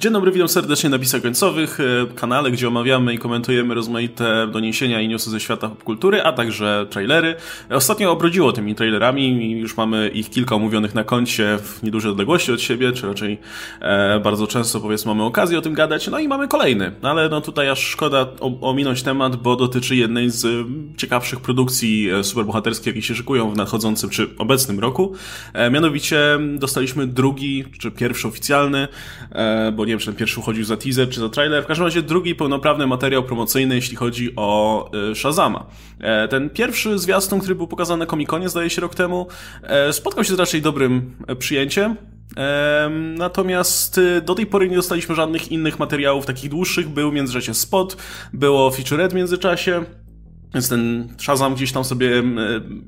Dzień 0.00 0.12
dobry, 0.12 0.32
witam 0.32 0.48
serdecznie 0.48 0.90
na 0.90 0.98
Pisach 0.98 1.22
Końcowych, 1.22 1.80
e, 1.80 2.14
kanale, 2.14 2.50
gdzie 2.50 2.68
omawiamy 2.68 3.14
i 3.14 3.18
komentujemy 3.18 3.74
rozmaite 3.74 4.46
doniesienia 4.52 5.00
i 5.00 5.08
newsy 5.08 5.30
ze 5.30 5.40
świata 5.40 5.68
popkultury, 5.68 6.22
a 6.22 6.32
także 6.32 6.86
trailery. 6.90 7.36
Ostatnio 7.70 8.12
obrodziło 8.12 8.52
tymi 8.52 8.74
trailerami 8.74 9.22
i 9.22 9.50
już 9.50 9.76
mamy 9.76 10.08
ich 10.08 10.30
kilka 10.30 10.54
omówionych 10.54 10.94
na 10.94 11.04
koncie 11.04 11.58
w 11.62 11.82
niedużej 11.82 12.10
odległości 12.10 12.52
od 12.52 12.60
siebie, 12.60 12.92
czy 12.92 13.06
raczej 13.06 13.38
e, 13.80 14.20
bardzo 14.20 14.46
często 14.46 14.80
powiedzmy 14.80 15.14
mamy 15.14 15.24
okazję 15.24 15.58
o 15.58 15.60
tym 15.60 15.74
gadać. 15.74 16.08
No 16.08 16.18
i 16.18 16.28
mamy 16.28 16.48
kolejny, 16.48 16.92
ale 17.02 17.28
no 17.28 17.40
tutaj 17.40 17.68
aż 17.68 17.80
szkoda 17.80 18.26
ominąć 18.60 19.02
temat, 19.02 19.36
bo 19.36 19.56
dotyczy 19.56 19.96
jednej 19.96 20.30
z 20.30 20.66
ciekawszych 20.96 21.40
produkcji 21.40 22.10
e, 22.10 22.24
superbohaterskich, 22.24 22.86
jakie 22.86 23.02
się 23.02 23.14
szykują 23.14 23.50
w 23.50 23.56
nadchodzącym 23.56 24.10
czy 24.10 24.28
obecnym 24.38 24.80
roku. 24.80 25.14
E, 25.52 25.70
mianowicie 25.70 26.38
dostaliśmy 26.54 27.06
drugi, 27.06 27.64
czy 27.78 27.90
pierwszy 27.90 28.28
oficjalny, 28.28 28.88
e, 29.32 29.72
bo 29.72 29.87
nie 29.88 29.92
wiem, 29.92 29.98
czy 29.98 30.06
ten 30.06 30.14
pierwszy 30.14 30.40
uchodził 30.40 30.64
za 30.64 30.76
teaser, 30.76 31.08
czy 31.08 31.20
za 31.20 31.28
trailer. 31.28 31.64
W 31.64 31.66
każdym 31.66 31.86
razie 31.86 32.02
drugi 32.02 32.34
pełnoprawny 32.34 32.86
materiał 32.86 33.22
promocyjny, 33.22 33.74
jeśli 33.74 33.96
chodzi 33.96 34.32
o 34.36 34.90
y, 35.10 35.14
Shazama. 35.14 35.66
E, 36.00 36.28
ten 36.28 36.50
pierwszy 36.50 36.98
zwiastun, 36.98 37.40
który 37.40 37.54
był 37.54 37.66
pokazany 37.66 38.04
na 38.04 38.10
Comic-Conie, 38.10 38.48
zdaje 38.48 38.70
się, 38.70 38.80
rok 38.80 38.94
temu, 38.94 39.26
e, 39.62 39.92
spotkał 39.92 40.24
się 40.24 40.34
z 40.34 40.38
raczej 40.38 40.62
dobrym 40.62 41.16
e, 41.26 41.36
przyjęciem. 41.36 41.96
Natomiast 43.16 44.00
do 44.22 44.34
tej 44.34 44.46
pory 44.46 44.68
nie 44.68 44.76
dostaliśmy 44.76 45.14
żadnych 45.14 45.52
innych 45.52 45.78
materiałów 45.78 46.26
takich 46.26 46.50
dłuższych. 46.50 46.88
Był 46.88 47.10
w 47.10 47.14
międzyczasie 47.14 47.54
spot, 47.54 47.96
było 48.32 48.70
featurette 48.70 49.14
w 49.14 49.16
międzyczasie. 49.16 49.84
Więc 50.54 50.68
ten 50.68 51.08
Shazam 51.18 51.54
gdzieś 51.54 51.72
tam 51.72 51.84
sobie 51.84 52.22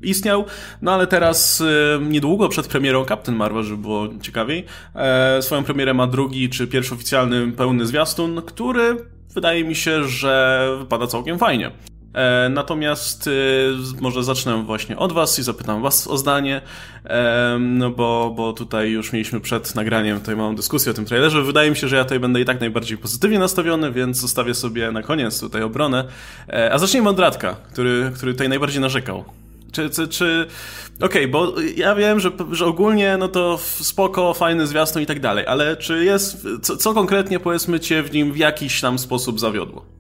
istniał, 0.02 0.45
no 0.82 0.92
ale 0.92 1.06
teraz 1.06 1.62
niedługo 2.01 2.48
przed 2.48 2.66
premierą 2.66 3.05
Captain 3.05 3.38
Marvel, 3.38 3.62
żeby 3.62 3.82
było 3.82 4.09
ciekawiej, 4.23 4.64
e, 4.95 5.42
swoją 5.42 5.65
premierę 5.65 5.95
ma 5.95 6.06
drugi 6.06 6.48
czy 6.48 6.66
pierwszy 6.66 6.95
oficjalny 6.95 7.52
pełny 7.52 7.87
zwiastun, 7.87 8.42
który 8.42 8.96
wydaje 9.34 9.65
mi 9.65 9.74
się, 9.74 10.04
że 10.04 10.66
wypada 10.78 11.07
całkiem 11.07 11.38
fajnie. 11.38 11.71
E, 12.14 12.48
natomiast 12.48 13.26
e, 13.26 14.00
może 14.00 14.24
zacznę 14.24 14.62
właśnie 14.62 14.96
od 14.96 15.12
Was 15.12 15.38
i 15.38 15.42
zapytam 15.42 15.82
Was 15.82 16.06
o 16.06 16.18
zdanie, 16.18 16.60
e, 17.04 17.58
no 17.60 17.90
bo, 17.90 18.32
bo 18.36 18.52
tutaj 18.52 18.90
już 18.90 19.12
mieliśmy 19.12 19.40
przed 19.40 19.74
nagraniem 19.74 20.18
tutaj 20.18 20.36
małą 20.36 20.54
dyskusję 20.54 20.92
o 20.92 20.94
tym 20.94 21.04
trailerze. 21.04 21.42
Wydaje 21.42 21.70
mi 21.70 21.76
się, 21.76 21.88
że 21.88 21.96
ja 21.96 22.04
tutaj 22.04 22.20
będę 22.20 22.40
i 22.40 22.44
tak 22.44 22.60
najbardziej 22.60 22.98
pozytywnie 22.98 23.38
nastawiony, 23.38 23.92
więc 23.92 24.16
zostawię 24.16 24.54
sobie 24.54 24.92
na 24.92 25.02
koniec 25.02 25.40
tutaj 25.40 25.62
obronę. 25.62 26.04
A 26.72 26.78
zacznijmy 26.78 27.08
od 27.08 27.18
Radka, 27.18 27.56
który, 27.72 28.10
który 28.14 28.32
tutaj 28.32 28.48
najbardziej 28.48 28.80
narzekał. 28.80 29.24
Czy, 29.72 29.90
czy, 29.90 30.08
czy... 30.08 30.46
okej, 30.96 31.06
okay, 31.06 31.28
bo 31.28 31.54
ja 31.76 31.94
wiem, 31.94 32.20
że, 32.20 32.30
że 32.52 32.66
ogólnie 32.66 33.16
no 33.18 33.28
to 33.28 33.58
spoko, 33.62 34.34
fajny 34.34 34.66
zwiastun 34.66 35.02
i 35.02 35.06
tak 35.06 35.20
dalej, 35.20 35.46
ale 35.46 35.76
czy 35.76 36.04
jest, 36.04 36.46
co, 36.62 36.76
co 36.76 36.94
konkretnie 36.94 37.40
powiedzmy 37.40 37.80
cię 37.80 38.02
w 38.02 38.12
nim 38.12 38.32
w 38.32 38.36
jakiś 38.36 38.80
tam 38.80 38.98
sposób 38.98 39.40
zawiodło? 39.40 39.99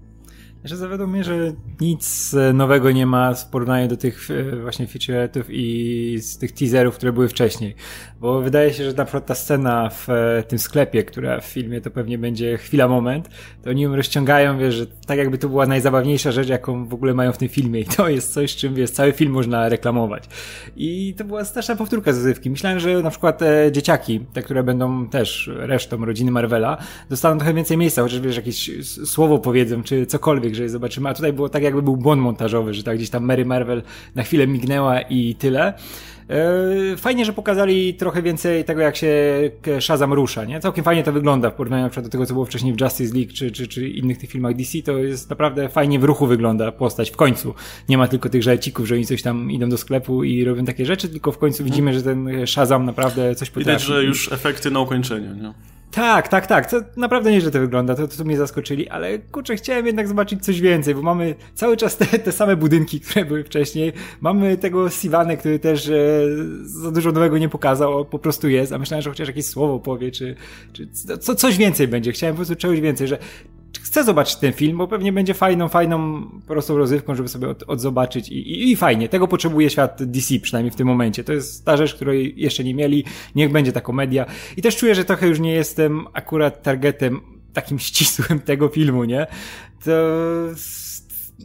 Że 0.64 0.76
zawiodło 0.76 1.06
mnie, 1.06 1.24
że 1.24 1.52
nic 1.80 2.34
e, 2.34 2.52
nowego 2.52 2.90
nie 2.90 3.06
ma 3.06 3.34
w 3.34 3.50
porównaniu 3.50 3.88
do 3.88 3.96
tych 3.96 4.28
e, 4.30 4.56
właśnie 4.56 4.86
feature'ów 4.86 5.44
i 5.48 6.18
z 6.20 6.38
tych 6.38 6.52
teaserów, 6.52 6.96
które 6.96 7.12
były 7.12 7.28
wcześniej. 7.28 7.74
Bo 8.20 8.40
wydaje 8.40 8.72
się, 8.72 8.84
że 8.84 8.92
na 8.92 9.04
przykład 9.04 9.26
ta 9.26 9.34
scena 9.34 9.90
w 9.90 10.10
e, 10.10 10.42
tym 10.42 10.58
sklepie, 10.58 11.04
która 11.04 11.40
w 11.40 11.44
filmie 11.44 11.80
to 11.80 11.90
pewnie 11.90 12.18
będzie 12.18 12.58
chwila, 12.58 12.88
moment, 12.88 13.28
to 13.62 13.70
oni 13.70 13.82
ją 13.82 13.96
rozciągają, 13.96 14.58
wiesz, 14.58 14.74
że 14.74 14.86
tak 14.86 15.18
jakby 15.18 15.38
to 15.38 15.48
była 15.48 15.66
najzabawniejsza 15.66 16.32
rzecz, 16.32 16.48
jaką 16.48 16.88
w 16.88 16.94
ogóle 16.94 17.14
mają 17.14 17.32
w 17.32 17.38
tym 17.38 17.48
filmie 17.48 17.80
i 17.80 17.84
to 17.84 18.08
jest 18.08 18.32
coś, 18.32 18.56
czym, 18.56 18.74
wiesz, 18.74 18.90
cały 18.90 19.12
film 19.12 19.32
można 19.32 19.68
reklamować. 19.68 20.24
I 20.76 21.14
to 21.18 21.24
była 21.24 21.44
straszna 21.44 21.76
powtórka 21.76 22.12
zazywki. 22.12 22.50
Myślałem, 22.50 22.80
że 22.80 23.02
na 23.02 23.10
przykład 23.10 23.38
te 23.38 23.72
dzieciaki, 23.72 24.20
te, 24.32 24.42
które 24.42 24.62
będą 24.62 25.08
też 25.08 25.50
resztą 25.56 26.04
rodziny 26.04 26.30
Marvela, 26.30 26.78
dostaną 27.10 27.38
trochę 27.38 27.54
więcej 27.54 27.76
miejsca, 27.76 28.02
chociaż 28.02 28.20
wiesz, 28.20 28.36
jakieś 28.36 28.70
słowo 28.84 29.38
powiedzą, 29.38 29.82
czy 29.82 30.06
cokolwiek, 30.06 30.49
że 30.54 30.68
zobaczymy. 30.68 31.08
A 31.08 31.14
tutaj 31.14 31.32
było 31.32 31.48
tak, 31.48 31.62
jakby 31.62 31.82
był 31.82 31.96
błąd 31.96 32.22
montażowy, 32.22 32.74
że 32.74 32.82
tak 32.82 32.96
gdzieś 32.96 33.10
tam 33.10 33.24
Mary 33.24 33.44
Marvel 33.44 33.82
na 34.14 34.22
chwilę 34.22 34.46
mignęła 34.46 35.00
i 35.00 35.34
tyle. 35.34 35.74
E, 36.30 36.96
fajnie, 36.96 37.24
że 37.24 37.32
pokazali 37.32 37.94
trochę 37.94 38.22
więcej 38.22 38.64
tego, 38.64 38.80
jak 38.80 38.96
się 38.96 39.14
Shazam 39.80 40.12
rusza, 40.12 40.44
nie? 40.44 40.60
Całkiem 40.60 40.84
fajnie 40.84 41.02
to 41.02 41.12
wygląda 41.12 41.50
w 41.50 41.54
porównaniu 41.54 41.82
na 41.82 41.88
przykład 41.88 42.06
do 42.06 42.10
tego, 42.10 42.26
co 42.26 42.34
było 42.34 42.46
wcześniej 42.46 42.74
w 42.74 42.80
Justice 42.80 43.14
League 43.14 43.32
czy, 43.34 43.50
czy, 43.50 43.68
czy 43.68 43.88
innych 43.88 44.18
tych 44.18 44.30
filmach 44.30 44.54
DC, 44.54 44.82
to 44.82 44.98
jest 44.98 45.30
naprawdę 45.30 45.68
fajnie 45.68 45.98
w 45.98 46.04
ruchu 46.04 46.26
wygląda 46.26 46.72
postać 46.72 47.10
w 47.10 47.16
końcu. 47.16 47.54
Nie 47.88 47.98
ma 47.98 48.08
tylko 48.08 48.28
tych 48.28 48.42
żelcików, 48.42 48.86
że 48.86 48.94
oni 48.94 49.06
coś 49.06 49.22
tam 49.22 49.50
idą 49.50 49.68
do 49.68 49.78
sklepu 49.78 50.24
i 50.24 50.44
robią 50.44 50.64
takie 50.64 50.86
rzeczy, 50.86 51.08
tylko 51.08 51.32
w 51.32 51.38
końcu 51.38 51.64
widzimy, 51.64 51.94
że 51.94 52.02
ten 52.02 52.46
Shazam 52.46 52.84
naprawdę 52.84 53.34
coś 53.34 53.50
potrafi. 53.50 53.70
Widać, 53.70 53.82
że 53.82 54.04
już 54.04 54.32
efekty 54.32 54.70
na 54.70 54.80
ukończeniu, 54.80 55.34
nie? 55.34 55.52
Tak, 55.90 56.28
tak, 56.28 56.46
tak. 56.46 56.70
To 56.70 56.80
naprawdę 56.96 57.30
nieźle 57.30 57.50
to 57.50 57.60
wygląda, 57.60 57.94
to, 57.94 58.08
to 58.08 58.24
mnie 58.24 58.36
zaskoczyli, 58.36 58.88
ale 58.88 59.18
kurczę, 59.18 59.56
chciałem 59.56 59.86
jednak 59.86 60.08
zobaczyć 60.08 60.44
coś 60.44 60.60
więcej, 60.60 60.94
bo 60.94 61.02
mamy 61.02 61.34
cały 61.54 61.76
czas 61.76 61.96
te, 61.96 62.06
te 62.06 62.32
same 62.32 62.56
budynki, 62.56 63.00
które 63.00 63.24
były 63.24 63.44
wcześniej. 63.44 63.92
Mamy 64.20 64.56
tego 64.56 64.90
Sivanę, 64.90 65.36
który 65.36 65.58
też 65.58 65.88
e, 65.88 65.92
za 66.62 66.90
dużo 66.90 67.12
nowego 67.12 67.38
nie 67.38 67.48
pokazał, 67.48 68.04
po 68.04 68.18
prostu 68.18 68.48
jest, 68.48 68.72
a 68.72 68.78
myślałem, 68.78 69.02
że 69.02 69.10
chociaż 69.10 69.28
jakieś 69.28 69.46
słowo 69.46 69.78
powie, 69.78 70.10
czy, 70.10 70.36
czy 70.72 70.88
co, 71.20 71.34
coś 71.34 71.56
więcej 71.56 71.88
będzie. 71.88 72.12
Chciałem 72.12 72.34
po 72.34 72.36
prostu 72.36 72.56
czegoś 72.56 72.80
więcej, 72.80 73.08
że 73.08 73.18
chcę 73.90 74.04
zobaczyć 74.04 74.36
ten 74.36 74.52
film, 74.52 74.78
bo 74.78 74.88
pewnie 74.88 75.12
będzie 75.12 75.34
fajną, 75.34 75.68
fajną 75.68 76.22
prostą 76.46 76.78
rozrywką, 76.78 77.14
żeby 77.14 77.28
sobie 77.28 77.48
od, 77.48 77.62
odzobaczyć 77.62 78.28
i, 78.28 78.34
i, 78.34 78.72
i 78.72 78.76
fajnie. 78.76 79.08
Tego 79.08 79.28
potrzebuje 79.28 79.70
świat 79.70 80.04
DC, 80.04 80.38
przynajmniej 80.38 80.70
w 80.70 80.76
tym 80.76 80.86
momencie. 80.86 81.24
To 81.24 81.32
jest 81.32 81.64
ta 81.64 81.76
rzecz, 81.76 81.94
której 81.94 82.34
jeszcze 82.36 82.64
nie 82.64 82.74
mieli. 82.74 83.04
Niech 83.34 83.52
będzie 83.52 83.72
ta 83.72 83.80
komedia. 83.80 84.26
I 84.56 84.62
też 84.62 84.76
czuję, 84.76 84.94
że 84.94 85.04
trochę 85.04 85.28
już 85.28 85.40
nie 85.40 85.52
jestem 85.52 86.06
akurat 86.12 86.62
targetem 86.62 87.20
takim 87.52 87.78
ścisłym 87.78 88.40
tego 88.50 88.68
filmu, 88.68 89.04
nie? 89.04 89.26
To 89.84 89.90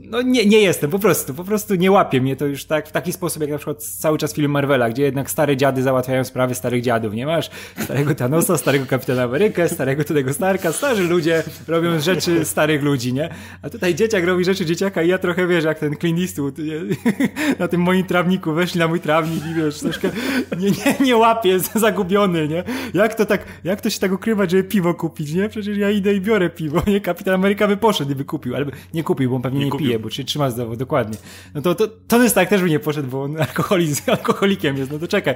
no 0.03 0.21
nie, 0.21 0.45
nie 0.45 0.59
jestem, 0.59 0.91
po 0.91 0.99
prostu, 0.99 1.33
po 1.33 1.43
prostu 1.43 1.75
nie 1.75 1.91
łapie 1.91 2.21
mnie 2.21 2.35
to 2.35 2.45
już 2.45 2.65
tak 2.65 2.87
w 2.87 2.91
taki 2.91 3.13
sposób, 3.13 3.41
jak 3.41 3.51
na 3.51 3.57
przykład 3.57 3.83
cały 3.83 4.17
czas 4.17 4.33
film 4.33 4.51
Marvela, 4.51 4.89
gdzie 4.89 5.03
jednak 5.03 5.31
stare 5.31 5.57
dziady 5.57 5.83
załatwiają 5.83 6.23
sprawy 6.23 6.55
starych 6.55 6.81
dziadów, 6.81 7.13
nie 7.13 7.25
masz? 7.25 7.49
Starego 7.83 8.15
Thanosa, 8.15 8.57
starego 8.57 8.85
Kapitana 8.85 9.23
Amerykę, 9.23 9.69
starego 9.69 10.03
Tonego 10.03 10.33
Starka, 10.33 10.71
starzy 10.71 11.03
ludzie 11.03 11.43
robią 11.67 11.99
rzeczy 11.99 12.45
starych 12.45 12.83
ludzi, 12.83 13.13
nie? 13.13 13.29
A 13.61 13.69
tutaj 13.69 13.95
dzieciak 13.95 14.23
robi 14.23 14.45
rzeczy 14.45 14.65
dzieciaka 14.65 15.03
i 15.03 15.07
ja 15.07 15.17
trochę 15.17 15.47
wiesz, 15.47 15.63
jak 15.63 15.79
ten 15.79 15.95
Clint 15.97 16.19
Eastwood 16.19 16.57
nie? 16.57 16.81
na 17.59 17.67
tym 17.67 17.81
moim 17.81 18.05
trawniku, 18.05 18.53
weszli 18.53 18.79
na 18.79 18.87
mój 18.87 18.99
trawnik 18.99 19.43
i 19.51 19.53
wiesz, 19.53 19.79
troszkę 19.79 20.09
nie, 20.57 20.69
nie, 20.69 21.05
nie 21.05 21.17
łapię, 21.17 21.59
zagubiony, 21.75 22.47
nie? 22.47 22.63
Jak 22.93 23.15
to 23.15 23.25
tak, 23.25 23.45
jak 23.63 23.81
to 23.81 23.89
się 23.89 23.99
tak 23.99 24.11
ukrywać, 24.11 24.51
żeby 24.51 24.63
piwo 24.63 24.93
kupić, 24.93 25.33
nie? 25.33 25.49
Przecież 25.49 25.77
ja 25.77 25.91
idę 25.91 26.13
i 26.13 26.21
biorę 26.21 26.49
piwo, 26.49 26.83
nie? 26.87 27.01
Kapitan 27.01 27.33
Ameryka 27.33 27.67
by 27.67 27.77
poszedł 27.77 28.11
i 28.11 28.15
by 28.15 28.25
kupił, 28.25 28.55
ale 28.55 28.65
nie 28.93 29.03
kupił, 29.03 29.29
bo 29.29 29.35
on 29.35 29.41
pewnie 29.41 29.59
nie, 29.59 29.65
nie 29.65 29.84
pije, 29.85 29.99
bo 29.99 30.09
się 30.09 30.23
trzyma 30.23 30.49
zdrowo, 30.49 30.75
dokładnie. 30.75 31.17
No 31.53 31.61
to, 31.61 31.75
to 31.75 31.87
Tony 31.87 32.29
Stark 32.29 32.49
też 32.49 32.61
by 32.61 32.69
nie 32.69 32.79
poszedł, 32.79 33.09
bo 33.09 33.23
on 33.23 33.41
alkoholiz, 33.41 34.09
alkoholikiem 34.09 34.77
jest, 34.77 34.91
no 34.91 34.99
to 34.99 35.07
czekaj. 35.07 35.35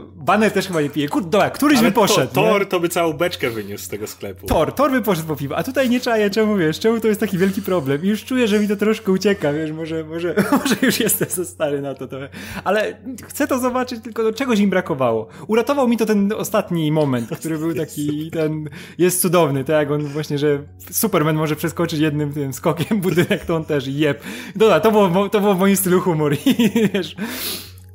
Banner 0.00 0.52
też 0.52 0.66
chyba 0.66 0.82
nie 0.82 0.90
pije. 0.90 1.08
Kurde, 1.08 1.30
dobra, 1.30 1.50
któryś 1.50 1.78
Ale 1.78 1.88
by 1.88 1.94
poszedł. 1.94 2.34
To, 2.34 2.42
Thor 2.42 2.66
to 2.66 2.80
by 2.80 2.88
całą 2.88 3.12
beczkę 3.12 3.50
wyniósł 3.50 3.84
z 3.84 3.88
tego 3.88 4.06
sklepu. 4.06 4.46
Thor, 4.46 4.72
Thor 4.72 4.90
by 4.90 5.02
poszedł 5.02 5.28
po 5.28 5.36
piwo. 5.36 5.56
A 5.56 5.62
tutaj 5.62 5.90
nie 5.90 6.00
czaję, 6.00 6.30
czemu 6.30 6.56
wiesz, 6.56 6.80
czemu 6.80 7.00
to 7.00 7.08
jest 7.08 7.20
taki 7.20 7.38
wielki 7.38 7.62
problem. 7.62 8.04
I 8.04 8.08
już 8.08 8.24
czuję, 8.24 8.48
że 8.48 8.60
mi 8.60 8.68
to 8.68 8.76
troszkę 8.76 9.12
ucieka, 9.12 9.52
wiesz, 9.52 9.72
może, 9.72 10.04
może, 10.04 10.34
może 10.62 10.76
już 10.82 11.00
jestem 11.00 11.28
za 11.30 11.44
stary 11.44 11.80
na 11.80 11.94
to 11.94 12.06
trochę. 12.06 12.28
Ale 12.64 12.96
chcę 13.28 13.46
to 13.46 13.58
zobaczyć, 13.58 14.02
tylko 14.02 14.22
do 14.22 14.32
czegoś 14.32 14.58
im 14.58 14.70
brakowało. 14.70 15.28
Uratował 15.46 15.88
mi 15.88 15.96
to 15.96 16.06
ten 16.06 16.32
ostatni 16.36 16.92
moment, 16.92 17.30
który 17.38 17.58
był 17.58 17.74
taki, 17.74 18.30
ten, 18.30 18.68
jest 18.98 19.20
cudowny, 19.20 19.64
tak 19.64 19.76
jak 19.76 19.90
on 19.90 20.06
właśnie, 20.06 20.38
że 20.38 20.62
Superman 20.90 21.36
może 21.36 21.56
przeskoczyć 21.56 22.00
jednym 22.00 22.32
tym 22.32 22.52
skokiem 22.52 23.00
budynek, 23.00 23.44
to 23.44 23.56
on 23.56 23.64
też 23.64 23.86
jeb. 23.86 24.22
Dobra, 24.56 24.80
to 24.80 24.92
było, 24.92 25.28
to 25.28 25.40
było 25.40 25.54
w 25.54 25.58
moim 25.58 25.76
stylu 25.76 26.00
humor 26.00 26.36
i 26.46 26.70
wiesz 26.94 27.16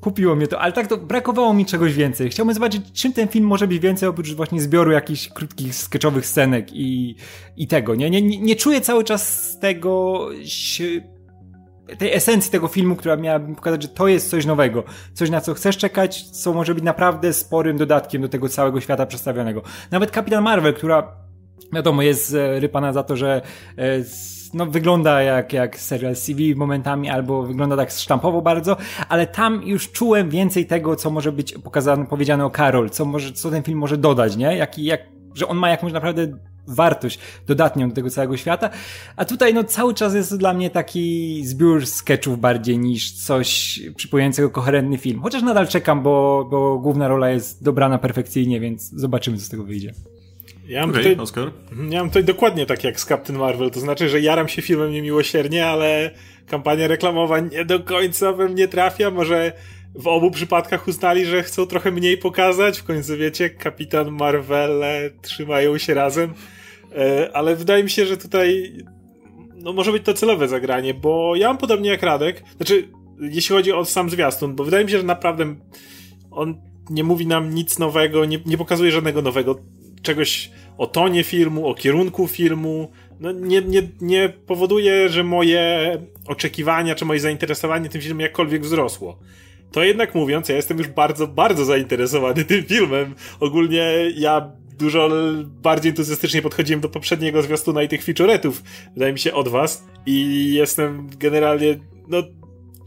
kupiło 0.07 0.35
mnie 0.35 0.47
to, 0.47 0.59
ale 0.59 0.73
tak 0.73 0.87
to 0.87 0.97
brakowało 0.97 1.53
mi 1.53 1.65
czegoś 1.65 1.93
więcej. 1.93 2.29
Chciałbym 2.29 2.53
zobaczyć, 2.53 2.91
czym 2.93 3.13
ten 3.13 3.27
film 3.27 3.45
może 3.45 3.67
być 3.67 3.79
więcej, 3.79 4.09
oprócz 4.09 4.33
właśnie 4.33 4.61
zbioru 4.61 4.91
jakichś 4.91 5.29
krótkich, 5.29 5.75
sketchowych 5.75 6.25
scenek 6.25 6.73
i, 6.73 7.15
i 7.57 7.67
tego, 7.67 7.95
nie? 7.95 8.09
Nie, 8.09 8.21
nie? 8.21 8.39
nie 8.39 8.55
czuję 8.55 8.81
cały 8.81 9.03
czas 9.03 9.57
tego 9.59 10.21
tej 11.97 12.13
esencji 12.13 12.51
tego 12.51 12.67
filmu, 12.67 12.95
która 12.95 13.15
miałaby 13.15 13.55
pokazać, 13.55 13.81
że 13.81 13.87
to 13.87 14.07
jest 14.07 14.29
coś 14.29 14.45
nowego, 14.45 14.83
coś 15.13 15.29
na 15.29 15.41
co 15.41 15.53
chcesz 15.53 15.77
czekać, 15.77 16.23
co 16.23 16.53
może 16.53 16.75
być 16.75 16.83
naprawdę 16.83 17.33
sporym 17.33 17.77
dodatkiem 17.77 18.21
do 18.21 18.29
tego 18.29 18.49
całego 18.49 18.81
świata 18.81 19.05
przedstawionego. 19.05 19.61
Nawet 19.91 20.11
Kapitan 20.11 20.43
Marvel, 20.43 20.73
która 20.73 21.26
wiadomo 21.73 22.01
jest 22.01 22.33
e, 22.33 22.59
rypana 22.59 22.93
za 22.93 23.03
to, 23.03 23.17
że 23.17 23.41
e, 23.77 24.03
no, 24.53 24.65
wygląda 24.65 25.21
jak, 25.21 25.53
jak 25.53 25.79
serial 25.79 26.15
CV 26.15 26.55
momentami, 26.55 27.09
albo 27.09 27.43
wygląda 27.43 27.77
tak 27.77 27.91
sztampowo 27.91 28.41
bardzo, 28.41 28.77
ale 29.09 29.27
tam 29.27 29.63
już 29.63 29.91
czułem 29.91 30.29
więcej 30.29 30.65
tego, 30.65 30.95
co 30.95 31.09
może 31.09 31.31
być 31.31 31.53
pokazane, 31.53 32.05
powiedziane 32.05 32.45
o 32.45 32.49
Karol, 32.49 32.89
co 32.89 33.05
może, 33.05 33.31
co 33.31 33.51
ten 33.51 33.63
film 33.63 33.79
może 33.79 33.97
dodać, 33.97 34.35
nie? 34.35 34.57
Jak, 34.57 34.79
jak, 34.79 35.01
że 35.33 35.47
on 35.47 35.57
ma 35.57 35.69
jakąś 35.69 35.93
naprawdę 35.93 36.27
wartość 36.67 37.19
dodatnią 37.47 37.89
do 37.89 37.95
tego 37.95 38.09
całego 38.09 38.37
świata. 38.37 38.69
A 39.15 39.25
tutaj 39.25 39.53
no 39.53 39.63
cały 39.63 39.93
czas 39.93 40.15
jest 40.15 40.37
dla 40.37 40.53
mnie 40.53 40.69
taki 40.69 41.41
zbiór 41.45 41.85
sketchów 41.85 42.39
bardziej 42.39 42.79
niż 42.79 43.11
coś 43.11 43.79
przypominającego 43.95 44.49
koherentny 44.49 44.97
film. 44.97 45.21
Chociaż 45.21 45.43
nadal 45.43 45.67
czekam, 45.67 46.03
bo, 46.03 46.47
bo 46.51 46.79
główna 46.79 47.07
rola 47.07 47.29
jest 47.29 47.63
dobrana 47.63 47.97
perfekcyjnie, 47.97 48.59
więc 48.59 48.89
zobaczymy 48.89 49.37
co 49.37 49.45
z 49.45 49.49
tego 49.49 49.63
wyjdzie. 49.63 49.93
Ja 50.67 50.81
mam, 50.81 50.89
okay, 50.89 51.03
tutaj, 51.03 51.17
Oscar. 51.17 51.51
Mhm, 51.71 51.91
ja 51.91 51.99
mam 51.99 52.09
tutaj 52.09 52.23
dokładnie 52.23 52.65
tak 52.65 52.83
jak 52.83 52.99
z 52.99 53.05
Captain 53.05 53.39
Marvel, 53.39 53.71
to 53.71 53.79
znaczy, 53.79 54.09
że 54.09 54.21
jaram 54.21 54.47
się 54.47 54.61
filmem 54.61 54.91
niemiłosiernie, 54.91 55.65
ale 55.65 56.11
kampania 56.47 56.87
reklamowa 56.87 57.39
nie 57.39 57.65
do 57.65 57.79
końca 57.79 58.33
we 58.33 58.49
mnie 58.49 58.67
trafia, 58.67 59.11
może 59.11 59.51
w 59.95 60.07
obu 60.07 60.31
przypadkach 60.31 60.87
uznali, 60.87 61.25
że 61.25 61.43
chcą 61.43 61.65
trochę 61.65 61.91
mniej 61.91 62.17
pokazać, 62.17 62.79
w 62.79 62.83
końcu 62.83 63.17
wiecie, 63.17 63.49
Kapitan 63.49 64.11
Marvel 64.11 64.81
trzymają 65.21 65.77
się 65.77 65.93
razem, 65.93 66.33
e, 66.95 67.29
ale 67.33 67.55
wydaje 67.55 67.83
mi 67.83 67.89
się, 67.89 68.05
że 68.05 68.17
tutaj 68.17 68.73
no 69.55 69.73
może 69.73 69.91
być 69.91 70.03
to 70.03 70.13
celowe 70.13 70.47
zagranie, 70.47 70.93
bo 70.93 71.35
ja 71.35 71.47
mam 71.47 71.57
podobnie 71.57 71.89
jak 71.89 72.03
Radek, 72.03 72.43
znaczy 72.57 72.87
jeśli 73.19 73.55
chodzi 73.55 73.71
o 73.71 73.85
sam 73.85 74.09
zwiastun, 74.09 74.55
bo 74.55 74.63
wydaje 74.63 74.85
mi 74.85 74.91
się, 74.91 74.97
że 74.97 75.03
naprawdę 75.03 75.55
on 76.31 76.61
nie 76.89 77.03
mówi 77.03 77.27
nam 77.27 77.53
nic 77.53 77.79
nowego, 77.79 78.25
nie, 78.25 78.39
nie 78.45 78.57
pokazuje 78.57 78.91
żadnego 78.91 79.21
nowego 79.21 79.59
czegoś 80.01 80.51
o 80.77 80.87
tonie 80.87 81.23
filmu, 81.23 81.67
o 81.67 81.75
kierunku 81.75 82.27
filmu, 82.27 82.91
no 83.19 83.31
nie, 83.31 83.61
nie, 83.61 83.81
nie 84.01 84.29
powoduje, 84.29 85.09
że 85.09 85.23
moje 85.23 85.91
oczekiwania 86.27 86.95
czy 86.95 87.05
moje 87.05 87.19
zainteresowanie 87.19 87.89
tym 87.89 88.01
filmem 88.01 88.19
jakkolwiek 88.19 88.61
wzrosło. 88.61 89.19
To 89.71 89.83
jednak 89.83 90.15
mówiąc, 90.15 90.49
ja 90.49 90.55
jestem 90.55 90.77
już 90.77 90.87
bardzo, 90.87 91.27
bardzo 91.27 91.65
zainteresowany 91.65 92.45
tym 92.45 92.63
filmem. 92.63 93.15
Ogólnie 93.39 94.11
ja 94.15 94.51
dużo 94.79 95.09
bardziej 95.45 95.89
entuzjastycznie 95.89 96.41
podchodziłem 96.41 96.81
do 96.81 96.89
poprzedniego 96.89 97.41
zwiastuna 97.41 97.83
i 97.83 97.87
tych 97.87 98.03
featuretów, 98.03 98.63
wydaje 98.93 99.13
mi 99.13 99.19
się, 99.19 99.33
od 99.33 99.47
was. 99.47 99.87
I 100.05 100.49
jestem 100.53 101.09
generalnie, 101.19 101.79
no, 102.07 102.23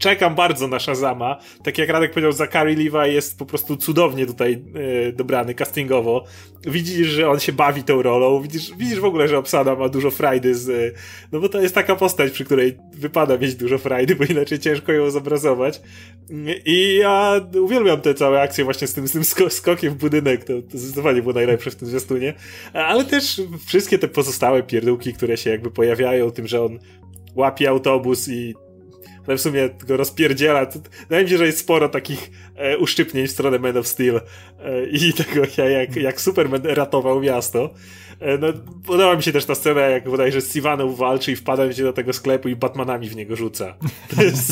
czekam 0.01 0.35
bardzo 0.35 0.67
na 0.67 0.79
Shazama. 0.79 1.37
Tak 1.63 1.77
jak 1.77 1.89
Radek 1.89 2.11
powiedział, 2.11 2.31
Zachary 2.31 2.75
Levi 2.75 3.13
jest 3.13 3.39
po 3.39 3.45
prostu 3.45 3.77
cudownie 3.77 4.25
tutaj 4.25 4.63
e, 5.07 5.11
dobrany 5.11 5.53
castingowo. 5.53 6.25
Widzisz, 6.67 7.07
że 7.07 7.29
on 7.29 7.39
się 7.39 7.53
bawi 7.53 7.83
tą 7.83 8.01
rolą, 8.01 8.41
widzisz, 8.41 8.71
widzisz 8.77 8.99
w 8.99 9.05
ogóle, 9.05 9.27
że 9.27 9.37
obsada 9.37 9.75
ma 9.75 9.89
dużo 9.89 10.11
frajdy 10.11 10.55
z... 10.55 10.69
E, 10.69 10.99
no 11.31 11.39
bo 11.39 11.49
to 11.49 11.61
jest 11.61 11.75
taka 11.75 11.95
postać, 11.95 12.31
przy 12.31 12.45
której 12.45 12.77
wypada 12.93 13.37
mieć 13.37 13.55
dużo 13.55 13.77
frajdy, 13.77 14.15
bo 14.15 14.23
inaczej 14.23 14.59
ciężko 14.59 14.91
ją 14.91 15.11
zobrazować. 15.11 15.81
I 16.65 16.97
ja 17.01 17.41
uwielbiam 17.61 18.01
te 18.01 18.13
całe 18.13 18.41
akcje 18.41 18.63
właśnie 18.63 18.87
z 18.87 18.93
tym, 18.93 19.07
z 19.07 19.11
tym 19.11 19.49
skokiem 19.49 19.93
w 19.93 19.97
budynek, 19.97 20.43
to, 20.43 20.53
to 20.61 20.77
zdecydowanie 20.77 21.21
było 21.21 21.33
najlepsze 21.33 21.71
w 21.71 21.75
tym 21.75 21.87
zwiastunie. 21.87 22.33
Ale 22.73 23.05
też 23.05 23.41
wszystkie 23.67 23.97
te 23.97 24.07
pozostałe 24.07 24.63
pierdółki, 24.63 25.13
które 25.13 25.37
się 25.37 25.49
jakby 25.49 25.71
pojawiają, 25.71 26.31
tym, 26.31 26.47
że 26.47 26.61
on 26.63 26.79
łapie 27.35 27.69
autobus 27.69 28.27
i 28.27 28.53
ale 29.27 29.37
w 29.37 29.41
sumie 29.41 29.69
go 29.87 29.97
rozpierdziela. 29.97 30.65
Wydaje 31.01 31.23
mi 31.23 31.29
się, 31.29 31.37
że 31.37 31.45
jest 31.45 31.59
sporo 31.59 31.89
takich 31.89 32.31
e, 32.55 32.77
uszczypnień 32.77 33.27
w 33.27 33.31
stronę 33.31 33.59
Man 33.59 33.77
of 33.77 33.87
Steel 33.87 34.21
e, 34.59 34.85
i 34.85 35.13
tego, 35.23 35.41
jak, 35.69 35.95
jak 35.95 36.21
Superman 36.21 36.61
ratował 36.63 37.21
miasto. 37.21 37.69
E, 38.19 38.37
no, 38.37 38.47
podoba 38.87 39.15
mi 39.15 39.23
się 39.23 39.31
też 39.31 39.45
ta 39.45 39.55
scena, 39.55 39.81
jak 39.81 40.09
bodajże 40.09 40.41
z 40.41 40.53
Sivaną 40.53 40.95
walczy 40.95 41.31
i 41.31 41.35
wpada 41.35 41.73
się 41.73 41.83
do 41.83 41.93
tego 41.93 42.13
sklepu 42.13 42.49
i 42.49 42.55
Batmanami 42.55 43.09
w 43.09 43.15
niego 43.15 43.35
rzuca. 43.35 43.75
To 44.15 44.23
jest... 44.23 44.51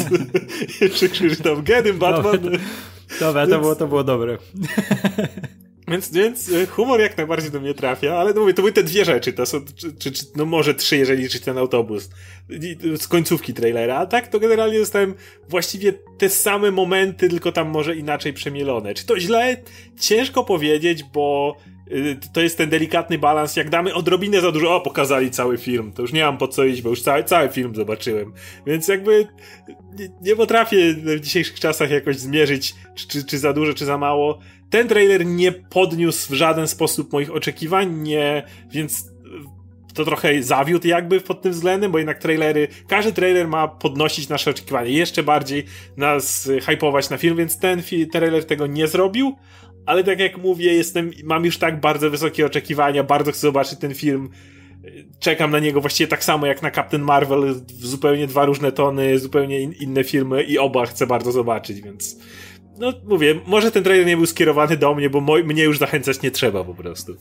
krzyczy 1.12 1.44
tam, 1.44 1.64
get 1.64 1.86
him, 1.86 1.98
Batman! 1.98 2.58
Dobra, 3.20 3.48
to, 3.48 3.60
było, 3.60 3.76
to 3.76 3.88
było 3.88 4.04
dobre. 4.04 4.38
Więc, 5.90 6.12
więc 6.12 6.52
e, 6.52 6.66
humor 6.66 7.00
jak 7.00 7.18
najbardziej 7.18 7.52
do 7.52 7.60
mnie 7.60 7.74
trafia, 7.74 8.18
ale 8.18 8.34
no 8.34 8.42
mówię, 8.42 8.54
to 8.54 8.62
były 8.62 8.72
te 8.72 8.84
dwie 8.84 9.06
rzeczy, 9.06 9.34
to 9.34 9.46
są, 9.46 9.66
czy, 9.76 9.94
czy, 9.94 10.12
czy, 10.12 10.26
no 10.36 10.46
może 10.46 10.74
trzy, 10.74 10.98
jeżeli 10.98 11.24
liczyć 11.24 11.44
ten 11.44 11.58
autobus 11.58 12.10
z 12.98 13.08
końcówki 13.08 13.54
trailera, 13.54 13.96
a 13.96 14.06
tak 14.06 14.28
to 14.28 14.40
generalnie 14.40 14.80
dostałem 14.80 15.14
właściwie 15.50 15.94
te 15.94 16.30
same 16.30 16.72
momenty, 16.72 17.30
tylko 17.30 17.52
tam 17.52 17.70
może 17.70 17.96
inaczej 17.96 18.34
przemielone. 18.34 18.94
Czy 18.94 19.06
to 19.06 19.20
źle? 19.20 19.58
Ciężko 20.00 20.44
powiedzieć, 20.44 21.04
bo 21.04 21.56
y, 21.92 22.18
to 22.34 22.42
jest 22.42 22.58
ten 22.58 22.70
delikatny 22.70 23.18
balans, 23.18 23.56
jak 23.56 23.70
damy 23.70 23.94
odrobinę 23.94 24.42
za 24.42 24.52
dużo, 24.52 24.76
o, 24.76 24.82
pokazali 24.82 25.32
cały 25.32 25.58
film, 25.58 25.92
to 25.92 26.02
już 26.02 26.14
nie 26.14 26.24
mam 26.24 26.38
po 26.38 26.48
co 26.48 26.66
iść, 26.66 26.82
bo 26.82 26.90
już 26.90 27.02
cały, 27.02 27.24
cały 27.24 27.50
film 27.50 27.76
zobaczyłem. 27.76 28.34
Więc 28.68 28.88
jakby 28.88 29.28
nie, 30.00 30.10
nie 30.22 30.36
potrafię 30.36 30.94
w 30.94 31.20
dzisiejszych 31.20 31.60
czasach 31.60 31.92
jakoś 31.92 32.18
zmierzyć, 32.18 32.76
czy, 32.96 33.08
czy, 33.08 33.24
czy 33.24 33.38
za 33.38 33.54
dużo, 33.54 33.74
czy 33.74 33.86
za 33.86 33.98
mało 33.98 34.40
ten 34.70 34.88
trailer 34.88 35.26
nie 35.26 35.52
podniósł 35.52 36.34
w 36.34 36.36
żaden 36.36 36.68
sposób 36.68 37.14
moich 37.14 37.32
oczekiwań, 37.32 38.02
nie, 38.02 38.44
więc 38.72 39.12
to 39.94 40.06
trochę 40.06 40.44
zawiódł 40.44 40.88
jakby 40.88 41.22
pod 41.22 41.42
tym 41.42 41.52
względem, 41.52 41.92
bo 41.92 41.98
jednak 41.98 42.20
trailery, 42.20 42.68
każdy 42.88 43.14
trailer 43.14 43.48
ma 43.48 43.68
podnosić 43.68 44.30
nasze 44.30 44.52
oczekiwania, 44.52 44.90
jeszcze 44.90 45.24
bardziej 45.24 45.66
nas 45.98 46.50
hypować 46.66 47.10
na 47.10 47.18
film, 47.18 47.38
więc 47.38 47.60
ten 47.60 47.82
trailer 48.12 48.46
tego 48.46 48.68
nie 48.68 48.88
zrobił, 48.88 49.36
ale 49.86 50.04
tak 50.04 50.20
jak 50.20 50.38
mówię, 50.38 50.74
jestem, 50.74 51.12
mam 51.24 51.46
już 51.46 51.58
tak 51.58 51.80
bardzo 51.80 52.10
wysokie 52.10 52.46
oczekiwania, 52.46 53.04
bardzo 53.04 53.32
chcę 53.32 53.42
zobaczyć 53.42 53.80
ten 53.80 53.94
film, 53.96 54.30
czekam 55.20 55.52
na 55.52 55.60
niego 55.60 55.82
właściwie 55.82 56.08
tak 56.08 56.24
samo 56.24 56.46
jak 56.46 56.62
na 56.62 56.72
Captain 56.72 57.04
Marvel, 57.04 57.56
zupełnie 57.68 58.28
dwa 58.28 58.46
różne 58.46 58.72
tony, 58.72 59.20
zupełnie 59.20 59.62
in, 59.62 59.74
inne 59.74 60.04
filmy 60.04 60.44
i 60.44 60.58
oba 60.58 60.86
chcę 60.86 61.08
bardzo 61.08 61.32
zobaczyć, 61.32 61.82
więc 61.82 62.18
no 62.80 62.94
mówię, 63.08 63.36
może 63.46 63.72
ten 63.72 63.84
trailer 63.84 64.08
nie 64.08 64.18
był 64.18 64.26
skierowany 64.26 64.78
do 64.78 64.96
mnie, 64.96 65.10
bo 65.10 65.22
mnie 65.22 65.64
już 65.64 65.78
zachęcać 65.78 66.22
nie 66.22 66.32
trzeba 66.32 66.64
po 66.64 66.74
prostu. 66.74 67.16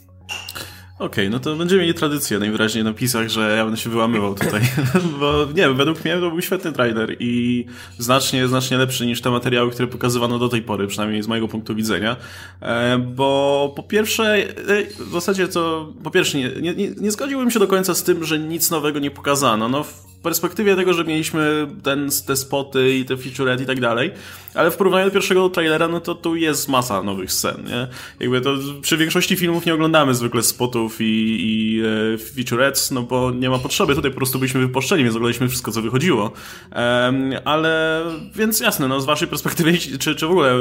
Okej, 0.98 1.26
okay, 1.26 1.30
no 1.30 1.38
to 1.38 1.56
będziemy 1.56 1.82
mieli 1.82 1.94
tradycję 1.94 2.38
najwyraźniej 2.38 2.84
na 2.84 2.92
pisach, 2.92 3.28
że 3.28 3.56
ja 3.56 3.64
będę 3.64 3.80
się 3.80 3.90
wyłamywał 3.90 4.34
tutaj, 4.34 4.60
bo 5.20 5.46
nie 5.54 5.70
według 5.70 6.04
mnie 6.04 6.14
to 6.14 6.30
był 6.30 6.42
świetny 6.42 6.72
trailer 6.72 7.16
i 7.20 7.64
znacznie, 7.98 8.48
znacznie 8.48 8.78
lepszy 8.78 9.06
niż 9.06 9.20
te 9.20 9.30
materiały, 9.30 9.70
które 9.70 9.88
pokazywano 9.88 10.38
do 10.38 10.48
tej 10.48 10.62
pory, 10.62 10.86
przynajmniej 10.86 11.22
z 11.22 11.28
mojego 11.28 11.48
punktu 11.48 11.74
widzenia, 11.74 12.16
e, 12.60 12.98
bo 12.98 13.72
po 13.76 13.82
pierwsze, 13.82 14.36
e, 14.36 14.84
w 14.98 15.12
zasadzie 15.12 15.48
to, 15.48 15.92
po 16.04 16.10
pierwsze 16.10 16.38
nie, 16.38 16.74
nie, 16.74 16.90
nie 17.00 17.10
zgodziłbym 17.10 17.50
się 17.50 17.58
do 17.58 17.66
końca 17.66 17.94
z 17.94 18.02
tym, 18.02 18.24
że 18.24 18.38
nic 18.38 18.70
nowego 18.70 18.98
nie 18.98 19.10
pokazano, 19.10 19.68
no 19.68 19.84
perspektywie 20.22 20.76
tego, 20.76 20.94
że 20.94 21.04
mieliśmy 21.04 21.66
ten, 21.82 22.08
te 22.26 22.36
spoty 22.36 22.94
i 22.94 23.04
te 23.04 23.16
featurette 23.16 23.62
i 23.62 23.66
tak 23.66 23.80
dalej, 23.80 24.10
ale 24.54 24.70
w 24.70 24.76
porównaniu 24.76 25.04
do 25.04 25.10
pierwszego 25.10 25.50
trailera, 25.50 25.88
no 25.88 26.00
to 26.00 26.14
tu 26.14 26.36
jest 26.36 26.68
masa 26.68 27.02
nowych 27.02 27.32
scen, 27.32 27.64
nie? 27.64 27.88
Jakby 28.20 28.40
to 28.40 28.54
przy 28.82 28.96
większości 28.96 29.36
filmów 29.36 29.66
nie 29.66 29.74
oglądamy 29.74 30.14
zwykle 30.14 30.42
spotów 30.42 31.00
i, 31.00 31.36
i 31.40 31.82
e, 32.14 32.18
featurettes, 32.18 32.90
no 32.90 33.02
bo 33.02 33.30
nie 33.30 33.50
ma 33.50 33.58
potrzeby, 33.58 33.94
tutaj 33.94 34.10
po 34.10 34.16
prostu 34.16 34.38
byliśmy 34.38 34.60
wypuszczeni, 34.60 35.02
więc 35.02 35.16
oglądaliśmy 35.16 35.48
wszystko, 35.48 35.72
co 35.72 35.82
wychodziło. 35.82 36.32
Um, 36.76 37.32
ale, 37.44 38.02
więc 38.34 38.60
jasne, 38.60 38.88
no 38.88 39.00
z 39.00 39.04
waszej 39.04 39.28
perspektywy, 39.28 39.78
czy, 40.00 40.14
czy 40.14 40.26
w 40.26 40.30
ogóle 40.30 40.54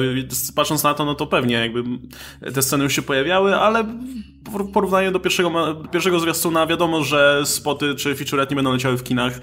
patrząc 0.55 0.83
na 0.83 0.93
to, 0.93 1.05
no 1.05 1.15
to 1.15 1.27
pewnie 1.27 1.55
jakby 1.55 1.83
te 2.53 2.61
sceny 2.61 2.83
już 2.83 2.93
się 2.93 3.01
pojawiały, 3.01 3.55
ale 3.55 3.83
w 4.47 4.71
porównaniu 4.71 5.11
do 5.11 5.19
pierwszego, 5.19 5.75
pierwszego 5.91 6.19
zwiastuna 6.19 6.67
wiadomo, 6.67 7.03
że 7.03 7.41
spoty 7.45 7.95
czy 7.95 8.15
featurette 8.15 8.51
nie 8.51 8.55
będą 8.55 8.73
leciały 8.73 8.97
w 8.97 9.03
kinach 9.03 9.39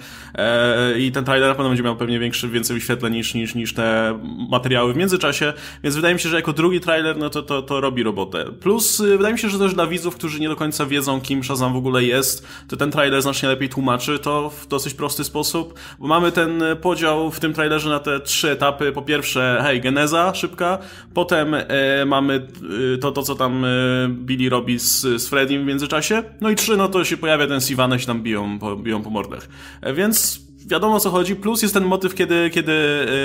i 0.98 1.12
ten 1.12 1.24
trailer 1.24 1.48
na 1.48 1.54
pewno 1.54 1.68
będzie 1.68 1.82
miał 1.82 1.96
pewnie 1.96 2.18
większy, 2.18 2.48
więcej 2.48 2.74
wyświetleń 2.74 3.12
niż, 3.12 3.34
niż, 3.34 3.54
niż 3.54 3.74
te 3.74 4.18
materiały 4.50 4.92
w 4.92 4.96
międzyczasie, 4.96 5.52
więc 5.82 5.96
wydaje 5.96 6.14
mi 6.14 6.20
się, 6.20 6.28
że 6.28 6.36
jako 6.36 6.52
drugi 6.52 6.80
trailer, 6.80 7.16
no 7.16 7.30
to, 7.30 7.42
to, 7.42 7.62
to 7.62 7.80
robi 7.80 8.02
robotę. 8.02 8.44
Plus 8.60 9.00
y, 9.00 9.16
wydaje 9.16 9.32
mi 9.32 9.38
się, 9.38 9.48
że 9.48 9.58
też 9.58 9.74
dla 9.74 9.86
widzów, 9.86 10.14
którzy 10.14 10.40
nie 10.40 10.48
do 10.48 10.56
końca 10.56 10.86
wiedzą, 10.86 11.20
kim 11.20 11.44
Shazam 11.44 11.72
w 11.72 11.76
ogóle 11.76 12.04
jest, 12.04 12.46
to 12.68 12.76
ten 12.76 12.90
trailer 12.90 13.22
znacznie 13.22 13.48
lepiej 13.48 13.68
tłumaczy 13.68 14.18
to 14.18 14.50
w 14.50 14.66
dosyć 14.66 14.94
prosty 14.94 15.24
sposób, 15.24 15.74
bo 15.98 16.06
mamy 16.06 16.32
ten 16.32 16.62
podział 16.80 17.30
w 17.30 17.40
tym 17.40 17.52
trailerze 17.52 17.90
na 17.90 17.98
te 17.98 18.20
trzy 18.20 18.50
etapy. 18.50 18.92
Po 18.92 19.02
pierwsze, 19.02 19.60
hej, 19.62 19.80
geneza 19.80 20.34
szybka, 20.34 20.78
potem 21.14 21.54
e, 21.54 21.64
mamy 22.06 22.46
y, 22.94 22.98
to, 22.98 23.12
to, 23.12 23.22
co 23.22 23.34
tam 23.34 23.64
e, 23.64 23.68
Billy 24.08 24.50
robi 24.50 24.78
z, 24.78 25.00
z 25.00 25.28
Freddym 25.28 25.62
w 25.62 25.66
międzyczasie, 25.66 26.22
no 26.40 26.50
i 26.50 26.54
trzy, 26.54 26.76
no 26.76 26.88
to 26.88 27.04
się 27.04 27.16
pojawia 27.16 27.46
ten 27.46 27.60
Sivan, 27.60 27.98
się 27.98 28.06
tam 28.06 28.22
biją, 28.22 28.58
po, 28.58 28.76
biją 28.76 29.02
po 29.02 29.10
mordach. 29.10 29.48
Więc 29.94 30.43
wiadomo 30.66 30.94
o 30.96 31.00
co 31.00 31.10
chodzi, 31.10 31.36
plus 31.36 31.62
jest 31.62 31.74
ten 31.74 31.84
motyw, 31.84 32.14
kiedy, 32.14 32.50
kiedy 32.50 32.72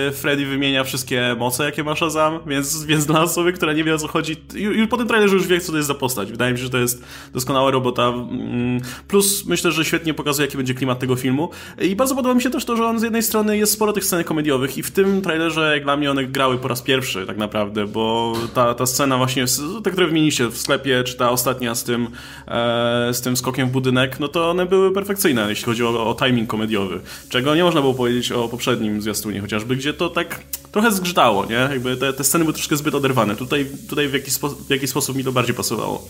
y, 0.09 0.11
Freddy 0.11 0.45
wymienia 0.45 0.83
wszystkie 0.83 1.35
moce, 1.39 1.63
jakie 1.63 1.83
ma 1.83 1.95
Shazam, 1.95 2.39
więc, 2.47 2.85
więc 2.85 3.05
dla 3.05 3.21
osoby, 3.21 3.53
która 3.53 3.73
nie 3.73 3.83
wie 3.83 3.95
o 3.95 3.97
co 3.97 4.07
chodzi, 4.07 4.35
już 4.53 4.87
po 4.87 4.97
tym 4.97 5.07
trailerze 5.07 5.35
już 5.35 5.47
wie, 5.47 5.61
co 5.61 5.71
to 5.71 5.77
jest 5.77 5.87
za 5.87 5.93
postać. 5.93 6.31
Wydaje 6.31 6.51
mi 6.51 6.57
się, 6.57 6.63
że 6.63 6.69
to 6.69 6.77
jest 6.77 7.03
doskonała 7.33 7.71
robota. 7.71 8.07
Mm, 8.07 8.81
plus 9.07 9.45
myślę, 9.45 9.71
że 9.71 9.85
świetnie 9.85 10.13
pokazuje, 10.13 10.45
jaki 10.45 10.57
będzie 10.57 10.73
klimat 10.73 10.99
tego 10.99 11.15
filmu. 11.15 11.49
I 11.81 11.95
bardzo 11.95 12.15
podoba 12.15 12.35
mi 12.35 12.41
się 12.41 12.49
też 12.49 12.65
to, 12.65 12.75
że 12.75 12.85
on 12.85 12.99
z 12.99 13.03
jednej 13.03 13.23
strony 13.23 13.57
jest 13.57 13.73
sporo 13.73 13.93
tych 13.93 14.05
scen 14.05 14.23
komediowych 14.23 14.77
i 14.77 14.83
w 14.83 14.91
tym 14.91 15.21
trailerze, 15.21 15.71
jak 15.73 15.83
dla 15.83 15.97
mnie, 15.97 16.11
one 16.11 16.25
grały 16.25 16.57
po 16.57 16.67
raz 16.67 16.81
pierwszy 16.81 17.25
tak 17.25 17.37
naprawdę, 17.37 17.87
bo 17.87 18.33
ta, 18.53 18.73
ta 18.73 18.85
scena 18.85 19.17
właśnie, 19.17 19.45
te, 19.83 19.91
które 19.91 20.07
wymieniliście 20.07 20.47
w 20.47 20.57
sklepie, 20.57 21.03
czy 21.03 21.17
ta 21.17 21.29
ostatnia 21.29 21.75
z 21.75 21.83
tym, 21.83 22.07
e, 22.47 23.13
z 23.13 23.21
tym 23.21 23.37
skokiem 23.37 23.69
w 23.69 23.71
budynek, 23.71 24.19
no 24.19 24.27
to 24.27 24.49
one 24.49 24.65
były 24.65 24.91
perfekcyjne, 24.91 25.45
jeśli 25.49 25.65
chodzi 25.65 25.83
o, 25.83 26.09
o 26.09 26.15
timing 26.15 26.49
komediowy 26.49 27.01
czego 27.29 27.55
nie 27.55 27.63
można 27.63 27.81
było 27.81 27.93
powiedzieć 27.93 28.31
o 28.31 28.47
poprzednim 28.47 29.01
zwiastunie 29.01 29.41
chociażby, 29.41 29.75
gdzie 29.75 29.93
to 29.93 30.09
tak 30.09 30.43
trochę 30.71 30.91
zgrzytało, 30.91 31.45
nie? 31.45 31.55
Jakby 31.55 31.97
te, 31.97 32.13
te 32.13 32.23
sceny 32.23 32.43
były 32.43 32.53
troszkę 32.53 32.77
zbyt 32.77 32.95
oderwane. 32.95 33.35
Tutaj, 33.35 33.67
tutaj 33.89 34.07
w, 34.07 34.13
jakiś 34.13 34.33
spo, 34.33 34.49
w 34.49 34.69
jakiś 34.69 34.89
sposób 34.89 35.17
mi 35.17 35.23
to 35.23 35.31
bardziej 35.31 35.55
pasowało. 35.55 36.07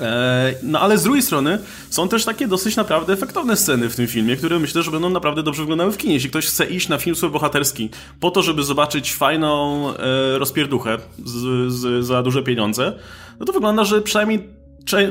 E, 0.00 0.54
no 0.62 0.80
ale 0.80 0.98
z 0.98 1.02
drugiej 1.02 1.22
strony 1.22 1.58
są 1.90 2.08
też 2.08 2.24
takie 2.24 2.48
dosyć 2.48 2.76
naprawdę 2.76 3.12
efektowne 3.12 3.56
sceny 3.56 3.88
w 3.88 3.96
tym 3.96 4.06
filmie, 4.06 4.36
które 4.36 4.58
myślę, 4.58 4.82
że 4.82 4.90
będą 4.90 5.10
naprawdę 5.10 5.42
dobrze 5.42 5.62
wyglądały 5.62 5.92
w 5.92 5.96
kinie. 5.96 6.14
Jeśli 6.14 6.30
ktoś 6.30 6.46
chce 6.46 6.66
iść 6.66 6.88
na 6.88 6.98
film 6.98 7.16
bohaterski 7.32 7.90
po 8.20 8.30
to, 8.30 8.42
żeby 8.42 8.62
zobaczyć 8.62 9.14
fajną 9.14 9.88
e, 9.96 10.38
rozpierduchę 10.38 10.98
z, 11.24 11.72
z, 11.72 12.06
za 12.06 12.22
duże 12.22 12.42
pieniądze, 12.42 12.98
no 13.40 13.46
to 13.46 13.52
wygląda, 13.52 13.84
że 13.84 14.02
przynajmniej 14.02 14.63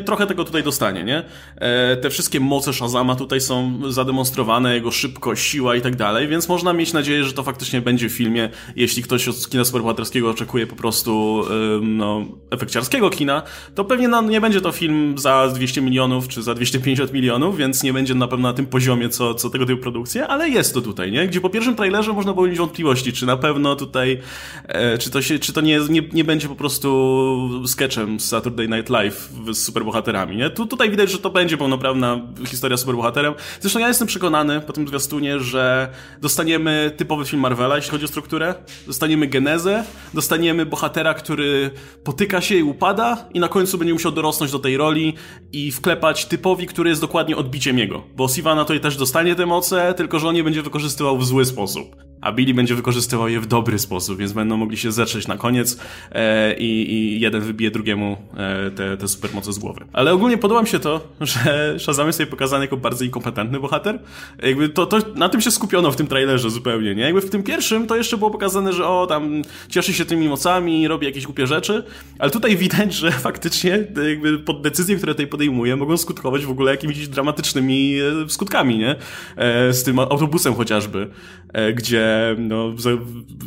trochę 0.06 0.27
tego 0.27 0.44
tutaj 0.44 0.63
dostanie, 0.63 1.03
nie? 1.03 1.24
E, 1.56 1.98
te 1.98 2.10
wszystkie 2.10 2.39
moce 2.39 2.74
Shazama 2.74 3.15
tutaj 3.15 3.42
są 3.42 3.82
zademonstrowane, 3.92 4.75
jego 4.75 4.92
szybkość, 4.92 5.44
siła 5.44 5.75
i 5.75 5.82
tak 5.82 5.96
dalej, 5.96 6.27
więc 6.27 6.50
można 6.50 6.74
mieć 6.74 6.94
nadzieję, 6.94 7.24
że 7.24 7.34
to 7.34 7.44
faktycznie 7.44 7.82
będzie 7.82 8.10
w 8.10 8.12
filmie. 8.12 8.50
Jeśli 8.75 9.03
ktoś 9.03 9.27
od 9.27 9.50
kina 9.50 9.65
superbohaterskiego 9.65 10.30
oczekuje 10.30 10.68
po 10.68 10.75
prostu 10.75 11.44
no, 11.82 12.25
efekciarskiego 12.51 13.10
kina, 13.10 13.44
to 13.75 13.86
pewnie 13.86 14.08
no, 14.08 14.22
nie 14.22 14.42
będzie 14.42 14.62
to 14.62 14.72
film 14.72 15.18
za 15.18 15.48
200 15.48 15.82
milionów 15.82 16.27
czy 16.27 16.44
za 16.44 16.53
250 16.53 17.13
milionów, 17.13 17.58
więc 17.58 17.84
nie 17.84 17.94
będzie 17.94 18.15
na 18.15 18.27
pewno 18.27 18.50
na 18.50 18.53
tym 18.53 18.65
poziomie 18.65 19.10
co, 19.10 19.34
co 19.34 19.50
tego 19.50 19.65
typu 19.65 19.82
produkcje, 19.82 20.27
ale 20.27 20.50
jest 20.50 20.74
to 20.74 20.82
tutaj, 20.82 21.12
nie? 21.12 21.27
Gdzie 21.27 21.42
po 21.42 21.50
pierwszym 21.50 21.75
trailerze 21.75 22.13
można 22.13 22.34
było 22.34 22.48
mieć 22.48 22.58
wątpliwości, 22.58 23.13
czy 23.13 23.25
na 23.25 23.38
pewno 23.38 23.75
tutaj, 23.75 24.22
e, 24.68 24.98
czy 24.98 25.10
to, 25.10 25.22
się, 25.22 25.39
czy 25.39 25.53
to 25.53 25.62
nie, 25.62 25.80
nie, 25.89 26.01
nie 26.13 26.24
będzie 26.24 26.48
po 26.48 26.56
prostu 26.56 27.63
sketchem 27.68 28.20
z 28.20 28.25
Saturday 28.25 28.68
Night 28.68 28.89
Live 28.89 29.30
z 29.51 29.62
superbohaterami, 29.63 30.38
nie? 30.38 30.50
Tu, 30.50 30.67
tutaj 30.67 30.89
widać, 30.89 31.12
że 31.12 31.17
to 31.17 31.29
będzie 31.29 31.58
pełnoprawna 31.58 32.22
historia 32.48 32.77
z 32.77 32.79
superbohaterem. 32.79 33.34
Zresztą 33.60 33.79
ja 33.79 33.88
jestem 33.88 34.08
przekonany 34.08 34.62
po 34.62 34.74
tym 34.74 34.88
zwiastunie, 34.88 35.39
że 35.39 35.89
dostaniemy 36.22 36.91
typowy 36.98 37.25
film 37.25 37.41
Marvela, 37.41 37.75
jeśli 37.75 37.91
chodzi 37.91 38.05
o 38.05 38.08
strukturę, 38.08 38.55
dostaniemy 38.88 39.27
genezę, 39.27 39.84
dostaniemy 40.13 40.65
bohatera, 40.65 41.13
który 41.13 41.72
potyka 42.03 42.41
się 42.41 42.55
i 42.55 42.63
upada 42.63 43.29
i 43.34 43.39
na 43.39 43.48
końcu 43.48 43.77
będzie 43.77 43.93
musiał 43.93 44.12
dorosnąć 44.12 44.51
do 44.51 44.60
tej 44.60 44.77
roli 44.77 45.13
i 45.51 45.72
wklepać 45.72 46.25
typowi, 46.25 46.67
który 46.67 46.89
jest 46.89 47.01
dokładnie 47.01 47.38
odbiciem 47.38 47.79
jego. 47.79 48.03
Bo 48.15 48.27
Sivana 48.27 48.65
i 48.75 48.79
też 48.79 48.98
dostanie 48.98 49.36
te 49.36 49.46
moce, 49.46 49.93
tylko 49.93 50.20
że 50.20 50.27
on 50.27 50.36
je 50.36 50.43
będzie 50.43 50.62
wykorzystywał 50.62 51.17
w 51.17 51.25
zły 51.25 51.46
sposób 51.46 52.12
a 52.24 52.32
Billy 52.32 52.53
będzie 52.53 52.75
wykorzystywał 52.75 53.27
je 53.27 53.39
w 53.39 53.46
dobry 53.46 53.80
sposób, 53.80 54.18
więc 54.18 54.34
będą 54.34 54.58
mogli 54.58 54.77
się 54.77 54.92
zetrzeć 54.92 55.27
na 55.27 55.38
koniec 55.38 55.77
e, 56.12 56.53
i, 56.58 56.94
i, 56.94 57.20
jeden 57.20 57.42
wybije 57.42 57.72
drugiemu 57.72 58.18
e, 58.38 58.72
te, 58.72 58.98
te 58.98 59.08
supermoce 59.08 59.53
z 59.53 59.60
głowy. 59.60 59.86
Ale 59.94 60.13
ogólnie 60.13 60.38
podoba 60.38 60.62
mi 60.62 60.68
się 60.68 60.80
to, 60.80 61.08
że 61.22 61.75
Shazam 61.80 62.08
jest 62.08 62.20
tutaj 62.20 62.32
pokazany 62.32 62.65
jako 62.65 62.77
bardzo 62.77 63.06
inkompetentny 63.06 63.60
bohater. 63.60 64.00
Jakby 64.44 64.70
to, 64.70 64.86
to 64.86 64.98
na 65.15 65.30
tym 65.30 65.42
się 65.42 65.51
skupiono 65.51 65.92
w 65.92 65.96
tym 65.96 66.08
trailerze 66.08 66.50
zupełnie, 66.50 66.96
nie? 66.96 67.03
Jakby 67.03 67.22
w 67.22 67.30
tym 67.30 67.44
pierwszym 67.44 67.88
to 67.88 67.96
jeszcze 67.96 68.18
było 68.18 68.32
pokazane, 68.32 68.74
że 68.74 68.88
o, 68.88 69.08
tam 69.08 69.42
cieszy 69.70 69.94
się 69.94 70.06
tymi 70.06 70.30
mocami, 70.30 70.88
robi 70.88 71.06
jakieś 71.06 71.25
głupie 71.25 71.48
rzeczy, 71.48 71.84
ale 72.20 72.32
tutaj 72.32 72.58
widać, 72.58 72.94
że 72.94 73.12
faktycznie 73.30 73.88
jakby 74.10 74.39
pod 74.39 74.62
decyzje, 74.62 74.96
które 74.96 75.13
tutaj 75.13 75.27
podejmuje, 75.27 75.75
mogą 75.75 75.98
skutkować 75.98 76.46
w 76.46 76.51
ogóle 76.51 76.72
jakimiś 76.72 77.08
dramatycznymi 77.08 77.96
e, 78.25 78.30
skutkami, 78.30 78.77
nie? 78.77 78.96
E, 79.38 79.74
z 79.74 79.84
tym 79.84 80.00
autobusem 80.00 80.56
chociażby, 80.56 81.08
e, 81.53 81.74
gdzie 81.74 82.12
no, 82.38 82.74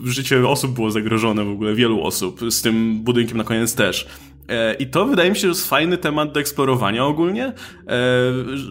życie 0.05 0.49
osób 0.49 0.75
było 0.75 0.91
zagrożone 0.91 1.45
w 1.45 1.51
ogóle, 1.51 1.75
wielu 1.75 2.03
osób, 2.03 2.41
z 2.51 2.63
tym 2.63 3.01
budynkiem 3.03 3.37
na 3.37 3.45
koniec 3.45 3.75
też. 3.75 4.07
E, 4.49 4.75
I 4.75 4.87
to 4.87 5.07
wydaje 5.07 5.31
mi 5.31 5.37
się, 5.37 5.41
że 5.41 5.49
jest 5.49 5.69
fajny 5.69 5.99
temat 5.99 6.33
do 6.33 6.41
eksplorowania 6.41 7.05
ogólnie, 7.05 7.45
e, 7.45 7.53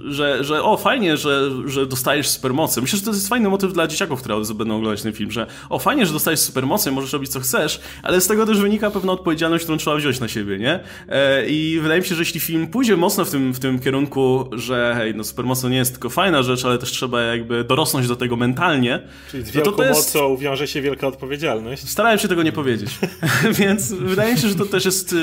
że, 0.05 0.43
że 0.43 0.63
o, 0.63 0.77
fajnie, 0.77 1.17
że, 1.17 1.51
że 1.65 1.85
dostajesz 1.85 2.27
supermocy. 2.27 2.81
Myślę, 2.81 2.99
że 2.99 3.05
to 3.05 3.11
jest 3.11 3.29
fajny 3.29 3.49
motyw 3.49 3.73
dla 3.73 3.87
dzieciaków, 3.87 4.19
które 4.19 4.35
będą 4.55 4.77
oglądać 4.77 5.01
ten 5.01 5.13
film, 5.13 5.31
że 5.31 5.47
o, 5.69 5.79
fajnie, 5.79 6.05
że 6.05 6.13
dostajesz 6.13 6.39
supermocy, 6.39 6.91
możesz 6.91 7.13
robić 7.13 7.31
co 7.31 7.39
chcesz, 7.39 7.81
ale 8.03 8.21
z 8.21 8.27
tego 8.27 8.45
też 8.45 8.59
wynika 8.59 8.91
pewna 8.91 9.11
odpowiedzialność, 9.11 9.63
którą 9.63 9.77
trzeba 9.77 9.95
wziąć 9.95 10.19
na 10.19 10.27
siebie, 10.27 10.57
nie? 10.57 10.79
E, 11.09 11.45
I 11.47 11.79
wydaje 11.81 12.01
mi 12.01 12.07
się, 12.07 12.15
że 12.15 12.21
jeśli 12.21 12.39
film 12.39 12.67
pójdzie 12.67 12.97
mocno 12.97 13.25
w 13.25 13.31
tym, 13.31 13.53
w 13.53 13.59
tym 13.59 13.79
kierunku, 13.79 14.49
że 14.53 14.93
hej, 14.97 15.15
no 15.15 15.23
supermoce 15.23 15.69
nie 15.69 15.77
jest 15.77 15.91
tylko 15.91 16.09
fajna 16.09 16.43
rzecz, 16.43 16.65
ale 16.65 16.77
też 16.77 16.91
trzeba 16.91 17.21
jakby 17.21 17.63
dorosnąć 17.63 18.07
do 18.07 18.15
tego 18.15 18.35
mentalnie. 18.35 18.99
Czyli 19.31 19.43
z 19.43 19.51
wielką 19.51 19.71
no 19.71 19.77
to 19.77 19.83
to 19.83 19.89
jest... 19.89 20.15
mocą 20.15 20.37
wiąże 20.37 20.67
się 20.67 20.81
wielka 20.81 21.07
odpowiedzialność. 21.07 21.89
Starałem 21.89 22.19
się 22.19 22.27
tego 22.27 22.43
nie 22.43 22.51
powiedzieć. 22.51 22.89
Więc 23.59 23.93
wydaje 23.93 24.35
mi 24.35 24.39
się, 24.39 24.47
że 24.47 24.55
to 24.55 24.65
też 24.65 24.85
jest, 24.85 25.15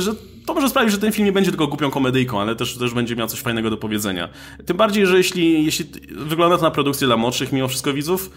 że 0.00 0.14
to 0.46 0.54
może 0.54 0.68
sprawić, 0.68 0.92
że 0.92 0.98
ten 0.98 1.12
film 1.12 1.26
nie 1.26 1.32
będzie 1.32 1.50
tylko 1.50 1.66
głupią 1.66 1.90
komedyjką, 1.90 2.40
ale 2.40 2.56
też, 2.56 2.76
też 2.76 2.94
będzie 2.94 3.16
miał 3.16 3.28
coś 3.28 3.40
fajnego 3.40 3.70
do 3.70 3.76
powiedzenia. 3.76 4.28
Tym 4.66 4.76
bardziej, 4.76 5.06
że 5.06 5.16
jeśli, 5.16 5.64
jeśli 5.64 5.86
wygląda 6.10 6.56
to 6.56 6.62
na 6.62 6.70
produkcję 6.70 7.06
dla 7.06 7.16
młodszych 7.16 7.52
mimo 7.52 7.68
wszystko 7.68 7.92
widzów, 7.92 8.30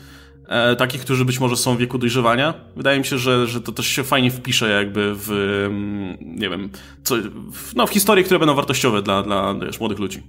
e, 0.47 0.75
takich, 0.75 1.01
którzy 1.01 1.25
być 1.25 1.39
może 1.39 1.57
są 1.57 1.75
w 1.75 1.79
wieku 1.79 1.97
dojrzewania, 1.97 2.53
wydaje 2.75 2.99
mi 2.99 3.05
się, 3.05 3.17
że, 3.17 3.47
że 3.47 3.61
to 3.61 3.71
też 3.71 3.87
się 3.87 4.03
fajnie 4.03 4.31
wpisze 4.31 4.69
jakby 4.69 5.13
w, 5.15 5.31
mm, 5.65 6.17
nie 6.21 6.49
wiem, 6.49 6.69
co, 7.03 7.15
w, 7.53 7.75
no, 7.75 7.87
w 7.87 7.89
historie, 7.89 8.23
które 8.23 8.39
będą 8.39 8.55
wartościowe 8.55 9.01
dla, 9.01 9.23
dla 9.23 9.53
wiesz, 9.53 9.79
młodych 9.79 9.99
ludzi 9.99 10.23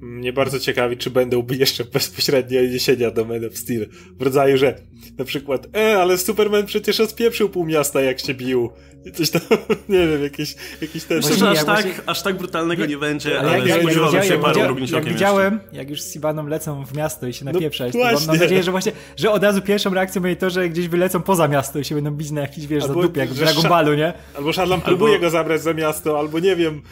mnie 0.00 0.32
bardzo 0.32 0.60
ciekawi, 0.60 0.96
czy 0.96 1.10
będą 1.10 1.46
jeszcze 1.58 1.84
bezpośrednie 1.84 2.60
odniesienia 2.60 3.10
do 3.10 3.24
Man 3.24 3.44
of 3.44 3.58
Steel. 3.58 3.86
W 4.18 4.22
rodzaju, 4.22 4.58
że 4.58 4.74
na 5.18 5.24
przykład, 5.24 5.76
e, 5.76 5.98
ale 5.98 6.18
Superman 6.18 6.66
przecież 6.66 7.00
odpieprzył 7.00 7.48
pół 7.48 7.66
miasta, 7.66 8.00
jak 8.00 8.20
się 8.20 8.34
bił. 8.34 8.70
Coś 9.14 9.30
tam, 9.30 9.40
nie 9.88 10.06
wiem, 10.06 10.22
jakieś, 10.22 10.54
jakieś 10.80 11.04
ten... 11.04 11.16
Myślę, 11.16 11.36
że 11.36 11.50
aż, 11.50 11.64
tak, 11.64 11.84
właśnie... 11.84 12.02
aż 12.06 12.22
tak 12.22 12.36
brutalnego 12.36 12.82
nie, 12.82 12.88
nie 12.88 12.98
będzie, 12.98 13.40
ale, 13.40 13.50
ale 13.50 13.68
jak, 13.68 13.80
spodziewałem 13.80 14.22
się 14.22 14.38
paru 14.38 14.78
jak, 14.78 14.90
jak 14.90 15.04
widziałem, 15.04 15.60
jak 15.72 15.90
już 15.90 16.02
z 16.02 16.12
Sibaną 16.12 16.46
lecą 16.46 16.84
w 16.84 16.96
miasto 16.96 17.26
i 17.26 17.32
się 17.32 17.44
napieprzać, 17.44 17.94
no, 17.94 18.18
to 18.18 18.26
mam 18.26 18.36
nadzieję, 18.36 18.62
że 18.62 18.70
właśnie, 18.70 18.92
że 19.16 19.30
od 19.30 19.42
razu 19.42 19.62
pierwszą 19.62 19.94
reakcją 19.94 20.22
będzie 20.22 20.36
to, 20.36 20.50
że 20.50 20.68
gdzieś 20.68 20.88
wylecą 20.88 21.22
poza 21.22 21.48
miasto 21.48 21.78
i 21.78 21.84
się 21.84 21.94
będą 21.94 22.10
bić 22.10 22.30
na 22.30 22.40
jakiś, 22.40 22.66
wiesz, 22.66 22.82
albo, 22.82 23.02
za 23.02 23.08
dupie, 23.08 23.20
jak 23.20 23.30
w 23.30 23.38
Dragon 23.38 23.68
Ballu, 23.68 23.94
nie? 23.94 24.12
Albo 24.36 24.52
Shadlam 24.52 24.80
próbuje 24.80 25.14
albo... 25.14 25.26
go 25.26 25.30
zabrać 25.30 25.62
za 25.62 25.74
miasto, 25.74 26.18
albo 26.18 26.38
nie 26.38 26.56
wiem, 26.56 26.82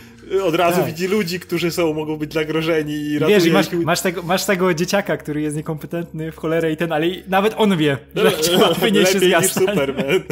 od 0.44 0.54
razu 0.54 0.76
tak. 0.76 0.86
widzi 0.86 1.06
ludzi, 1.06 1.40
którzy 1.40 1.70
są, 1.70 1.94
mogą 1.94 2.16
być 2.16 2.32
zagrożeni 2.32 2.94
i 2.94 3.18
Wiesz, 3.18 3.46
i 3.46 3.50
masz, 3.50 3.66
masz, 3.72 4.00
tego, 4.00 4.22
masz 4.22 4.44
tego 4.44 4.74
dzieciaka, 4.74 5.16
który 5.16 5.40
jest 5.40 5.56
niekompetentny 5.56 6.32
w 6.32 6.36
cholerę 6.36 6.72
i 6.72 6.76
ten, 6.76 6.92
ale 6.92 7.06
nawet 7.28 7.54
on 7.56 7.76
wie, 7.76 7.98
że 8.14 8.32
trzeba 8.32 8.74
wynieść 8.74 9.12
się 9.12 9.48
z 9.48 9.52
Superman. 9.52 10.22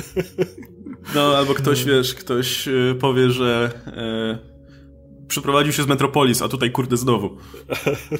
No, 1.14 1.36
albo 1.36 1.54
ktoś, 1.54 1.84
wiesz, 1.84 2.14
ktoś 2.14 2.68
y, 2.68 2.96
powie, 3.00 3.30
że 3.30 3.70
e, 3.86 4.38
przeprowadził 5.28 5.72
się 5.72 5.82
z 5.82 5.86
Metropolis, 5.86 6.42
a 6.42 6.48
tutaj 6.48 6.70
kurde 6.70 6.96
znowu. 6.96 7.36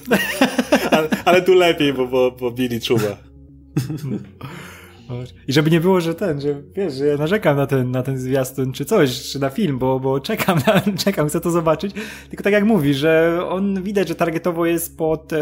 ale, 0.90 1.08
ale, 1.24 1.42
tu 1.42 1.54
lepiej, 1.54 1.92
bo, 1.92 2.06
bo, 2.06 2.30
bo 2.30 2.50
Billy 2.50 2.80
czuwa. 2.80 3.16
I 5.48 5.52
żeby 5.52 5.70
nie 5.70 5.80
było, 5.80 6.00
że 6.00 6.14
ten, 6.14 6.40
że 6.40 6.62
wiesz, 6.76 6.94
że 6.94 7.06
ja 7.06 7.16
narzekam 7.16 7.56
na 7.56 7.66
ten, 7.66 7.90
na 7.90 8.02
ten 8.02 8.18
zwiastun 8.18 8.72
czy 8.72 8.84
coś, 8.84 9.22
czy 9.22 9.38
na 9.38 9.50
film, 9.50 9.78
bo, 9.78 10.00
bo 10.00 10.20
czekam, 10.20 10.58
na, 10.66 10.82
czekam, 11.04 11.28
chcę 11.28 11.40
to 11.40 11.50
zobaczyć. 11.50 11.94
Tylko 12.28 12.44
tak 12.44 12.52
jak 12.52 12.64
mówi, 12.64 12.94
że 12.94 13.40
on 13.48 13.82
widać, 13.82 14.08
że 14.08 14.14
targetowo 14.14 14.66
jest 14.66 14.98
pod 14.98 15.32
e, 15.32 15.38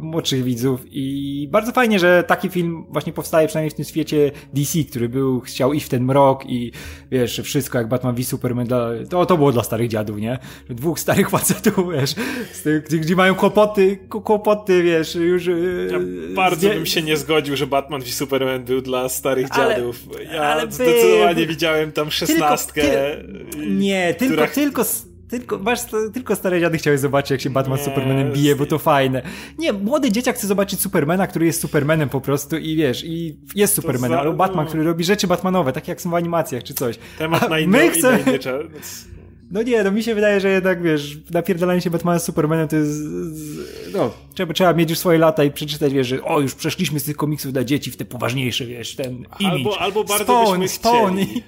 młodszych 0.00 0.44
widzów 0.44 0.80
i 0.90 1.48
bardzo 1.52 1.72
fajnie, 1.72 1.98
że 1.98 2.24
taki 2.26 2.48
film 2.48 2.84
właśnie 2.90 3.12
powstaje 3.12 3.48
przynajmniej 3.48 3.70
w 3.70 3.74
tym 3.74 3.84
świecie 3.84 4.30
DC, 4.52 4.84
który 4.90 5.08
był, 5.08 5.40
chciał 5.40 5.72
iść 5.72 5.86
w 5.86 5.88
ten 5.88 6.04
mrok 6.04 6.46
i 6.46 6.72
wiesz, 7.10 7.40
wszystko 7.44 7.78
jak 7.78 7.88
Batman 7.88 8.14
v 8.14 8.24
Superman, 8.24 8.66
dla, 8.66 8.90
to, 9.10 9.26
to 9.26 9.36
było 9.36 9.52
dla 9.52 9.62
starych 9.62 9.88
dziadów, 9.88 10.18
nie? 10.18 10.38
Dwóch 10.70 11.00
starych 11.00 11.30
facetów, 11.38 11.92
wiesz, 11.92 12.14
gdzie, 12.86 12.98
gdzie 12.98 13.16
mają 13.16 13.34
kłopoty, 13.34 13.96
kłopoty, 14.08 14.82
wiesz, 14.82 15.14
już... 15.14 15.48
E, 15.48 15.52
ja 15.92 15.98
bardzo 16.34 16.68
bym 16.68 16.86
się 16.86 17.02
nie 17.02 17.16
zgodził, 17.16 17.56
że 17.56 17.66
Batman 17.66 18.02
v 18.02 18.14
Superman 18.14 18.64
był 18.64 18.87
dla 18.88 19.08
starych 19.08 19.46
ale, 19.50 19.74
dziadów. 19.74 20.00
Ja 20.32 20.42
ale 20.42 20.72
zdecydowanie 20.72 21.34
by... 21.34 21.46
widziałem 21.46 21.92
tam 21.92 22.10
szesnastkę. 22.10 22.82
Tylko, 22.82 23.52
ty... 23.52 23.66
Nie, 23.66 24.14
tylko, 24.14 24.34
która... 24.34 24.48
tylko, 24.48 24.84
tylko, 25.28 25.58
masz, 25.58 25.80
tylko 26.14 26.36
stare 26.36 26.60
dziady 26.60 26.78
chciały 26.78 26.98
zobaczyć, 26.98 27.30
jak 27.30 27.40
się 27.40 27.50
Batman 27.50 27.78
z 27.78 27.82
Supermanem 27.82 28.32
bije, 28.32 28.56
bo 28.56 28.66
to 28.66 28.78
fajne. 28.78 29.22
Nie, 29.58 29.72
młody 29.72 30.12
dzieciak 30.12 30.36
chce 30.36 30.46
zobaczyć 30.46 30.80
Supermana, 30.80 31.26
który 31.26 31.46
jest 31.46 31.60
Supermanem 31.60 32.08
po 32.08 32.20
prostu 32.20 32.56
i 32.56 32.76
wiesz, 32.76 33.04
i 33.04 33.36
jest 33.54 33.74
Supermanem, 33.74 34.18
albo 34.18 34.32
Batman, 34.32 34.64
no. 34.64 34.68
który 34.68 34.84
robi 34.84 35.04
rzeczy 35.04 35.26
Batmanowe, 35.26 35.72
takie 35.72 35.92
jak 35.92 36.00
są 36.00 36.10
w 36.10 36.14
animacjach 36.14 36.62
czy 36.62 36.74
coś. 36.74 36.98
Temat 37.18 37.42
A 37.42 37.48
na 37.48 37.58
inną, 37.58 37.78
my 37.78 37.90
chcemy... 37.90 38.38
No 39.50 39.62
nie, 39.62 39.84
no 39.84 39.90
mi 39.90 40.02
się 40.02 40.14
wydaje, 40.14 40.40
że 40.40 40.48
jednak, 40.48 40.82
wiesz, 40.82 41.18
napierdalanie 41.30 41.80
się 41.80 41.90
Batmana 41.90 42.18
z 42.18 42.24
Supermanem 42.24 42.68
to 42.68 42.76
jest, 42.76 43.00
no, 43.92 44.10
trzeba, 44.34 44.52
trzeba 44.52 44.72
mieć 44.72 44.90
już 44.90 44.98
swoje 44.98 45.18
lata 45.18 45.44
i 45.44 45.50
przeczytać, 45.50 45.92
wiesz, 45.92 46.06
że 46.06 46.22
o, 46.24 46.40
już 46.40 46.54
przeszliśmy 46.54 47.00
z 47.00 47.04
tych 47.04 47.16
komiksów 47.16 47.52
dla 47.52 47.64
dzieci 47.64 47.90
w 47.90 47.96
te 47.96 48.04
poważniejsze, 48.04 48.66
wiesz, 48.66 48.96
ten 48.96 49.14
image. 49.40 49.56
Albo, 49.56 49.78
albo 49.80 50.04
bardzo 50.04 50.24
Spawn, 50.24 50.60
byśmy 50.60 50.68
Spawn 50.68 51.16
chcieli. 51.16 51.42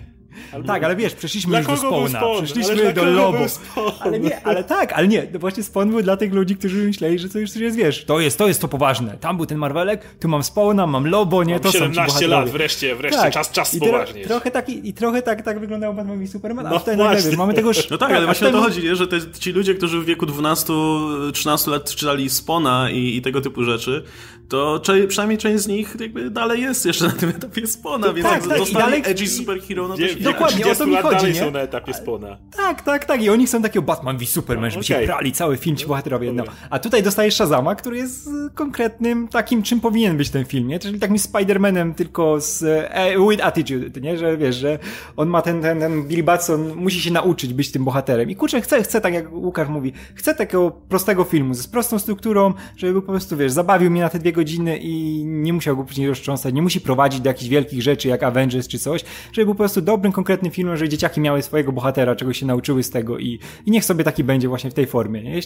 Albo... 0.53 0.67
Tak, 0.67 0.85
ale 0.85 0.97
wiesz, 0.97 1.15
przeszliśmy 1.15 1.59
już 1.59 1.67
do 1.67 1.77
Spawna, 1.77 2.21
przeszliśmy 2.43 2.93
do 2.93 3.05
Lobów. 3.05 3.77
Ale 4.01 4.21
nie, 4.21 4.47
ale 4.47 4.65
tak, 4.65 4.93
ale 4.93 5.09
nie, 5.09 5.27
no 5.33 5.39
właśnie 5.39 5.63
Spawn 5.63 5.91
był 5.91 6.03
dla 6.03 6.17
tych 6.17 6.33
ludzi, 6.33 6.57
którzy 6.57 6.77
myśleli, 6.77 7.19
że 7.19 7.29
to 7.29 7.39
już 7.39 7.51
coś 7.51 7.63
jest, 7.63 7.77
wiesz, 7.77 8.05
to 8.05 8.21
jest, 8.21 8.39
to 8.39 8.49
jest 8.49 8.61
to 8.61 8.69
poważne. 8.69 9.19
Tam 9.21 9.37
był 9.37 9.47
ten 9.47 9.59
Marvelek, 9.59 10.05
tu 10.21 10.29
mam 10.29 10.43
Spawna, 10.43 10.87
mam 10.87 11.07
Lobo, 11.07 11.45
nie, 11.45 11.53
mam 11.53 11.63
to 11.63 11.73
17 11.73 12.13
są 12.13 12.21
ci 12.21 12.27
lat, 12.27 12.51
wreszcie, 12.51 12.97
wreszcie, 12.97 13.21
tak. 13.21 13.33
czas, 13.33 13.51
czas 13.51 13.73
spoważnieć. 13.73 14.27
Trochę 14.27 14.51
tak, 14.51 14.69
i 14.69 14.93
trochę 14.95 15.23
tak, 15.23 15.43
tak 15.43 15.61
wyglądał 15.61 15.95
Batman 15.95 16.23
i 16.23 16.29
Superman, 16.29 16.65
no, 16.65 16.77
a 16.77 16.79
tutaj 16.79 16.97
nagle, 16.97 17.23
wiesz, 17.23 17.37
mamy 17.37 17.55
tego... 17.55 17.71
No 17.91 17.99
tak, 17.99 18.13
ale 18.13 18.27
właśnie 18.27 18.49
o 18.49 18.51
to 18.51 18.61
chodzi, 18.61 18.83
nie? 18.83 18.97
że 18.97 19.07
te, 19.07 19.19
ci 19.41 19.53
ludzie, 19.53 19.75
którzy 19.75 20.01
w 20.01 20.05
wieku 20.05 20.27
12-13 20.27 21.71
lat 21.71 21.95
czytali 21.95 22.31
Spona 22.31 22.91
i, 22.91 23.17
i 23.17 23.23
tego 23.23 23.41
typu 23.41 23.65
rzeczy, 23.65 24.05
to 24.49 24.83
przynajmniej 25.09 25.39
część 25.39 25.65
z 25.65 25.67
nich 25.67 25.97
jakby 26.01 26.31
dalej 26.31 26.63
jest 26.63 26.87
jeszcze 26.87 27.05
na 27.05 27.13
tym 27.13 27.29
etapie 27.29 27.67
Spona, 27.67 28.13
więc 28.13 28.29
tak, 28.29 28.41
jak 28.41 28.49
tak, 28.49 28.59
dostali 28.59 28.85
dalej... 28.85 29.03
edgy 29.05 29.29
superhero, 29.29 29.89
no 29.89 29.97
to 29.97 30.09
się 30.09 30.17
dokładnie, 30.33 30.73
o 30.73 30.75
to 30.75 30.87
mi 30.87 30.97
chodzi, 30.97 31.17
dalej 31.17 31.33
nie? 31.33 31.41
są 31.41 31.51
na 31.51 31.61
etapie 31.61 31.95
spona. 31.95 32.39
Tak, 32.57 32.83
tak, 32.83 33.05
tak. 33.05 33.23
I 33.23 33.31
oni 33.31 33.47
chcą 33.47 33.63
takiego 33.63 33.83
Batman 33.83 34.19
v 34.19 34.27
Superman, 34.27 34.71
żeby 34.71 34.85
Okej. 34.85 35.01
się 35.01 35.07
prali, 35.07 35.33
cały 35.33 35.57
film 35.57 35.77
ci 35.77 35.87
bohaterowie. 35.87 36.33
No. 36.33 36.45
A 36.71 36.79
tutaj 36.79 37.03
dostajesz 37.03 37.35
Shazama, 37.35 37.75
który 37.75 37.97
jest 37.97 38.27
e, 38.27 38.31
konkretnym 38.55 39.29
takim, 39.29 39.63
czym 39.63 39.81
powinien 39.81 40.17
być 40.17 40.31
ten 40.31 40.45
film, 40.45 40.69
nie? 40.69 40.79
Czyli 40.79 40.99
takim 40.99 41.17
Spider-Manem, 41.17 41.95
tylko 41.95 42.41
z 42.41 42.63
e, 42.63 43.15
with 43.31 43.45
attitude, 43.45 44.01
nie? 44.01 44.19
Że 44.19 44.37
wiesz, 44.37 44.57
że 44.57 44.79
on 45.17 45.29
ma 45.29 45.43
ten, 45.43 45.63
ten, 45.63 45.81
ten 45.81 46.03
Billy 46.03 46.23
Batson, 46.23 46.75
musi 46.77 47.01
się 47.01 47.11
nauczyć 47.11 47.55
być 47.55 47.73
tym 47.73 47.85
bohaterem. 47.85 48.31
I 48.31 48.37
kurczę, 48.37 48.61
chcę, 48.61 48.83
chcę, 48.83 49.01
tak 49.01 49.15
jak 49.15 49.33
Łukasz 49.33 49.69
mówi, 49.69 49.93
chcę 50.15 50.35
takiego 50.35 50.71
prostego 50.71 51.25
filmu, 51.25 51.55
z 51.55 51.67
prostą 51.67 51.99
strukturą, 51.99 52.55
żeby 52.77 53.03
po 53.03 53.13
prostu, 53.13 53.37
wiesz, 53.37 53.53
zabawił 53.53 53.91
mnie 53.91 54.01
na 54.01 54.09
te 54.09 54.19
dwie 54.19 54.33
godziny 54.33 54.79
i 54.79 55.25
nie 55.25 55.53
musiał 55.53 55.77
go 55.77 55.85
później 55.85 56.09
roztrząsać, 56.09 56.55
nie 56.55 56.63
musi 56.63 56.81
prowadzić 56.81 57.21
do 57.21 57.29
jakichś 57.29 57.49
wielkich 57.49 57.83
rzeczy, 57.83 58.09
jak 58.09 58.23
Avengers 58.23 58.69
czy 58.69 58.79
coś, 58.79 59.05
żeby 59.33 59.45
był 59.45 59.55
po 59.55 59.59
prostu 59.59 59.81
dobrym, 59.81 60.10
konkretnym 60.12 60.52
filmem, 60.52 60.76
że 60.76 60.88
dzieciaki 60.88 61.21
miały 61.21 61.43
swojego 61.43 61.73
bohatera, 61.73 62.17
czego 62.17 62.33
się 62.33 62.47
nauczyły 62.47 62.83
z 62.83 62.90
tego 62.90 63.19
i, 63.19 63.38
i 63.67 63.71
niech 63.71 63.85
sobie 63.85 64.05
taki 64.05 64.25
będzie 64.25 64.49
właśnie 64.49 64.71
w 64.71 64.75
tej 64.75 64.87
formie, 64.87 65.23
nie? 65.23 65.40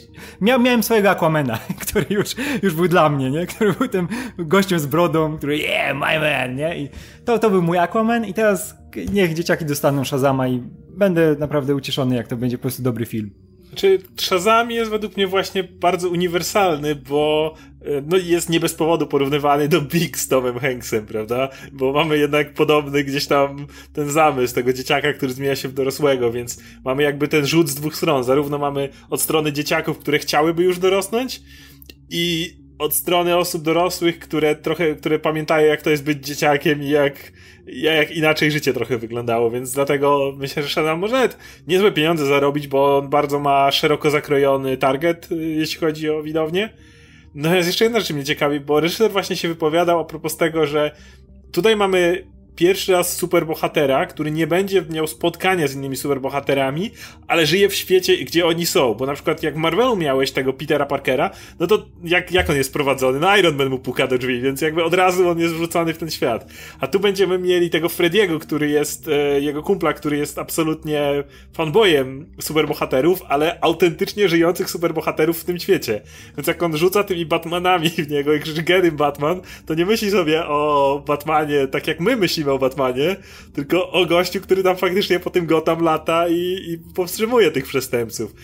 Miałem 0.59 0.83
swojego 0.83 1.11
Aquamana, 1.11 1.59
który 1.87 2.07
już, 2.11 2.35
już 2.63 2.75
był 2.75 2.89
dla 2.89 3.09
mnie, 3.09 3.31
nie? 3.31 3.47
Który 3.47 3.73
był 3.73 3.89
tym 3.89 4.09
gościem 4.39 4.79
z 4.79 4.87
brodą, 4.87 5.37
który 5.37 5.59
yeah, 5.59 5.95
my 5.95 6.21
man, 6.21 6.57
nie? 6.57 6.79
I 6.79 6.89
to, 7.25 7.39
to 7.39 7.51
był 7.51 7.63
mój 7.63 7.79
Aquaman 7.79 8.25
i 8.25 8.35
teraz 8.35 8.75
niech 9.13 9.35
dzieciaki 9.35 9.65
dostaną 9.65 10.05
Shazama 10.05 10.49
i 10.49 10.63
będę 10.97 11.37
naprawdę 11.39 11.75
ucieszony, 11.75 12.17
jak 12.17 12.29
to 12.29 12.37
będzie 12.37 12.59
po 12.59 12.63
prostu 12.63 12.83
dobry 12.83 13.07
film. 13.07 13.44
Czy 13.75 13.99
Shazam 14.17 14.71
jest 14.71 14.91
według 14.91 15.17
mnie 15.17 15.27
właśnie 15.27 15.65
bardzo 15.65 16.09
uniwersalny, 16.09 16.95
bo 16.95 17.55
e, 17.81 18.03
no 18.07 18.17
jest 18.17 18.51
nie 18.51 18.61
bez 18.61 18.75
powodu 18.75 19.07
porównywany 19.07 19.69
do 19.69 19.81
Big 19.81 20.19
z 20.19 20.29
Tomem 20.29 20.59
Hanksem, 20.59 21.07
prawda? 21.07 21.49
Bo 21.73 21.93
mamy 21.93 22.19
jednak 22.19 22.55
podobny 22.55 23.05
gdzieś 23.05 23.27
tam 23.27 23.67
ten 23.93 24.11
zamysł 24.11 24.55
tego 24.55 24.73
dzieciaka, 24.73 25.13
który 25.13 25.33
zmienia 25.33 25.57
się 25.57 25.69
w 25.69 25.73
dorosłego, 25.73 26.33
więc 26.33 26.61
mamy 26.85 27.03
jakby 27.03 27.29
ten 27.29 27.47
rzut 27.47 27.69
z 27.69 27.75
dwóch 27.75 27.97
stron. 27.97 28.25
Zarówno 28.25 28.59
mamy 28.59 28.89
od 29.11 29.21
strony 29.21 29.53
dzieciaków, 29.53 29.99
które 29.99 30.19
chciałyby 30.19 30.63
już 30.63 30.79
dorosnąć 30.79 31.43
i 32.11 32.57
od 32.79 32.95
strony 32.95 33.37
osób 33.37 33.63
dorosłych, 33.63 34.19
które 34.19 34.57
trochę, 34.57 34.95
które 34.95 35.19
pamiętają 35.19 35.67
jak 35.67 35.83
to 35.83 35.91
jest 35.91 36.05
być 36.05 36.27
dzieciakiem 36.27 36.83
i 36.83 36.89
jak, 36.89 37.33
jak 37.67 38.11
inaczej 38.11 38.51
życie 38.51 38.73
trochę 38.73 38.99
wyglądało, 38.99 39.51
więc 39.51 39.73
dlatego 39.73 40.35
myślę, 40.37 40.63
że 40.63 40.69
Shazam 40.69 40.99
może 40.99 41.29
niezłe 41.67 41.93
pieniądze 41.93 42.27
zarobić, 42.27 42.69
bo 42.69 42.99
on 42.99 43.09
bardzo 43.09 43.39
ma 43.41 43.71
szeroko 43.71 44.11
zakrojony 44.11 44.77
target, 44.77 45.33
y, 45.33 45.37
jeśli 45.37 45.81
chodzi 45.81 46.11
o 46.11 46.23
widownię. 46.23 46.71
No 47.35 47.55
jest 47.55 47.69
jeszcze 47.69 47.85
jedna 47.85 48.01
rzecz 48.01 48.11
mnie 48.11 48.25
ciekawi, 48.25 48.61
bo 48.61 48.81
reżyser 48.81 49.11
właśnie 49.11 49.37
się 49.37 49.49
wypowiadał 49.49 50.01
a 50.01 50.05
propos 50.05 50.37
tego, 50.37 50.67
że 50.67 50.91
tutaj 51.53 51.77
mamy 51.77 52.27
pierwszy 52.57 52.93
raz 52.93 53.17
superbohatera, 53.17 54.07
który 54.07 54.31
nie 54.31 54.47
będzie 54.47 54.85
miał 54.91 55.07
spotkania 55.07 55.69
z 55.69 55.75
innymi 55.75 55.97
superbohaterami, 55.97 56.91
ale 57.29 57.47
żyje 57.47 57.69
w 57.69 57.75
świecie, 57.75 58.17
gdzie 58.17 58.47
oni 58.47 58.67
są. 58.67 58.95
Bo 58.95 59.07
na 59.07 59.15
przykład 59.15 59.43
jak 59.43 59.57
Marvelu 59.57 59.97
miałeś 59.97 60.31
tego 60.31 60.53
Petera 60.53 60.87
Parkera, 60.87 61.31
no 61.61 61.67
to 61.67 61.87
jak, 62.05 62.33
jak 62.33 62.51
on 62.51 62.57
jest 62.57 62.73
prowadzony? 62.73 63.21
No 63.21 63.37
Iron 63.37 63.57
Man 63.57 63.69
mu 63.69 63.79
puka 63.79 64.07
do 64.07 64.19
drzwi, 64.19 64.41
więc 64.41 64.61
jakby 64.61 64.85
od 64.85 64.95
razu 64.95 65.29
on 65.29 65.39
jest 65.39 65.55
wrzucony 65.55 65.95
w 65.95 65.99
ten 65.99 66.11
świat. 66.11 66.47
A 66.81 66.87
tu 66.87 67.01
będziemy 67.01 67.39
mieli 67.39 67.71
tego 67.71 67.89
Frediego, 67.89 68.39
który 68.39 68.69
jest, 68.69 69.09
e, 69.09 69.41
jego 69.41 69.63
kumpla, 69.63 69.93
który 69.93 70.17
jest 70.17 70.39
absolutnie 70.39 71.25
fanboyem 71.53 72.27
superbohaterów, 72.41 73.23
ale 73.29 73.59
autentycznie 73.61 74.29
żyjących 74.29 74.71
superbohaterów 74.71 75.41
w 75.41 75.45
tym 75.45 75.59
świecie. 75.59 76.01
Więc 76.37 76.47
jak 76.47 76.63
on 76.63 76.77
rzuca 76.77 77.05
tymi 77.05 77.27
Batmanami 77.27 77.91
w 77.91 78.11
niego 78.11 78.35
i 78.35 78.41
krzyczy 78.41 78.65
him, 78.65 78.97
Batman, 78.97 79.41
to 79.67 79.75
nie 79.75 79.87
myśli 79.87 80.11
sobie 80.11 80.47
o 80.47 81.03
Batmanie 81.07 81.67
tak 81.67 81.87
jak 81.87 82.01
my 82.01 82.17
myślimy 82.17 82.44
o 82.53 82.59
Batmanie, 82.59 83.17
tylko 83.53 83.91
o 83.91 84.07
gościu, 84.07 84.41
który 84.41 84.63
tam 84.63 84.77
faktycznie 84.77 85.21
po 85.21 85.31
tym 85.31 85.47
Gotham 85.47 85.83
lata 85.83 86.29
i, 86.29 86.59
i 86.69 86.79
powstrzymuje 86.95 87.51
tych 87.51 87.65
przestępców. 87.65 88.35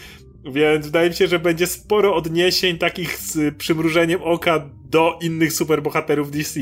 Więc 0.45 0.87
wydaje 0.87 1.11
mi 1.11 1.17
się, 1.17 1.27
że 1.27 1.39
będzie 1.39 1.67
sporo 1.67 2.15
odniesień 2.15 2.79
takich 2.79 3.17
z 3.17 3.57
przymrużeniem 3.57 4.23
oka 4.23 4.71
do 4.85 5.19
innych 5.23 5.53
superbohaterów 5.53 6.31
DC. 6.31 6.61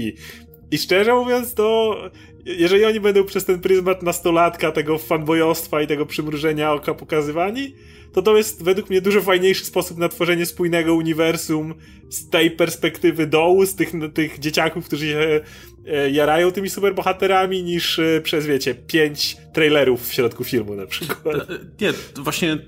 I 0.71 0.79
szczerze 0.79 1.15
mówiąc, 1.15 1.55
to 1.55 1.97
jeżeli 2.45 2.85
oni 2.85 3.01
będą 3.01 3.25
przez 3.25 3.45
ten 3.45 3.61
pryzmat 3.61 4.03
nastolatka, 4.03 4.73
tego 4.73 4.99
fanboyostwa 4.99 5.83
i 5.83 5.87
tego 5.87 6.07
przymrużenia 6.07 6.73
oka 6.73 6.95
pokazywani, 6.95 7.75
to 8.13 8.23
to 8.23 8.37
jest 8.37 8.63
według 8.63 8.91
mnie 8.91 9.01
dużo 9.01 9.21
fajniejszy 9.21 9.65
sposób 9.65 9.99
na 9.99 10.09
tworzenie 10.09 10.47
spójnego 10.47 10.95
uniwersum 10.95 11.75
z 12.09 12.31
tej 12.31 12.51
perspektywy 12.51 13.27
dołu, 13.27 13.67
z 13.67 13.75
tych, 13.75 13.93
tych 14.15 14.39
dzieciaków, 14.39 14.87
którzy 14.87 15.07
się 15.07 15.41
jarają 16.13 16.53
tymi 16.53 16.71
superbohaterami, 16.71 17.63
niż 17.63 17.99
e, 17.99 18.21
przez, 18.21 18.47
wiecie, 18.47 18.75
pięć 18.75 19.37
trailerów 19.53 20.09
w 20.09 20.13
środku 20.13 20.45
filmu 20.45 20.75
na 20.75 20.87
przykład. 20.87 21.37
Nie, 21.81 21.93
to 21.93 22.23
właśnie 22.23 22.59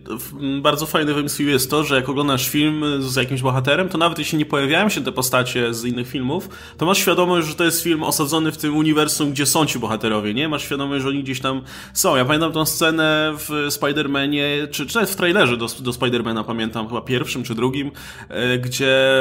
bardzo 0.62 0.86
fajne 0.86 1.14
w 1.14 1.24
MCU 1.24 1.42
jest 1.42 1.70
to, 1.70 1.84
że 1.84 1.94
jak 1.94 2.08
oglądasz 2.08 2.48
film 2.48 2.84
z 2.98 3.16
jakimś 3.16 3.42
bohaterem, 3.42 3.88
to 3.88 3.98
nawet 3.98 4.18
jeśli 4.18 4.38
nie 4.38 4.46
pojawiają 4.46 4.88
się 4.88 5.04
te 5.04 5.12
postacie 5.12 5.74
z 5.74 5.84
innych 5.84 6.08
filmów, 6.08 6.48
to 6.78 6.86
masz 6.86 6.98
świadomość, 6.98 7.48
że 7.48 7.54
to 7.54 7.64
jest 7.64 7.82
film 7.82 8.02
osadzony 8.02 8.52
w 8.52 8.56
tym 8.56 8.76
uniwersum, 8.76 9.30
gdzie 9.30 9.46
są 9.46 9.66
ci 9.66 9.78
bohaterowie, 9.78 10.34
nie? 10.34 10.48
Masz 10.48 10.62
świadomość, 10.62 11.02
że 11.02 11.08
oni 11.08 11.22
gdzieś 11.22 11.40
tam 11.40 11.62
są. 11.94 12.16
Ja 12.16 12.24
pamiętam 12.24 12.52
tą 12.52 12.64
scenę 12.64 13.32
w 13.36 13.48
Spider-Manie, 13.68 14.68
czy, 14.70 14.86
czy 14.86 14.94
nawet 14.94 15.10
w 15.10 15.16
trailerze 15.16 15.56
do, 15.56 15.66
do 15.66 15.90
Spider-Mana, 15.90 16.44
pamiętam, 16.44 16.88
chyba 16.88 17.00
pierwszym 17.00 17.42
czy 17.42 17.54
drugim, 17.54 17.90
e, 18.28 18.58
gdzie 18.58 19.12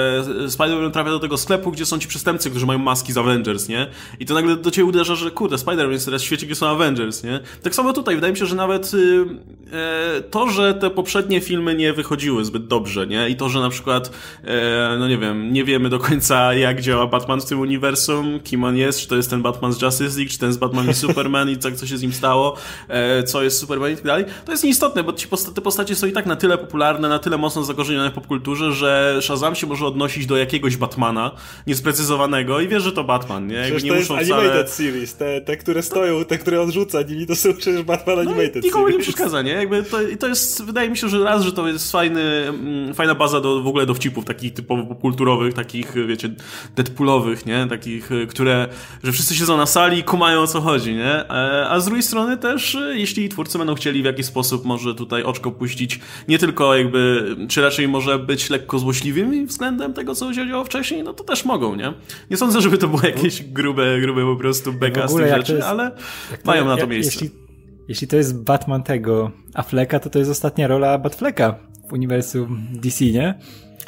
Spider-Man 0.48 0.92
trafia 0.92 1.10
do 1.10 1.20
tego 1.20 1.38
sklepu, 1.38 1.72
gdzie 1.72 1.86
są 1.86 2.00
ci 2.00 2.08
przestępcy, 2.08 2.50
którzy 2.50 2.66
mają 2.66 2.80
maski 2.80 3.14
z 3.14 3.18
Avengers, 3.18 3.68
nie? 3.68 3.89
I 4.20 4.26
to 4.26 4.34
nagle 4.34 4.56
do 4.56 4.72
ciebie 4.72 4.86
uderza, 4.86 5.16
że 5.16 5.32
kurde, 5.32 5.56
Spider-Man 5.56 5.92
jest 5.92 6.06
teraz 6.06 6.22
w 6.22 6.26
świecie, 6.26 6.46
gdzie 6.46 6.56
są 6.56 6.68
Avengers, 6.68 7.24
nie? 7.24 7.40
Tak 7.64 7.76
samo 7.76 7.94
tutaj, 7.94 8.16
wydaje 8.16 8.34
mi 8.34 8.40
się, 8.40 8.46
że 8.46 8.56
nawet 8.56 8.94
y, 8.94 9.26
e, 9.74 10.22
to, 10.22 10.50
że 10.50 10.74
te 10.74 10.90
poprzednie 10.90 11.42
filmy 11.42 11.76
nie 11.76 11.94
wychodziły 11.94 12.46
zbyt 12.46 12.68
dobrze, 12.68 13.08
nie? 13.08 13.30
I 13.30 13.36
to, 13.36 13.50
że 13.50 13.60
na 13.60 13.70
przykład, 13.70 14.12
e, 14.44 14.96
no 15.00 15.08
nie 15.08 15.18
wiem, 15.18 15.54
nie 15.54 15.64
wiemy 15.64 15.90
do 15.90 16.00
końca, 16.00 16.54
jak 16.54 16.82
działa 16.82 17.08
Batman 17.08 17.42
w 17.42 17.46
tym 17.46 17.60
uniwersum, 17.60 18.40
kim 18.40 18.64
on 18.64 18.78
jest, 18.78 19.00
czy 19.00 19.08
to 19.08 19.16
jest 19.16 19.30
ten 19.30 19.42
Batman 19.42 19.74
z 19.74 19.82
Justice 19.82 20.18
League, 20.18 20.32
czy 20.32 20.40
ten 20.40 20.54
z 20.54 20.58
Batman 20.58 20.90
i 20.90 20.94
Superman 20.94 21.50
i 21.50 21.58
tak, 21.58 21.76
co 21.76 21.88
się 21.88 21.98
z 21.98 22.02
nim 22.02 22.14
stało, 22.14 22.58
e, 22.88 23.24
co 23.24 23.44
jest 23.44 23.60
Superman 23.60 23.92
i 23.92 23.96
tak 23.96 24.06
dalej, 24.06 24.26
to 24.46 24.52
jest 24.52 24.64
nieistotne, 24.64 25.04
bo 25.04 25.14
ci 25.14 25.28
te 25.56 25.62
postacie 25.62 25.96
są 25.96 26.08
i 26.08 26.12
tak 26.12 26.26
na 26.26 26.36
tyle 26.36 26.58
popularne, 26.58 27.10
na 27.10 27.20
tyle 27.20 27.38
mocno 27.38 27.64
zakorzenione 27.64 28.10
w 28.10 28.14
popkulturze, 28.14 28.74
że 28.74 29.20
Shazam 29.22 29.56
się 29.56 29.68
może 29.68 29.86
odnosić 29.86 30.26
do 30.26 30.38
jakiegoś 30.38 30.78
Batmana 30.78 31.32
niesprecyzowanego 31.68 32.60
i 32.60 32.68
wiesz, 32.68 32.84
że 32.84 32.92
to 32.92 33.04
Batman, 33.04 33.48
nie? 33.48 33.69
Jakby 33.74 33.84
nie 33.84 33.90
to 33.90 33.96
jest 33.98 34.10
muszą 34.10 34.20
animated 34.22 34.52
wcale... 34.52 34.68
series, 34.92 35.16
te, 35.16 35.42
te, 35.42 35.58
które 35.58 35.84
stoją, 35.84 36.26
te, 36.26 36.38
które 36.38 36.62
on 36.62 36.72
rzuca 36.72 37.02
nimi, 37.02 37.28
to 37.28 37.36
są 37.36 37.54
przecież 37.54 37.84
Batman 37.84 38.16
No 38.16 38.22
animated 38.22 38.64
i 38.64 38.68
nikomu 38.68 38.86
nie 38.88 38.92
series. 38.94 39.08
przeszkadza, 39.08 39.42
nie? 39.42 39.52
Jakby 39.52 39.84
to, 39.84 40.02
i 40.02 40.18
to 40.18 40.28
jest, 40.28 40.64
wydaje 40.64 40.90
mi 40.90 40.98
się, 40.98 41.10
że 41.10 41.24
raz, 41.24 41.44
że 41.44 41.52
to 41.52 41.68
jest 41.68 41.92
fajny, 41.92 42.22
mm, 42.22 42.94
fajna 42.94 43.16
baza 43.16 43.42
do, 43.42 43.62
w 43.62 43.68
ogóle 43.68 43.86
dowcipów 43.86 44.26
takich 44.26 44.54
typowo 44.54 44.84
popkulturowych, 44.84 45.54
takich, 45.54 45.94
wiecie, 46.08 46.30
deadpoolowych, 46.76 47.46
nie? 47.46 47.68
Takich, 47.70 48.12
y, 48.12 48.28
które, 48.28 48.68
że 49.04 49.12
wszyscy 49.12 49.36
siedzą 49.36 49.58
na 49.58 49.66
sali 49.66 49.98
i 50.00 50.04
kumają 50.04 50.40
o 50.42 50.48
co 50.48 50.62
chodzi, 50.62 50.94
nie? 50.96 51.30
E, 51.30 51.70
A 51.70 51.80
z 51.80 51.86
drugiej 51.86 52.04
strony 52.04 52.38
też, 52.38 52.76
y, 52.76 52.94
jeśli 52.98 53.30
twórcy 53.30 53.58
będą 53.58 53.76
chcieli 53.76 54.02
w 54.02 54.06
jakiś 54.06 54.26
sposób 54.26 54.66
może 54.66 54.96
tutaj 54.96 55.24
oczko 55.24 55.52
puścić, 55.52 56.00
nie 56.28 56.40
tylko 56.40 56.76
jakby, 56.76 57.36
czy 57.50 57.62
raczej 57.62 57.88
może 57.88 58.20
być 58.20 58.50
lekko 58.50 58.80
złośliwymi 58.80 59.46
względem 59.46 59.94
tego, 59.94 60.16
co 60.16 60.34
się 60.34 60.48
działo 60.48 60.66
wcześniej, 60.66 61.04
no 61.04 61.14
to 61.14 61.24
też 61.24 61.46
mogą, 61.46 61.76
nie? 61.76 61.94
Nie 62.32 62.38
sądzę, 62.38 62.62
żeby 62.62 62.78
to 62.78 62.88
było 62.88 63.02
jakieś 63.04 63.44
grube, 63.62 64.02
grube 64.02 64.22
po 64.22 64.36
prostu 64.36 64.74
beka 64.74 65.08
z 65.08 65.16
tych 65.16 65.28
rzeczy, 65.28 65.54
jest- 65.54 65.68
ale 65.68 65.84
Jak 66.32 66.42
to- 66.42 66.48
mają 66.52 66.66
na 66.66 66.74
to 66.76 66.80
jak- 66.82 66.90
miejsce. 66.90 67.12
Jeśli, 67.26 67.40
jeśli 67.88 68.08
to 68.08 68.16
jest 68.18 68.44
Batman 68.44 68.84
tego 68.84 69.32
Afflecka, 69.54 70.00
to 70.00 70.10
to 70.10 70.20
jest 70.20 70.32
ostatnia 70.32 70.68
rola 70.68 70.98
Batflecka 70.98 71.56
w 71.90 71.94
uniwersum 71.94 72.68
DC, 72.72 73.06
nie? 73.06 73.40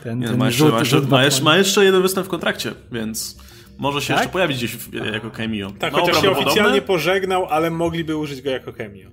Ten, 0.03 0.19
Nie, 0.19 0.27
ten 0.27 0.37
ma, 0.37 0.45
jeszcze, 0.45 0.63
rzut- 0.63 0.71
ma, 0.73 0.79
jeszcze, 0.79 0.97
rzut 0.99 1.09
ma, 1.09 1.23
jeszcze, 1.23 1.43
ma 1.43 1.57
jeszcze 1.57 1.85
jeden 1.85 2.01
występ 2.01 2.27
w 2.27 2.29
kontrakcie, 2.29 2.71
więc 2.91 3.37
może 3.77 4.01
się 4.01 4.07
Tak? 4.07 4.17
jeszcze 4.17 4.33
pojawić 4.33 4.57
gdzieś 4.57 4.71
w, 4.75 4.93
jako 4.93 5.31
cameo. 5.31 5.71
Tak, 5.79 5.93
Mało 5.93 6.05
chociaż 6.05 6.21
się 6.21 6.31
oficjalnie 6.31 6.81
pożegnał, 6.81 7.45
ale 7.45 7.69
mogliby 7.71 8.17
użyć 8.17 8.41
go 8.41 8.49
jako 8.49 8.71
chemio. 8.71 9.09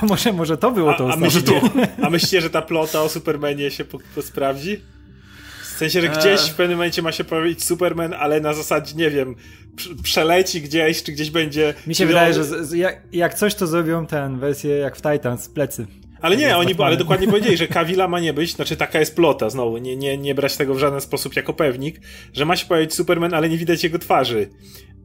To 0.00 0.06
może, 0.06 0.32
może 0.32 0.56
to 0.56 0.70
było 0.70 0.94
A, 0.94 0.98
to 0.98 1.04
a, 1.04 1.14
ostatnie. 1.14 1.26
myślicie, 1.26 1.60
a 2.02 2.10
myślicie, 2.10 2.40
że 2.40 2.50
ta 2.50 2.62
plota 2.62 3.02
o 3.02 3.08
Supermanie 3.08 3.70
się 3.70 3.84
po, 3.84 3.98
po 4.14 4.22
sprawdzi? 4.22 4.80
W 5.74 5.76
sensie, 5.76 6.00
że 6.00 6.08
gdzieś 6.08 6.40
Eee. 6.40 6.50
w 6.50 6.54
pewnym 6.54 6.78
momencie 6.78 7.02
ma 7.02 7.12
się 7.12 7.24
pojawić 7.24 7.64
Superman, 7.64 8.12
ale 8.12 8.40
na 8.40 8.52
zasadzie, 8.54 8.94
nie 8.96 9.10
wiem, 9.10 9.34
prze- 9.76 10.02
przeleci 10.02 10.60
gdzieś, 10.60 11.02
czy 11.02 11.12
gdzieś 11.12 11.30
będzie... 11.30 11.74
Mi 11.86 11.94
się 11.94 12.06
wydaje, 12.06 12.34
że 12.34 12.44
z, 12.44 12.68
z, 12.68 12.72
jak, 12.72 13.02
jak 13.12 13.34
coś, 13.34 13.54
to 13.54 13.66
zrobią 13.66 14.06
tę 14.06 14.36
wersję 14.38 14.76
jak 14.76 14.96
w 14.96 15.02
Titans, 15.02 15.48
plecy. 15.48 15.86
Ale 16.20 16.36
nie, 16.36 16.56
oni, 16.56 16.74
ale 16.78 16.96
dokładnie 16.96 17.26
powiedzieli, 17.32 17.56
że 17.56 17.66
Kawila 17.68 18.08
ma 18.08 18.20
nie 18.20 18.32
być, 18.32 18.54
znaczy 18.54 18.76
taka 18.76 19.00
jest 19.00 19.16
plota, 19.16 19.50
znowu, 19.50 19.78
nie, 19.78 19.96
nie, 19.96 20.18
nie 20.18 20.34
brać 20.34 20.56
tego 20.56 20.74
w 20.74 20.78
żaden 20.78 21.00
sposób 21.00 21.36
jako 21.36 21.52
pewnik, 21.52 22.00
że 22.32 22.44
ma 22.44 22.56
się 22.56 22.66
pojawić 22.66 22.94
Superman, 22.94 23.34
ale 23.34 23.48
nie 23.48 23.58
widać 23.58 23.84
jego 23.84 23.98
twarzy. 23.98 24.48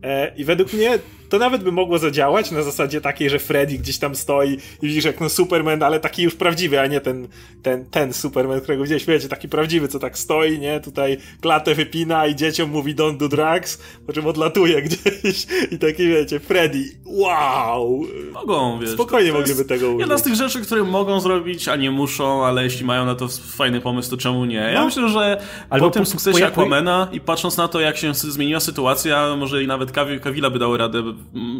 E, 0.03 0.31
I 0.35 0.43
według 0.43 0.73
mnie 0.73 0.99
to 1.29 1.39
nawet 1.39 1.63
by 1.63 1.71
mogło 1.71 1.99
zadziałać 1.99 2.51
na 2.51 2.63
zasadzie 2.63 3.01
takiej, 3.01 3.29
że 3.29 3.39
Freddy 3.39 3.77
gdzieś 3.77 3.97
tam 3.97 4.15
stoi 4.15 4.57
i 4.81 4.87
widzisz 4.87 5.05
jak 5.05 5.21
no 5.21 5.29
Superman, 5.29 5.83
ale 5.83 5.99
taki 5.99 6.23
już 6.23 6.35
prawdziwy, 6.35 6.79
a 6.79 6.87
nie 6.87 7.01
ten, 7.01 7.27
ten, 7.63 7.85
ten 7.85 8.13
Superman, 8.13 8.61
którego 8.61 8.83
gdzieś 8.83 9.05
wiecie, 9.05 9.27
taki 9.27 9.49
prawdziwy, 9.49 9.87
co 9.87 9.99
tak 9.99 10.17
stoi, 10.17 10.59
nie? 10.59 10.79
Tutaj 10.79 11.17
klatę 11.41 11.75
wypina 11.75 12.27
i 12.27 12.35
dzieciom 12.35 12.69
mówi 12.69 12.95
don't 12.95 13.17
do 13.17 13.27
drugs, 13.27 13.79
po 14.07 14.13
czym 14.13 14.27
odlatuje 14.27 14.81
gdzieś 14.87 15.47
i 15.71 15.77
taki 15.77 16.07
wiecie, 16.07 16.39
Freddy, 16.39 16.83
wow! 17.05 18.05
Mogą, 18.33 18.79
wiesz. 18.79 18.89
Spokojnie 18.89 19.33
mogliby 19.33 19.65
tego 19.65 19.87
użyć. 19.87 19.99
Jedna 19.99 20.17
z 20.17 20.23
tych 20.23 20.35
rzeczy, 20.35 20.61
które 20.61 20.83
mogą 20.83 21.19
zrobić, 21.19 21.67
a 21.67 21.75
nie 21.75 21.91
muszą, 21.91 22.45
ale 22.45 22.63
jeśli 22.63 22.85
mają 22.85 23.05
na 23.05 23.15
to 23.15 23.27
fajny 23.27 23.81
pomysł, 23.81 24.09
to 24.09 24.17
czemu 24.17 24.45
nie? 24.45 24.55
Ja 24.55 24.79
no. 24.79 24.85
myślę, 24.85 25.09
że 25.09 25.41
Albo 25.69 25.87
po 25.87 25.93
tym 25.93 26.05
sukcesie 26.05 26.39
po, 26.39 26.45
Aquamana 26.45 27.07
i 27.11 27.21
patrząc 27.21 27.57
na 27.57 27.67
to, 27.67 27.79
jak 27.79 27.97
się 27.97 28.13
zmieniła 28.13 28.59
sytuacja, 28.59 29.35
może 29.35 29.63
i 29.63 29.67
nawet 29.67 29.88
Kawila 29.91 30.49
by 30.49 30.59
dały 30.59 30.77
radę 30.77 31.03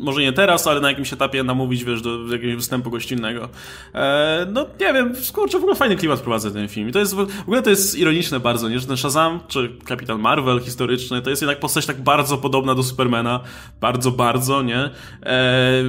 może 0.02 0.22
nie 0.22 0.34
teraz, 0.34 0.68
ale 0.68 0.82
na 0.82 0.90
jakimś 0.90 1.14
etapie 1.14 1.44
namówić, 1.44 1.84
wiesz, 1.84 2.02
do 2.02 2.28
jakiegoś 2.32 2.56
występu 2.56 2.92
gościnnego. 2.92 3.50
E, 3.94 4.48
no, 4.54 4.66
nie 4.80 4.94
wiem, 4.94 5.14
kurczę, 5.34 5.58
w 5.58 5.62
ogóle 5.62 5.76
fajny 5.76 5.96
klimat 5.96 6.20
prowadzi 6.20 6.52
ten 6.52 6.68
film. 6.68 6.90
I 6.90 6.92
to 6.92 7.00
jest, 7.00 7.16
w 7.16 7.42
ogóle 7.42 7.62
to 7.62 7.70
jest 7.70 7.98
ironiczne 7.98 8.40
bardzo, 8.40 8.70
nie? 8.70 8.80
Że 8.80 8.88
ten 8.88 8.98
Shazam, 8.98 9.40
czy 9.48 9.70
Kapitan 9.86 10.20
Marvel 10.20 10.60
historyczny, 10.60 11.22
to 11.22 11.30
jest 11.30 11.42
jednak 11.42 11.60
postać 11.60 11.86
tak 11.86 12.02
bardzo 12.02 12.38
podobna 12.38 12.76
do 12.76 12.84
Supermana. 12.84 13.40
Bardzo, 13.82 14.12
bardzo, 14.12 14.62
nie? 14.62 14.90
E, 15.24 15.84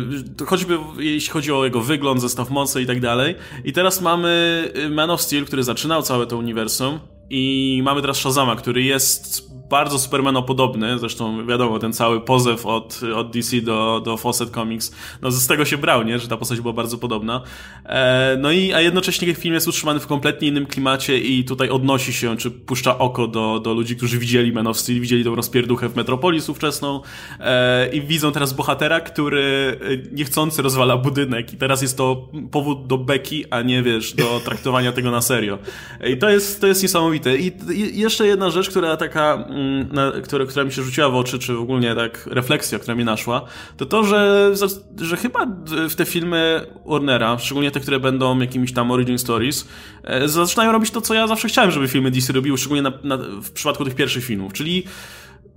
choćby 0.46 0.78
jeśli 0.98 1.32
chodzi 1.32 1.52
o 1.52 1.64
jego 1.64 1.80
wygląd, 1.80 2.20
zestaw 2.20 2.50
mocy 2.50 2.82
i 2.82 2.86
tak 2.86 3.00
dalej. 3.00 3.34
I 3.64 3.72
teraz 3.72 4.00
mamy 4.00 4.64
Man 4.90 5.10
of 5.10 5.22
Steel, 5.22 5.44
który 5.44 5.62
zaczynał 5.62 6.02
całe 6.02 6.26
to 6.26 6.36
uniwersum. 6.36 7.00
I 7.30 7.80
mamy 7.84 8.00
teraz 8.00 8.16
Shazama, 8.16 8.56
który 8.56 8.82
jest 8.82 9.49
bardzo 9.70 9.98
Supermanopodobny, 9.98 10.98
zresztą 10.98 11.46
wiadomo, 11.46 11.78
ten 11.78 11.92
cały 11.92 12.20
pozew 12.20 12.66
od, 12.66 13.00
od 13.16 13.30
DC 13.30 13.60
do, 13.60 14.02
do 14.04 14.16
Fawcett 14.16 14.50
Comics, 14.50 14.92
no 15.22 15.30
z 15.30 15.46
tego 15.46 15.64
się 15.64 15.78
brał, 15.78 16.02
nie? 16.02 16.18
że 16.18 16.28
ta 16.28 16.36
postać 16.36 16.60
była 16.60 16.72
bardzo 16.72 16.98
podobna. 16.98 17.42
E, 17.84 18.36
no 18.40 18.52
i, 18.52 18.72
a 18.72 18.80
jednocześnie 18.80 19.34
film 19.34 19.54
jest 19.54 19.68
utrzymany 19.68 20.00
w 20.00 20.06
kompletnie 20.06 20.48
innym 20.48 20.66
klimacie 20.66 21.18
i 21.18 21.44
tutaj 21.44 21.68
odnosi 21.68 22.12
się, 22.12 22.36
czy 22.36 22.50
puszcza 22.50 22.98
oko 22.98 23.26
do, 23.26 23.60
do 23.60 23.74
ludzi, 23.74 23.96
którzy 23.96 24.18
widzieli 24.18 24.52
Man 24.52 24.66
of 24.66 24.78
Steel, 24.78 25.00
widzieli 25.00 25.24
tą 25.24 25.34
rozpierduchę 25.34 25.88
w 25.88 25.96
Metropolis 25.96 26.48
ówczesną 26.48 27.00
e, 27.40 27.88
i 27.92 28.00
widzą 28.00 28.32
teraz 28.32 28.52
bohatera, 28.52 29.00
który 29.00 29.78
e, 29.80 30.14
niechcący 30.14 30.62
rozwala 30.62 30.96
budynek 30.96 31.52
i 31.52 31.56
teraz 31.56 31.82
jest 31.82 31.96
to 31.96 32.28
powód 32.50 32.86
do 32.86 32.98
beki, 32.98 33.44
a 33.50 33.62
nie 33.62 33.82
wiesz, 33.82 34.14
do 34.14 34.40
traktowania 34.44 34.92
tego 34.92 35.10
na 35.10 35.20
serio. 35.20 35.58
I 36.06 36.16
to 36.16 36.30
jest, 36.30 36.60
to 36.60 36.66
jest 36.66 36.82
niesamowite. 36.82 37.36
I, 37.36 37.52
i 37.72 38.00
jeszcze 38.00 38.26
jedna 38.26 38.50
rzecz, 38.50 38.70
która 38.70 38.96
taka 38.96 39.44
Mm, 39.59 39.59
na, 39.92 40.12
które, 40.24 40.46
która 40.46 40.64
mi 40.64 40.72
się 40.72 40.82
rzuciła 40.82 41.08
w 41.08 41.14
oczy, 41.14 41.38
czy 41.38 41.58
ogólnie 41.58 41.94
tak 41.94 42.26
refleksja, 42.26 42.78
która 42.78 42.94
mi 42.94 43.04
naszła, 43.04 43.44
to 43.76 43.86
to, 43.86 44.04
że, 44.04 44.52
że 45.00 45.16
chyba 45.16 45.46
w 45.88 45.94
te 45.94 46.04
filmy 46.04 46.66
Warnera, 46.86 47.38
szczególnie 47.38 47.70
te, 47.70 47.80
które 47.80 48.00
będą 48.00 48.38
jakimiś 48.38 48.72
tam 48.72 48.90
origin 48.90 49.18
stories, 49.18 49.68
e, 50.04 50.28
zaczynają 50.28 50.72
robić 50.72 50.90
to, 50.90 51.00
co 51.00 51.14
ja 51.14 51.26
zawsze 51.26 51.48
chciałem, 51.48 51.70
żeby 51.70 51.88
filmy 51.88 52.10
DC 52.10 52.32
robiły, 52.32 52.58
szczególnie 52.58 52.82
na, 52.82 52.92
na, 53.04 53.16
w 53.42 53.50
przypadku 53.50 53.84
tych 53.84 53.94
pierwszych 53.94 54.24
filmów, 54.24 54.52
czyli 54.52 54.84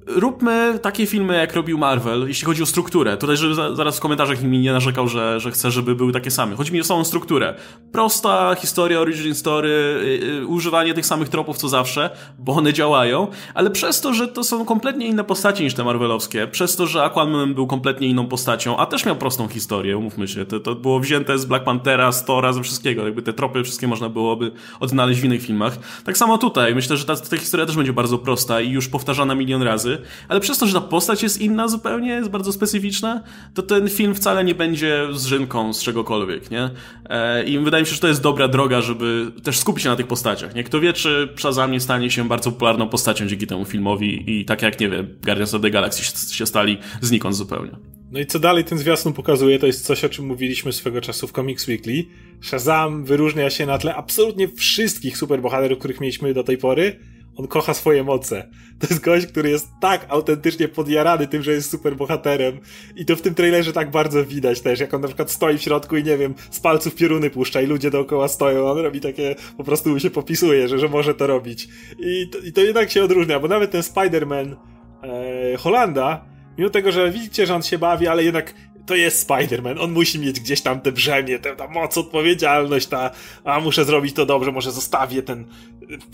róbmy 0.07 0.79
takie 0.81 1.05
filmy, 1.05 1.37
jak 1.37 1.53
robił 1.53 1.77
Marvel, 1.77 2.27
jeśli 2.27 2.45
chodzi 2.45 2.63
o 2.63 2.65
strukturę. 2.65 3.17
Tutaj, 3.17 3.37
żeby 3.37 3.55
zaraz 3.75 3.97
w 3.97 3.99
komentarzach 3.99 4.43
mi 4.43 4.59
nie 4.59 4.73
narzekał, 4.73 5.07
że, 5.07 5.39
że 5.39 5.51
chce, 5.51 5.71
żeby 5.71 5.95
były 5.95 6.13
takie 6.13 6.31
same. 6.31 6.55
Chodzi 6.55 6.73
mi 6.73 6.81
o 6.81 6.83
samą 6.83 7.03
strukturę. 7.03 7.55
Prosta 7.91 8.55
historia, 8.55 8.99
origin 8.99 9.35
story, 9.35 9.99
yy, 10.39 10.47
używanie 10.47 10.93
tych 10.93 11.05
samych 11.05 11.29
tropów 11.29 11.57
co 11.57 11.69
zawsze, 11.69 12.09
bo 12.39 12.53
one 12.53 12.73
działają, 12.73 13.27
ale 13.53 13.69
przez 13.69 14.01
to, 14.01 14.13
że 14.13 14.27
to 14.27 14.43
są 14.43 14.65
kompletnie 14.65 15.07
inne 15.07 15.23
postacie 15.23 15.63
niż 15.63 15.73
te 15.73 15.83
Marvelowskie, 15.83 16.47
przez 16.47 16.75
to, 16.75 16.87
że 16.87 17.03
Aquaman 17.03 17.53
był 17.53 17.67
kompletnie 17.67 18.07
inną 18.07 18.27
postacią, 18.27 18.77
a 18.77 18.85
też 18.85 19.05
miał 19.05 19.15
prostą 19.15 19.47
historię, 19.47 19.97
umówmy 19.97 20.27
się, 20.27 20.45
to, 20.45 20.59
to 20.59 20.75
było 20.75 20.99
wzięte 20.99 21.37
z 21.37 21.45
Black 21.45 21.65
Panthera, 21.65 22.11
z 22.11 22.25
Tora, 22.25 22.53
ze 22.53 22.63
wszystkiego, 22.63 23.05
jakby 23.05 23.21
te 23.21 23.33
tropy 23.33 23.63
wszystkie 23.63 23.87
można 23.87 24.09
byłoby 24.09 24.51
odnaleźć 24.79 25.21
w 25.21 25.25
innych 25.25 25.41
filmach. 25.41 25.77
Tak 26.03 26.17
samo 26.17 26.37
tutaj, 26.37 26.75
myślę, 26.75 26.97
że 26.97 27.05
ta, 27.05 27.15
ta 27.15 27.37
historia 27.37 27.65
też 27.65 27.75
będzie 27.75 27.93
bardzo 27.93 28.17
prosta 28.17 28.61
i 28.61 28.69
już 28.69 28.87
powtarzana 28.87 29.35
milion 29.35 29.61
razy, 29.61 29.92
ale 30.27 30.39
przez 30.39 30.57
to, 30.57 30.67
że 30.67 30.73
ta 30.73 30.81
postać 30.81 31.23
jest 31.23 31.41
inna 31.41 31.67
zupełnie, 31.67 32.09
jest 32.09 32.29
bardzo 32.29 32.51
specyficzna, 32.51 33.23
to 33.53 33.61
ten 33.61 33.89
film 33.89 34.15
wcale 34.15 34.43
nie 34.43 34.55
będzie 34.55 35.07
zrzynką 35.13 35.73
z 35.73 35.83
czegokolwiek, 35.83 36.51
nie? 36.51 36.69
E, 37.09 37.43
I 37.43 37.59
wydaje 37.59 37.83
mi 37.83 37.87
się, 37.87 37.93
że 37.93 38.01
to 38.01 38.07
jest 38.07 38.21
dobra 38.21 38.47
droga, 38.47 38.81
żeby 38.81 39.31
też 39.43 39.59
skupić 39.59 39.83
się 39.83 39.89
na 39.89 39.95
tych 39.95 40.07
postaciach, 40.07 40.55
nie? 40.55 40.63
Kto 40.63 40.79
wie, 40.79 40.93
czy 40.93 41.29
Shazam 41.35 41.71
nie 41.71 41.79
stanie 41.79 42.11
się 42.11 42.27
bardzo 42.27 42.51
popularną 42.51 42.89
postacią 42.89 43.27
dzięki 43.27 43.47
temu 43.47 43.65
filmowi 43.65 44.39
i 44.39 44.45
tak 44.45 44.61
jak, 44.61 44.79
nie 44.79 44.89
wiem, 44.89 45.07
Guardians 45.23 45.53
of 45.53 45.61
the 45.61 45.69
Galaxy 45.69 46.33
się 46.35 46.45
stali 46.45 46.77
znikąd 47.01 47.35
zupełnie. 47.35 47.71
No 48.11 48.19
i 48.19 48.25
co 48.25 48.39
dalej 48.39 48.63
ten 48.63 48.77
zwiastun 48.77 49.13
pokazuje, 49.13 49.59
to 49.59 49.67
jest 49.67 49.85
coś, 49.85 50.03
o 50.03 50.09
czym 50.09 50.25
mówiliśmy 50.25 50.73
swego 50.73 51.01
czasu 51.01 51.27
w 51.27 51.31
Comics 51.31 51.67
Weekly. 51.67 52.05
Shazam 52.41 53.05
wyróżnia 53.05 53.49
się 53.49 53.65
na 53.65 53.77
tle 53.77 53.95
absolutnie 53.95 54.47
wszystkich 54.47 55.17
superbohaterów, 55.17 55.79
których 55.79 56.01
mieliśmy 56.01 56.33
do 56.33 56.43
tej 56.43 56.57
pory, 56.57 56.99
on 57.35 57.47
kocha 57.47 57.73
swoje 57.73 58.03
moce. 58.03 58.49
To 58.79 58.87
jest 58.89 59.03
gość, 59.03 59.25
który 59.25 59.49
jest 59.49 59.69
tak 59.81 60.05
autentycznie 60.09 60.67
podjarany 60.67 61.27
tym, 61.27 61.43
że 61.43 61.51
jest 61.51 61.71
super 61.71 61.95
bohaterem. 61.95 62.59
I 62.95 63.05
to 63.05 63.15
w 63.15 63.21
tym 63.21 63.35
trailerze 63.35 63.73
tak 63.73 63.91
bardzo 63.91 64.25
widać 64.25 64.61
też, 64.61 64.79
jak 64.79 64.93
on 64.93 65.01
na 65.01 65.07
przykład 65.07 65.31
stoi 65.31 65.57
w 65.57 65.61
środku 65.61 65.97
i 65.97 66.03
nie 66.03 66.17
wiem, 66.17 66.33
z 66.51 66.59
palców 66.59 66.95
pioruny 66.95 67.29
puszcza 67.29 67.61
i 67.61 67.67
ludzie 67.67 67.91
dookoła 67.91 68.27
stoją, 68.27 68.65
on 68.65 68.77
robi 68.77 69.01
takie, 69.01 69.35
po 69.57 69.63
prostu 69.63 69.99
się 69.99 70.09
popisuje, 70.09 70.67
że, 70.67 70.79
że 70.79 70.87
może 70.87 71.13
to 71.13 71.27
robić. 71.27 71.67
I 71.99 72.29
to, 72.29 72.37
i 72.37 72.53
to 72.53 72.61
jednak 72.61 72.91
się 72.91 73.03
odróżnia, 73.03 73.39
bo 73.39 73.47
nawet 73.47 73.71
ten 73.71 73.81
Spider-Man 73.81 74.55
e, 75.03 75.57
Holanda, 75.57 76.25
mimo 76.57 76.69
tego, 76.69 76.91
że 76.91 77.11
widzicie, 77.11 77.45
że 77.45 77.55
on 77.55 77.63
się 77.63 77.77
bawi, 77.77 78.07
ale 78.07 78.23
jednak 78.23 78.53
to 78.85 78.95
jest 78.95 79.29
Spider-Man, 79.29 79.79
on 79.79 79.91
musi 79.91 80.19
mieć 80.19 80.39
gdzieś 80.39 80.61
tam 80.61 80.81
te 80.81 80.91
brzemię, 80.91 81.39
tę 81.39 81.55
ta 81.55 81.67
moc, 81.67 81.97
odpowiedzialność, 81.97 82.87
ta, 82.87 83.11
a 83.43 83.59
muszę 83.59 83.85
zrobić 83.85 84.15
to 84.15 84.25
dobrze, 84.25 84.51
może 84.51 84.71
zostawię 84.71 85.23
ten 85.23 85.45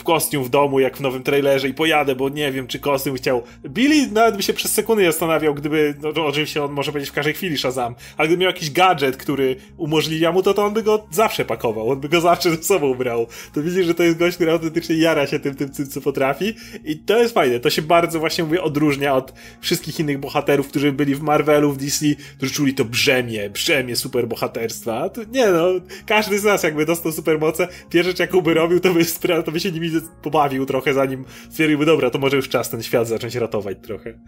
kostium 0.03 0.43
w 0.43 0.49
domu, 0.49 0.79
jak 0.79 0.97
w 0.97 1.01
nowym 1.01 1.23
trailerze 1.23 1.69
i 1.69 1.73
pojadę, 1.73 2.15
bo 2.15 2.29
nie 2.29 2.51
wiem, 2.51 2.67
czy 2.67 2.79
kostium 2.79 3.15
chciał. 3.15 3.43
Billy 3.69 4.07
nawet 4.11 4.37
by 4.37 4.43
się 4.43 4.53
przez 4.53 4.71
sekundę 4.71 5.05
zastanawiał, 5.05 5.53
gdyby, 5.53 5.95
no, 6.01 6.11
no 6.15 6.25
oczywiście 6.25 6.63
on 6.63 6.71
może 6.71 6.91
powiedzieć 6.91 7.09
w 7.09 7.13
każdej 7.13 7.33
chwili 7.33 7.57
Shazam, 7.57 7.95
ale 8.17 8.27
gdyby 8.27 8.41
miał 8.41 8.51
jakiś 8.51 8.71
gadżet, 8.71 9.17
który 9.17 9.55
umożliwia 9.77 10.31
mu 10.31 10.43
to, 10.43 10.53
to 10.53 10.65
on 10.65 10.73
by 10.73 10.83
go 10.83 11.07
zawsze 11.11 11.45
pakował, 11.45 11.89
on 11.89 11.99
by 11.99 12.09
go 12.09 12.21
zawsze 12.21 12.49
ze 12.55 12.63
sobą 12.63 12.93
brał. 12.93 13.27
To 13.53 13.61
widzisz, 13.61 13.85
że 13.85 13.93
to 13.93 14.03
jest 14.03 14.17
gość, 14.17 14.35
który 14.35 14.51
autentycznie 14.51 14.95
jara 14.95 15.27
się 15.27 15.39
tym, 15.39 15.55
tym, 15.55 15.69
tym 15.69 15.87
co 15.87 16.01
potrafi 16.01 16.53
i 16.85 16.97
to 16.97 17.19
jest 17.19 17.33
fajne, 17.33 17.59
to 17.59 17.69
się 17.69 17.81
bardzo 17.81 18.19
właśnie, 18.19 18.43
mówię, 18.43 18.61
odróżnia 18.61 19.15
od 19.15 19.33
wszystkich 19.61 19.99
innych 19.99 20.19
bohaterów, 20.19 20.67
którzy 20.67 20.91
byli 20.91 21.15
w 21.15 21.21
Marvelu, 21.21 21.71
w 21.71 21.77
DC, 21.77 22.05
którzy 22.37 22.53
czuli 22.53 22.73
to 22.73 22.85
brzemię, 22.85 23.49
brzemię 23.49 23.95
superbohaterstwa. 23.95 25.09
To, 25.09 25.21
nie 25.31 25.47
no, 25.47 25.67
każdy 26.05 26.39
z 26.39 26.43
nas 26.43 26.63
jakby 26.63 26.85
dostał 26.85 27.11
supermoce, 27.11 27.67
pierwsze 27.89 28.09
rzecz 28.09 28.19
jaką 28.19 28.41
by 28.41 28.53
robił, 28.53 28.79
to 28.79 28.93
by, 28.93 29.05
to 29.45 29.51
by 29.51 29.58
się 29.59 29.71
nimi 29.71 29.89
pobawił 30.21 30.65
trochę, 30.65 30.93
zanim 30.93 31.25
stwierdziłby, 31.49 31.85
dobra, 31.85 32.09
to 32.09 32.19
może 32.19 32.35
już 32.35 32.49
czas 32.49 32.69
ten 32.69 32.83
świat 32.83 33.07
zacząć 33.07 33.35
ratować 33.35 33.77
trochę. 33.81 34.19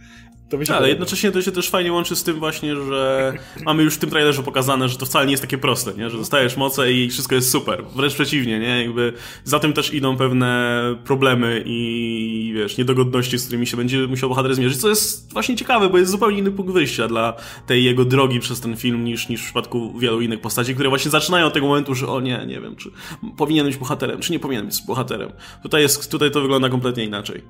To 0.51 0.57
by 0.57 0.65
się 0.65 0.75
Ale 0.75 0.89
jednocześnie 0.89 1.31
to 1.31 1.41
się 1.41 1.51
też 1.51 1.69
fajnie 1.69 1.91
łączy 1.91 2.15
z 2.15 2.23
tym 2.23 2.39
właśnie, 2.39 2.75
że 2.75 3.33
mamy 3.65 3.83
już 3.83 3.95
w 3.95 3.97
tym 3.97 4.09
trailerze 4.09 4.43
pokazane, 4.43 4.89
że 4.89 4.97
to 4.97 5.05
wcale 5.05 5.25
nie 5.25 5.31
jest 5.31 5.43
takie 5.43 5.57
proste, 5.57 5.93
nie? 5.93 6.09
że 6.09 6.17
dostajesz 6.17 6.57
moce 6.57 6.93
i 6.93 7.09
wszystko 7.09 7.35
jest 7.35 7.51
super. 7.51 7.83
Wręcz 7.95 8.13
przeciwnie, 8.13 8.59
nie? 8.59 8.81
Jakby 8.81 9.13
za 9.43 9.59
tym 9.59 9.73
też 9.73 9.93
idą 9.93 10.17
pewne 10.17 10.81
problemy 11.03 11.63
i 11.65 12.53
wiesz, 12.55 12.77
niedogodności, 12.77 13.37
z 13.37 13.43
którymi 13.43 13.67
się 13.67 13.77
będzie 13.77 14.07
musiał 14.07 14.29
bohater 14.29 14.55
zmierzyć, 14.55 14.81
co 14.81 14.89
jest 14.89 15.33
właśnie 15.33 15.55
ciekawe, 15.55 15.89
bo 15.89 15.97
jest 15.97 16.11
zupełnie 16.11 16.39
inny 16.39 16.51
punkt 16.51 16.73
wyjścia 16.73 17.07
dla 17.07 17.33
tej 17.67 17.83
jego 17.83 18.05
drogi 18.05 18.39
przez 18.39 18.61
ten 18.61 18.77
film 18.77 19.03
niż, 19.03 19.29
niż 19.29 19.41
w 19.41 19.43
przypadku 19.43 19.99
wielu 19.99 20.21
innych 20.21 20.41
postaci, 20.41 20.73
które 20.73 20.89
właśnie 20.89 21.11
zaczynają 21.11 21.45
od 21.45 21.53
tego 21.53 21.67
momentu, 21.67 21.95
że 21.95 22.07
o 22.07 22.21
nie, 22.21 22.45
nie 22.47 22.61
wiem, 22.61 22.75
czy 22.75 22.91
powinien 23.37 23.65
być 23.65 23.77
bohaterem, 23.77 24.19
czy 24.19 24.31
nie 24.31 24.39
powinien 24.39 24.65
być 24.65 24.81
bohaterem. 24.87 25.20
Tutaj, 25.63 25.81
jest, 25.81 26.11
tutaj 26.11 26.31
to 26.31 26.41
wygląda 26.41 26.69
kompletnie 26.69 27.03
inaczej. 27.03 27.43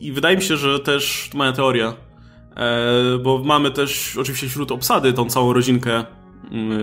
I 0.00 0.12
wydaje 0.12 0.36
mi 0.36 0.42
się, 0.42 0.56
że 0.56 0.80
też 0.80 1.28
to 1.32 1.38
moja 1.38 1.52
teoria, 1.52 1.94
e, 2.56 3.18
bo 3.18 3.38
mamy 3.38 3.70
też 3.70 4.16
oczywiście 4.16 4.48
wśród 4.48 4.72
obsady 4.72 5.12
tą 5.12 5.30
całą 5.30 5.52
rodzinkę 5.52 6.04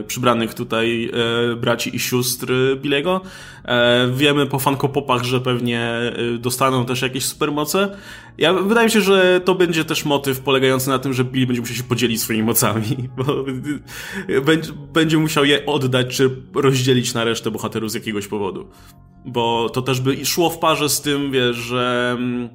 przybranych 0.07 0.53
tutaj 0.53 1.11
e, 1.51 1.55
braci 1.55 1.95
i 1.95 1.99
sióstr 1.99 2.53
Bilego. 2.81 3.21
E, 3.65 4.11
wiemy 4.15 4.45
po 4.45 4.59
fankopopach, 4.59 5.23
że 5.23 5.41
pewnie 5.41 5.99
dostaną 6.39 6.85
też 6.85 7.01
jakieś 7.01 7.25
supermoce. 7.25 7.97
Ja, 8.37 8.53
wydaje 8.53 8.85
mi 8.85 8.91
się, 8.91 9.01
że 9.01 9.41
to 9.45 9.55
będzie 9.55 9.85
też 9.85 10.05
motyw 10.05 10.39
polegający 10.39 10.89
na 10.89 10.99
tym, 10.99 11.13
że 11.13 11.23
Billy 11.23 11.47
będzie 11.47 11.61
musiał 11.61 11.75
się 11.75 11.83
podzielić 11.83 12.21
swoimi 12.21 12.43
mocami, 12.43 12.97
bo 13.17 13.45
będzie, 14.45 14.71
będzie 14.93 15.17
musiał 15.17 15.45
je 15.45 15.65
oddać, 15.65 16.07
czy 16.07 16.29
rozdzielić 16.55 17.13
na 17.13 17.23
resztę 17.23 17.51
bohaterów 17.51 17.91
z 17.91 17.93
jakiegoś 17.93 18.27
powodu. 18.27 18.69
Bo 19.25 19.69
to 19.69 19.81
też 19.81 20.01
by 20.01 20.25
szło 20.25 20.49
w 20.49 20.59
parze 20.59 20.89
z 20.89 21.01
tym, 21.01 21.31
wiesz, 21.31 21.55
że 21.55 22.15
mm, 22.17 22.49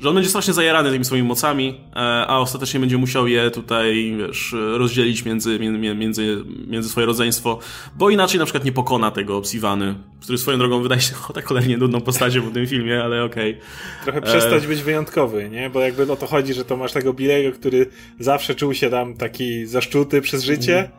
że 0.00 0.08
on 0.08 0.14
będzie 0.14 0.30
strasznie 0.30 0.54
zajarany 0.54 0.90
tymi 0.90 1.04
swoimi 1.04 1.28
mocami, 1.28 1.80
e, 1.92 1.96
a 2.26 2.38
ostatecznie 2.38 2.80
będzie 2.80 2.98
musiał 2.98 3.28
je 3.28 3.50
tutaj, 3.50 4.16
wiesz, 4.18 4.54
rozdzielić 4.76 5.24
między, 5.24 5.58
między, 5.94 6.44
między 6.66 6.88
swoje 6.88 7.06
rodzeństwo, 7.06 7.58
bo 7.96 8.10
inaczej 8.10 8.38
na 8.38 8.44
przykład 8.44 8.64
nie 8.64 8.72
pokona 8.72 9.10
tego 9.10 9.44
Sivany, 9.44 9.94
który 10.22 10.38
swoją 10.38 10.58
drogą 10.58 10.82
wydaje 10.82 11.00
się 11.00 11.14
o 11.30 11.32
tak 11.32 11.44
cholernie 11.44 11.76
nudną 11.76 12.00
postacią 12.00 12.42
w 12.42 12.52
tym 12.52 12.66
filmie, 12.66 13.02
ale 13.02 13.24
okej. 13.24 13.50
Okay. 13.50 13.64
Trochę 14.04 14.22
przestać 14.22 14.64
e... 14.64 14.68
być 14.68 14.82
wyjątkowy, 14.82 15.50
nie? 15.50 15.70
Bo 15.70 15.80
jakby 15.80 16.12
o 16.12 16.16
to 16.16 16.26
chodzi, 16.26 16.54
że 16.54 16.64
to 16.64 16.76
masz 16.76 16.92
tego 16.92 17.12
Bilego, 17.12 17.52
który 17.52 17.86
zawsze 18.18 18.54
czuł 18.54 18.74
się 18.74 18.90
tam 18.90 19.16
taki 19.16 19.66
zaszczuty 19.66 20.20
przez 20.20 20.44
życie 20.44 20.78
mm. 20.78 20.90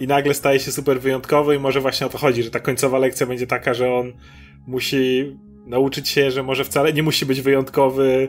i 0.00 0.06
nagle 0.06 0.34
staje 0.34 0.60
się 0.60 0.72
super 0.72 1.00
wyjątkowy 1.00 1.56
i 1.56 1.58
może 1.58 1.80
właśnie 1.80 2.06
o 2.06 2.10
to 2.10 2.18
chodzi, 2.18 2.42
że 2.42 2.50
ta 2.50 2.60
końcowa 2.60 2.98
lekcja 2.98 3.26
będzie 3.26 3.46
taka, 3.46 3.74
że 3.74 3.94
on 3.94 4.12
musi 4.66 5.36
nauczyć 5.68 6.08
się, 6.08 6.30
że 6.30 6.42
może 6.42 6.64
wcale 6.64 6.92
nie 6.92 7.02
musi 7.02 7.26
być 7.26 7.40
wyjątkowy, 7.40 8.28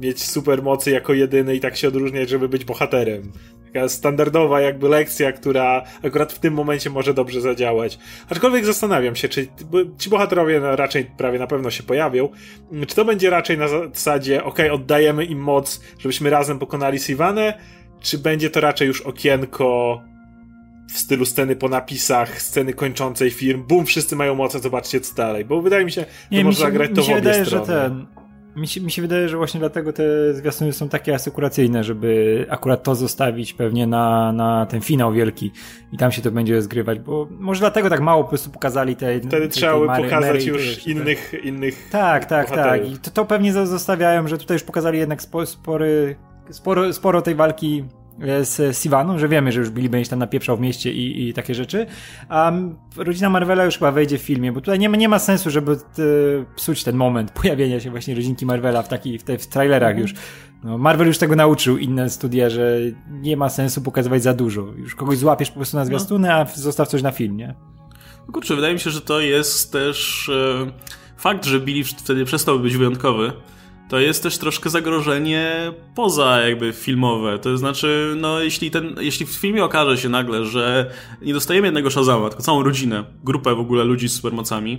mieć 0.00 0.22
super 0.22 0.62
mocy 0.62 0.90
jako 0.90 1.14
jedyny 1.14 1.56
i 1.56 1.60
tak 1.60 1.76
się 1.76 1.88
odróżniać, 1.88 2.28
żeby 2.28 2.48
być 2.48 2.64
bohaterem. 2.64 3.32
Taka 3.66 3.88
standardowa 3.88 4.60
jakby 4.60 4.88
lekcja, 4.88 5.32
która 5.32 5.84
akurat 6.02 6.32
w 6.32 6.38
tym 6.38 6.54
momencie 6.54 6.90
może 6.90 7.14
dobrze 7.14 7.40
zadziałać. 7.40 7.98
Aczkolwiek 8.28 8.64
zastanawiam 8.64 9.16
się, 9.16 9.28
czy 9.28 9.46
ci 9.98 10.10
bohaterowie 10.10 10.60
raczej 10.60 11.04
prawie 11.04 11.38
na 11.38 11.46
pewno 11.46 11.70
się 11.70 11.82
pojawią, 11.82 12.28
czy 12.86 12.94
to 12.94 13.04
będzie 13.04 13.30
raczej 13.30 13.58
na 13.58 13.68
zasadzie, 13.68 14.44
ok, 14.44 14.58
oddajemy 14.72 15.24
im 15.24 15.38
moc, 15.38 15.80
żebyśmy 15.98 16.30
razem 16.30 16.58
pokonali 16.58 16.98
Sivanę, 16.98 17.58
czy 18.00 18.18
będzie 18.18 18.50
to 18.50 18.60
raczej 18.60 18.88
już 18.88 19.00
okienko 19.00 20.00
w 20.88 20.98
stylu 20.98 21.24
sceny 21.24 21.56
po 21.56 21.68
napisach, 21.68 22.42
sceny 22.42 22.72
kończącej 22.72 23.30
film, 23.30 23.64
bum, 23.68 23.86
wszyscy 23.86 24.16
mają 24.16 24.34
moce, 24.34 24.58
zobaczcie 24.58 25.00
co 25.00 25.14
dalej. 25.14 25.44
Bo 25.44 25.62
wydaje 25.62 25.84
mi 25.84 25.92
się, 25.92 26.04
że 26.32 26.44
można 26.44 26.58
się, 26.58 26.72
zagrać 26.72 26.90
to 26.94 27.02
w 27.02 27.04
obie 27.04 27.14
wydaje, 27.14 27.44
strony. 27.44 27.66
Że 27.66 27.72
ten, 27.72 28.06
mi 28.56 28.68
się, 28.68 28.80
mi 28.80 28.90
się 28.90 29.02
wydaje, 29.02 29.28
że 29.28 29.36
właśnie 29.36 29.60
dlatego 29.60 29.92
te 29.92 30.34
zwiastuny 30.34 30.72
są 30.72 30.88
takie 30.88 31.14
asykuracyjne, 31.14 31.84
żeby 31.84 32.46
akurat 32.48 32.82
to 32.82 32.94
zostawić 32.94 33.52
pewnie 33.52 33.86
na, 33.86 34.32
na 34.32 34.66
ten 34.66 34.80
finał 34.80 35.12
wielki 35.12 35.52
i 35.92 35.96
tam 35.98 36.12
się 36.12 36.22
to 36.22 36.30
będzie 36.30 36.62
zgrywać, 36.62 36.98
bo 36.98 37.28
może 37.30 37.60
dlatego 37.60 37.90
tak 37.90 38.00
mało 38.00 38.22
po 38.22 38.28
prostu 38.28 38.50
pokazali 38.50 38.96
te... 38.96 39.20
Wtedy 39.20 39.48
trzeba 39.48 39.80
by 39.80 39.86
pokazać 39.86 40.20
Mary, 40.20 40.44
już 40.44 40.86
innych, 40.86 41.30
tak. 41.30 41.44
innych 41.44 41.88
Tak, 41.90 42.24
tak, 42.24 42.50
bohaterów. 42.50 42.86
tak. 42.86 42.96
I 42.96 42.98
to, 42.98 43.10
to 43.10 43.24
pewnie 43.24 43.52
zostawiają, 43.52 44.28
że 44.28 44.38
tutaj 44.38 44.54
już 44.54 44.62
pokazali 44.62 44.98
jednak 44.98 45.22
spory, 45.22 46.16
sporo, 46.50 46.92
sporo 46.92 47.22
tej 47.22 47.34
walki 47.34 47.84
z 48.42 48.78
Sivaną, 48.78 49.18
że 49.18 49.28
wiemy, 49.28 49.52
że 49.52 49.60
już 49.60 49.70
Billy 49.70 49.88
będzie 49.88 50.10
tam 50.10 50.18
napieprzał 50.18 50.56
w 50.56 50.60
mieście 50.60 50.92
i, 50.92 51.28
i 51.28 51.32
takie 51.32 51.54
rzeczy. 51.54 51.86
A 52.28 52.52
rodzina 52.96 53.30
Marvela 53.30 53.64
już 53.64 53.74
chyba 53.74 53.92
wejdzie 53.92 54.18
w 54.18 54.22
filmie, 54.22 54.52
bo 54.52 54.60
tutaj 54.60 54.78
nie 54.78 54.88
ma, 54.88 54.96
nie 54.96 55.08
ma 55.08 55.18
sensu, 55.18 55.50
żeby 55.50 55.72
e, 55.72 55.76
psuć 56.56 56.84
ten 56.84 56.96
moment 56.96 57.30
pojawienia 57.30 57.80
się 57.80 57.90
właśnie 57.90 58.14
rodzinki 58.14 58.46
Marvela 58.46 58.82
w, 58.82 58.88
taki, 58.88 59.18
w, 59.18 59.22
te, 59.22 59.38
w 59.38 59.46
trailerach 59.46 59.98
już. 59.98 60.14
No, 60.64 60.78
Marvel 60.78 61.06
już 61.06 61.18
tego 61.18 61.36
nauczył, 61.36 61.78
inne 61.78 62.10
studia, 62.10 62.50
że 62.50 62.78
nie 63.10 63.36
ma 63.36 63.48
sensu 63.48 63.82
pokazywać 63.82 64.22
za 64.22 64.34
dużo. 64.34 64.60
Już 64.76 64.94
kogoś 64.94 65.18
złapiesz 65.18 65.50
po 65.50 65.56
prostu 65.56 65.76
na 65.76 65.84
no. 66.18 66.32
a 66.32 66.44
zostaw 66.54 66.88
coś 66.88 67.02
na 67.02 67.10
film, 67.10 67.36
nie? 67.36 67.54
No 68.26 68.32
kurczę, 68.32 68.54
wydaje 68.54 68.74
mi 68.74 68.80
się, 68.80 68.90
że 68.90 69.00
to 69.00 69.20
jest 69.20 69.72
też 69.72 70.28
e, 70.28 70.72
fakt, 71.16 71.44
że 71.44 71.60
Billy 71.60 71.84
wtedy 71.84 72.24
przestał 72.24 72.60
być 72.60 72.76
wyjątkowy 72.76 73.32
to 73.94 74.00
jest 74.00 74.22
też 74.22 74.38
troszkę 74.38 74.70
zagrożenie 74.70 75.72
poza 75.94 76.40
jakby 76.40 76.72
filmowe. 76.72 77.38
To 77.38 77.58
znaczy, 77.58 78.14
no 78.16 78.40
jeśli, 78.40 78.70
ten, 78.70 78.96
jeśli 79.00 79.26
w 79.26 79.30
filmie 79.30 79.64
okaże 79.64 79.98
się 79.98 80.08
nagle, 80.08 80.44
że 80.44 80.90
nie 81.22 81.32
dostajemy 81.32 81.66
jednego 81.66 81.90
Shazama, 81.90 82.28
tylko 82.28 82.42
całą 82.42 82.62
rodzinę, 82.62 83.04
grupę 83.24 83.54
w 83.54 83.60
ogóle 83.60 83.84
ludzi 83.84 84.08
z 84.08 84.12
supermocami, 84.12 84.78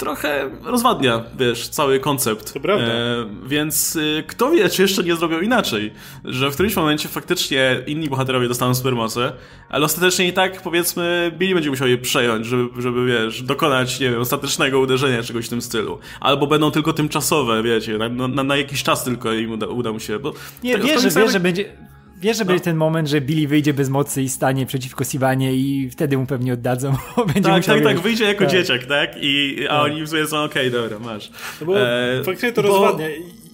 trochę 0.00 0.50
rozwadnia, 0.64 1.24
wiesz, 1.38 1.68
cały 1.68 2.00
koncept. 2.00 2.52
To 2.52 2.60
prawda. 2.60 2.86
E, 2.86 3.26
więc 3.46 3.96
y, 3.96 4.24
kto 4.26 4.50
wie, 4.50 4.68
czy 4.68 4.82
jeszcze 4.82 5.02
nie 5.02 5.16
zrobią 5.16 5.40
inaczej, 5.40 5.92
że 6.24 6.50
w 6.50 6.54
którymś 6.54 6.76
momencie 6.76 7.08
faktycznie 7.08 7.82
inni 7.86 8.08
bohaterowie 8.08 8.48
dostaną 8.48 8.74
supermoce, 8.74 9.32
ale 9.68 9.84
ostatecznie 9.84 10.28
i 10.28 10.32
tak, 10.32 10.62
powiedzmy, 10.62 11.32
Billy 11.38 11.54
będzie 11.54 11.70
musiał 11.70 11.88
je 11.88 11.98
przejąć, 11.98 12.46
żeby, 12.46 12.82
żeby 12.82 13.06
wiesz, 13.06 13.42
dokonać, 13.42 14.00
nie 14.00 14.10
wiem, 14.10 14.20
ostatecznego 14.20 14.80
uderzenia 14.80 15.22
czegoś 15.22 15.46
w 15.46 15.48
tym 15.48 15.62
stylu. 15.62 15.98
Albo 16.20 16.46
będą 16.46 16.70
tylko 16.70 16.92
tymczasowe, 16.92 17.62
wiecie, 17.62 17.98
na, 17.98 18.08
na, 18.08 18.44
na 18.44 18.56
jakiś 18.56 18.82
czas 18.82 19.04
tylko 19.04 19.32
im 19.32 19.52
uda, 19.52 19.66
uda 19.66 19.92
mu 19.92 20.00
się. 20.00 20.18
Bo 20.18 20.32
nie, 20.62 20.78
że, 20.78 21.10
wiesz, 21.10 21.32
że 21.32 21.40
będzie 21.40 21.76
Wiesz, 22.20 22.36
że 22.36 22.44
no. 22.44 22.48
będzie 22.48 22.64
ten 22.64 22.76
moment, 22.76 23.08
że 23.08 23.20
Billy 23.20 23.48
wyjdzie 23.48 23.74
bez 23.74 23.88
mocy 23.88 24.22
i 24.22 24.28
stanie 24.28 24.66
przeciwko 24.66 25.04
Siwanie 25.04 25.54
i 25.54 25.90
wtedy 25.90 26.18
mu 26.18 26.26
pewnie 26.26 26.52
oddadzą. 26.52 26.92
będzie 27.34 27.50
tak, 27.50 27.64
tak, 27.64 27.82
tak, 27.82 28.00
wyjdzie 28.00 28.24
jako 28.24 28.44
tak. 28.44 28.52
dzieciak, 28.52 28.84
tak? 28.84 29.10
I, 29.20 29.66
a 29.68 29.68
tak. 29.68 29.92
oni 29.92 30.06
sobie 30.06 30.26
są, 30.26 30.42
okej, 30.42 30.68
okay, 30.68 30.80
dobra, 30.80 30.98
masz. 30.98 31.30
No 31.60 31.66
bo 31.66 31.80
e, 31.80 32.24
faktycznie 32.24 32.52
to 32.52 32.62
bo... 32.62 32.68
rozwadnia. 32.68 33.06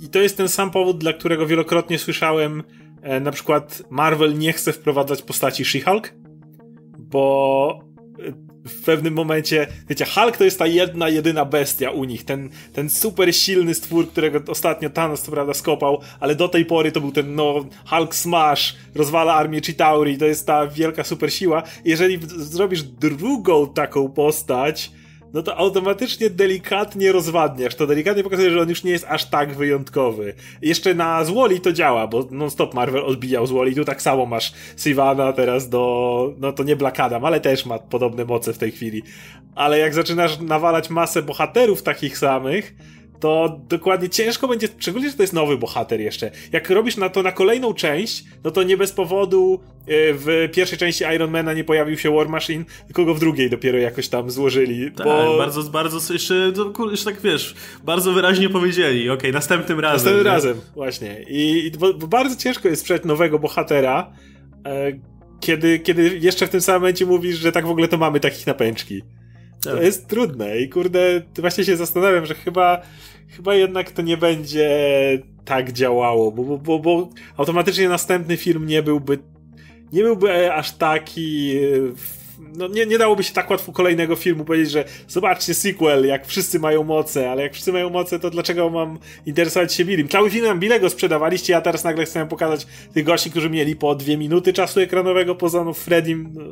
I 0.02 0.08
to 0.08 0.18
jest 0.18 0.36
ten 0.36 0.48
sam 0.48 0.70
powód, 0.70 0.98
dla 0.98 1.12
którego 1.12 1.46
wielokrotnie 1.46 1.98
słyszałem 1.98 2.62
e, 3.02 3.20
na 3.20 3.30
przykład 3.30 3.82
Marvel 3.90 4.38
nie 4.38 4.52
chce 4.52 4.72
wprowadzać 4.72 5.22
postaci 5.22 5.64
She-Hulk, 5.64 6.08
bo 6.98 7.85
w 8.66 8.82
pewnym 8.84 9.14
momencie, 9.14 9.66
wiecie, 9.88 10.04
Hulk 10.04 10.36
to 10.36 10.44
jest 10.44 10.58
ta 10.58 10.66
jedna, 10.66 11.08
jedyna 11.08 11.44
bestia 11.44 11.90
u 11.90 12.04
nich, 12.04 12.24
ten, 12.24 12.48
ten 12.72 12.90
super 12.90 13.34
silny 13.34 13.74
stwór, 13.74 14.08
którego 14.08 14.52
ostatnio 14.52 14.90
Thanos 14.90 15.22
co 15.22 15.32
prawda 15.32 15.54
skopał, 15.54 16.00
ale 16.20 16.34
do 16.34 16.48
tej 16.48 16.64
pory 16.64 16.92
to 16.92 17.00
był 17.00 17.12
ten, 17.12 17.34
no, 17.34 17.64
Hulk 17.86 18.14
Smash, 18.14 18.76
rozwala 18.94 19.34
armię 19.34 19.60
Chitauri, 19.60 20.18
to 20.18 20.24
jest 20.24 20.46
ta 20.46 20.66
wielka 20.66 21.04
super 21.04 21.32
siła. 21.32 21.62
Jeżeli 21.84 22.18
zrobisz 22.36 22.82
drugą 22.82 23.68
taką 23.68 24.08
postać, 24.08 24.90
no 25.36 25.42
to 25.42 25.56
automatycznie 25.56 26.30
delikatnie 26.30 27.12
rozwadniasz. 27.12 27.74
To 27.74 27.86
delikatnie 27.86 28.22
pokazuje, 28.22 28.50
że 28.50 28.60
on 28.60 28.68
już 28.68 28.84
nie 28.84 28.90
jest 28.90 29.06
aż 29.08 29.24
tak 29.24 29.54
wyjątkowy. 29.54 30.34
Jeszcze 30.62 30.94
na 30.94 31.24
Zwoli 31.24 31.60
to 31.60 31.72
działa, 31.72 32.06
bo 32.06 32.28
non-stop 32.30 32.74
Marvel 32.74 33.04
odbijał 33.04 33.46
Zwoli. 33.46 33.74
Tu 33.74 33.84
tak 33.84 34.02
samo 34.02 34.26
masz 34.26 34.52
Sivana 34.76 35.32
teraz 35.32 35.68
do, 35.68 36.34
no 36.38 36.52
to 36.52 36.62
nie 36.62 36.76
Black 36.76 37.00
Adam, 37.00 37.24
ale 37.24 37.40
też 37.40 37.66
ma 37.66 37.78
podobne 37.78 38.24
moce 38.24 38.52
w 38.52 38.58
tej 38.58 38.72
chwili. 38.72 39.02
Ale 39.54 39.78
jak 39.78 39.94
zaczynasz 39.94 40.40
nawalać 40.40 40.90
masę 40.90 41.22
bohaterów 41.22 41.82
takich 41.82 42.18
samych, 42.18 42.74
to 43.20 43.60
dokładnie 43.68 44.08
ciężko 44.08 44.48
będzie, 44.48 44.68
szczególnie, 44.78 45.10
że 45.10 45.16
to 45.16 45.22
jest 45.22 45.32
nowy 45.32 45.58
bohater 45.58 46.00
jeszcze. 46.00 46.30
Jak 46.52 46.70
robisz 46.70 46.96
na 46.96 47.08
to 47.08 47.22
na 47.22 47.32
kolejną 47.32 47.74
część, 47.74 48.24
no 48.44 48.50
to 48.50 48.62
nie 48.62 48.76
bez 48.76 48.92
powodu 48.92 49.60
e, 49.86 49.86
w 50.14 50.48
pierwszej 50.52 50.78
części 50.78 51.04
Ironmana 51.14 51.52
nie 51.52 51.64
pojawił 51.64 51.98
się 51.98 52.14
War 52.14 52.28
Machine, 52.28 52.64
tylko 52.86 53.04
go 53.04 53.14
w 53.14 53.20
drugiej 53.20 53.50
dopiero 53.50 53.78
jakoś 53.78 54.08
tam 54.08 54.30
złożyli. 54.30 54.92
Tak, 54.92 55.06
bo... 55.06 55.38
bardzo, 55.38 55.62
bardzo, 55.62 56.12
jeszcze, 56.12 56.52
jeszcze 56.90 57.04
tak 57.04 57.20
wiesz, 57.20 57.54
bardzo 57.84 58.12
wyraźnie 58.12 58.48
powiedzieli, 58.48 59.10
okej, 59.10 59.18
okay, 59.18 59.32
następnym 59.32 59.80
razem. 59.80 59.94
Następnym 59.94 60.24
nie? 60.24 60.30
razem, 60.30 60.60
właśnie. 60.74 61.24
I, 61.28 61.72
bo, 61.78 61.94
bo 61.94 62.06
bardzo 62.06 62.36
ciężko 62.36 62.68
jest 62.68 62.82
sprzedać 62.82 63.04
nowego 63.04 63.38
bohatera, 63.38 64.12
e, 64.66 64.92
kiedy, 65.40 65.78
kiedy 65.78 66.18
jeszcze 66.18 66.46
w 66.46 66.50
tym 66.50 66.60
samym 66.60 66.80
momencie 66.80 67.06
mówisz, 67.06 67.38
że 67.38 67.52
tak 67.52 67.66
w 67.66 67.70
ogóle 67.70 67.88
to 67.88 67.98
mamy 67.98 68.20
takich 68.20 68.46
napęczki. 68.46 69.02
To 69.62 69.74
tak. 69.74 69.82
jest 69.82 70.08
trudne 70.08 70.58
i 70.58 70.68
kurde, 70.68 71.22
właśnie 71.38 71.64
się 71.64 71.76
zastanawiam, 71.76 72.26
że 72.26 72.34
chyba, 72.34 72.82
chyba 73.28 73.54
jednak 73.54 73.90
to 73.90 74.02
nie 74.02 74.16
będzie 74.16 74.68
tak 75.44 75.72
działało, 75.72 76.32
bo, 76.32 76.58
bo, 76.58 76.78
bo 76.78 77.08
automatycznie 77.36 77.88
następny 77.88 78.36
film 78.36 78.66
nie 78.66 78.82
byłby, 78.82 79.18
nie 79.92 80.02
byłby 80.02 80.52
aż 80.52 80.72
taki 80.72 81.58
no 82.56 82.68
nie, 82.68 82.86
nie 82.86 82.98
dałoby 82.98 83.24
się 83.24 83.32
tak 83.32 83.50
łatwo 83.50 83.72
kolejnego 83.72 84.16
filmu 84.16 84.44
powiedzieć, 84.44 84.70
że 84.70 84.84
zobaczcie 85.08 85.54
sequel, 85.54 86.06
jak 86.06 86.26
wszyscy 86.26 86.58
mają 86.58 86.84
moce, 86.84 87.30
ale 87.30 87.42
jak 87.42 87.52
wszyscy 87.52 87.72
mają 87.72 87.90
moce, 87.90 88.18
to 88.18 88.30
dlaczego 88.30 88.70
mam 88.70 88.98
interesować 89.26 89.74
się 89.74 89.84
Billim? 89.84 90.08
Cały 90.08 90.30
film 90.30 90.46
nam 90.46 90.60
Billego 90.60 90.90
sprzedawaliście, 90.90 91.56
a 91.56 91.60
teraz 91.60 91.84
nagle 91.84 92.04
chcę 92.04 92.28
pokazać 92.28 92.66
tych 92.94 93.04
gości, 93.04 93.30
którzy 93.30 93.50
mieli 93.50 93.76
po 93.76 93.94
dwie 93.94 94.16
minuty 94.16 94.52
czasu 94.52 94.80
ekranowego 94.80 95.34
poza 95.34 95.64
no 95.64 95.72
Freddym. 95.72 96.30
No, 96.34 96.42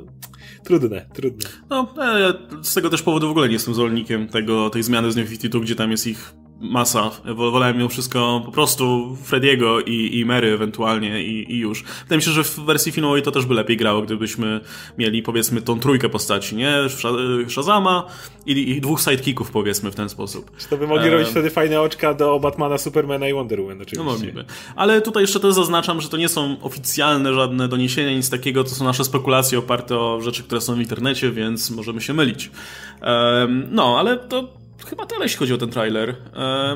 trudne, 0.64 1.06
trudne. 1.14 1.50
No, 1.70 1.94
ja 1.96 2.34
z 2.62 2.74
tego 2.74 2.90
też 2.90 3.02
powodu 3.02 3.28
w 3.28 3.30
ogóle 3.30 3.48
nie 3.48 3.52
jestem 3.52 3.74
zwolennikiem 3.74 4.28
tego, 4.28 4.70
tej 4.70 4.82
zmiany 4.82 5.12
z 5.12 5.16
New 5.16 5.28
52, 5.28 5.60
gdzie 5.60 5.76
tam 5.76 5.90
jest 5.90 6.06
ich 6.06 6.34
masa. 6.60 7.10
Wolałem 7.34 7.76
mimo 7.76 7.88
wszystko 7.88 8.42
po 8.44 8.52
prostu 8.52 9.16
Frediego 9.22 9.80
i, 9.80 10.18
i 10.18 10.24
Mary 10.24 10.52
ewentualnie 10.52 11.24
i, 11.24 11.52
i 11.52 11.58
już. 11.58 11.82
Wydaje 11.82 12.16
mi 12.16 12.22
się, 12.22 12.30
że 12.30 12.44
w 12.44 12.60
wersji 12.60 12.92
filmowej 12.92 13.22
to 13.22 13.30
też 13.30 13.46
by 13.46 13.54
lepiej 13.54 13.76
grało, 13.76 14.02
gdybyśmy 14.02 14.60
mieli 14.98 15.22
powiedzmy 15.22 15.62
tą 15.62 15.80
trójkę 15.80 16.08
postaci, 16.08 16.56
nie? 16.56 16.76
Shazama 17.48 18.06
i, 18.46 18.70
i 18.70 18.80
dwóch 18.80 19.00
sidekicków 19.00 19.50
powiedzmy 19.50 19.90
w 19.90 19.94
ten 19.94 20.08
sposób. 20.08 20.56
Czy 20.56 20.68
to 20.68 20.76
by 20.76 20.86
mogli 20.86 21.08
e... 21.08 21.10
robić 21.10 21.28
wtedy 21.28 21.50
fajne 21.50 21.80
oczka 21.80 22.14
do 22.14 22.40
Batmana, 22.40 22.78
Supermana 22.78 23.28
i 23.28 23.34
Wonder 23.34 23.60
Woman 23.60 23.82
oczywiście. 23.82 24.04
No 24.04 24.12
mogliby. 24.12 24.44
Ale 24.76 25.02
tutaj 25.02 25.22
jeszcze 25.22 25.40
też 25.40 25.54
zaznaczam, 25.54 26.00
że 26.00 26.08
to 26.08 26.16
nie 26.16 26.28
są 26.28 26.56
oficjalne 26.62 27.34
żadne 27.34 27.68
doniesienia, 27.68 28.16
nic 28.16 28.30
takiego, 28.30 28.64
to 28.64 28.70
są 28.70 28.84
nasze 28.84 29.04
spekulacje 29.04 29.58
oparte 29.58 29.98
o 29.98 30.20
rzeczy, 30.20 30.42
które 30.42 30.60
są 30.60 30.74
w 30.74 30.80
internecie, 30.80 31.30
więc 31.30 31.70
możemy 31.70 32.00
się 32.00 32.14
mylić. 32.14 32.50
no, 33.70 33.98
ale 33.98 34.16
to 34.16 34.63
chyba 34.86 35.06
tyle, 35.06 35.22
jeśli 35.22 35.38
chodzi 35.38 35.54
o 35.54 35.58
ten 35.58 35.70
trailer. 35.70 36.16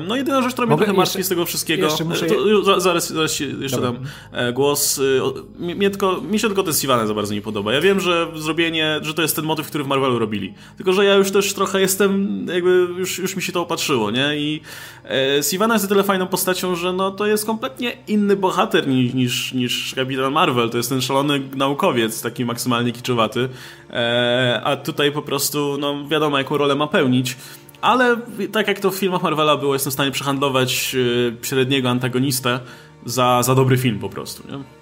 No 0.07 0.15
jedyna 0.15 0.41
rzecz, 0.41 0.53
która 0.53 0.67
mnie 0.67 0.77
trochę 0.77 0.93
martwi 0.93 1.23
z 1.23 1.29
tego 1.29 1.45
wszystkiego, 1.45 1.85
jeszcze 1.85 2.03
muszę... 2.03 2.25
to, 2.25 2.79
zaraz, 2.81 3.09
zaraz 3.09 3.39
jeszcze 3.39 3.81
dam 3.81 3.97
e, 4.31 4.53
głos. 4.53 4.99
E, 5.59 5.63
mnie 5.75 5.89
tylko, 5.89 6.21
mi 6.21 6.39
się 6.39 6.47
tylko 6.47 6.63
ten 6.63 6.73
Sivane 6.73 7.07
za 7.07 7.13
bardzo 7.13 7.33
nie 7.33 7.41
podoba. 7.41 7.73
Ja 7.73 7.81
wiem, 7.81 7.99
że 7.99 8.27
zrobienie, 8.35 8.99
że 9.01 9.13
to 9.13 9.21
jest 9.21 9.35
ten 9.35 9.45
motyw, 9.45 9.67
który 9.67 9.83
w 9.83 9.87
Marvelu 9.87 10.19
robili. 10.19 10.53
Tylko, 10.77 10.93
że 10.93 11.05
ja 11.05 11.15
już 11.15 11.31
też 11.31 11.53
trochę 11.53 11.81
jestem, 11.81 12.45
jakby 12.53 12.87
już, 12.97 13.19
już 13.19 13.35
mi 13.35 13.41
się 13.41 13.51
to 13.51 13.61
opatrzyło, 13.61 14.11
nie? 14.11 14.37
I 14.37 14.61
e, 15.05 15.43
Sivana 15.43 15.75
jest 15.75 15.85
o 15.85 15.87
tyle 15.87 16.03
fajną 16.03 16.27
postacią, 16.27 16.75
że 16.75 16.93
no 16.93 17.11
to 17.11 17.27
jest 17.27 17.45
kompletnie 17.45 17.97
inny 18.07 18.35
bohater 18.35 18.87
niż, 18.87 19.13
niż, 19.13 19.53
niż 19.53 19.95
Kapitan 19.95 20.33
Marvel. 20.33 20.69
To 20.69 20.77
jest 20.77 20.89
ten 20.89 21.01
szalony 21.01 21.41
naukowiec, 21.55 22.21
taki 22.21 22.45
maksymalnie 22.45 22.91
kiczowaty. 22.91 23.49
E, 23.89 24.61
a 24.63 24.75
tutaj 24.75 25.11
po 25.11 25.21
prostu, 25.21 25.77
no 25.79 26.07
wiadomo, 26.07 26.37
jaką 26.37 26.57
rolę 26.57 26.75
ma 26.75 26.87
pełnić. 26.87 27.37
Ale 27.81 28.17
tak 28.51 28.67
jak 28.67 28.79
to 28.79 28.91
w 28.91 28.95
filmach 28.95 29.23
Marvela 29.23 29.57
było, 29.57 29.73
jestem 29.73 29.91
w 29.91 29.93
stanie 29.93 30.11
przehandlować 30.11 30.95
e, 30.95 31.45
średniego 31.45 31.89
antagonistę 31.89 32.59
za, 33.05 33.43
za 33.43 33.55
dobry 33.55 33.77
film 33.77 33.99
po 33.99 34.09
prostu. 34.09 34.43
Nie? 34.47 34.78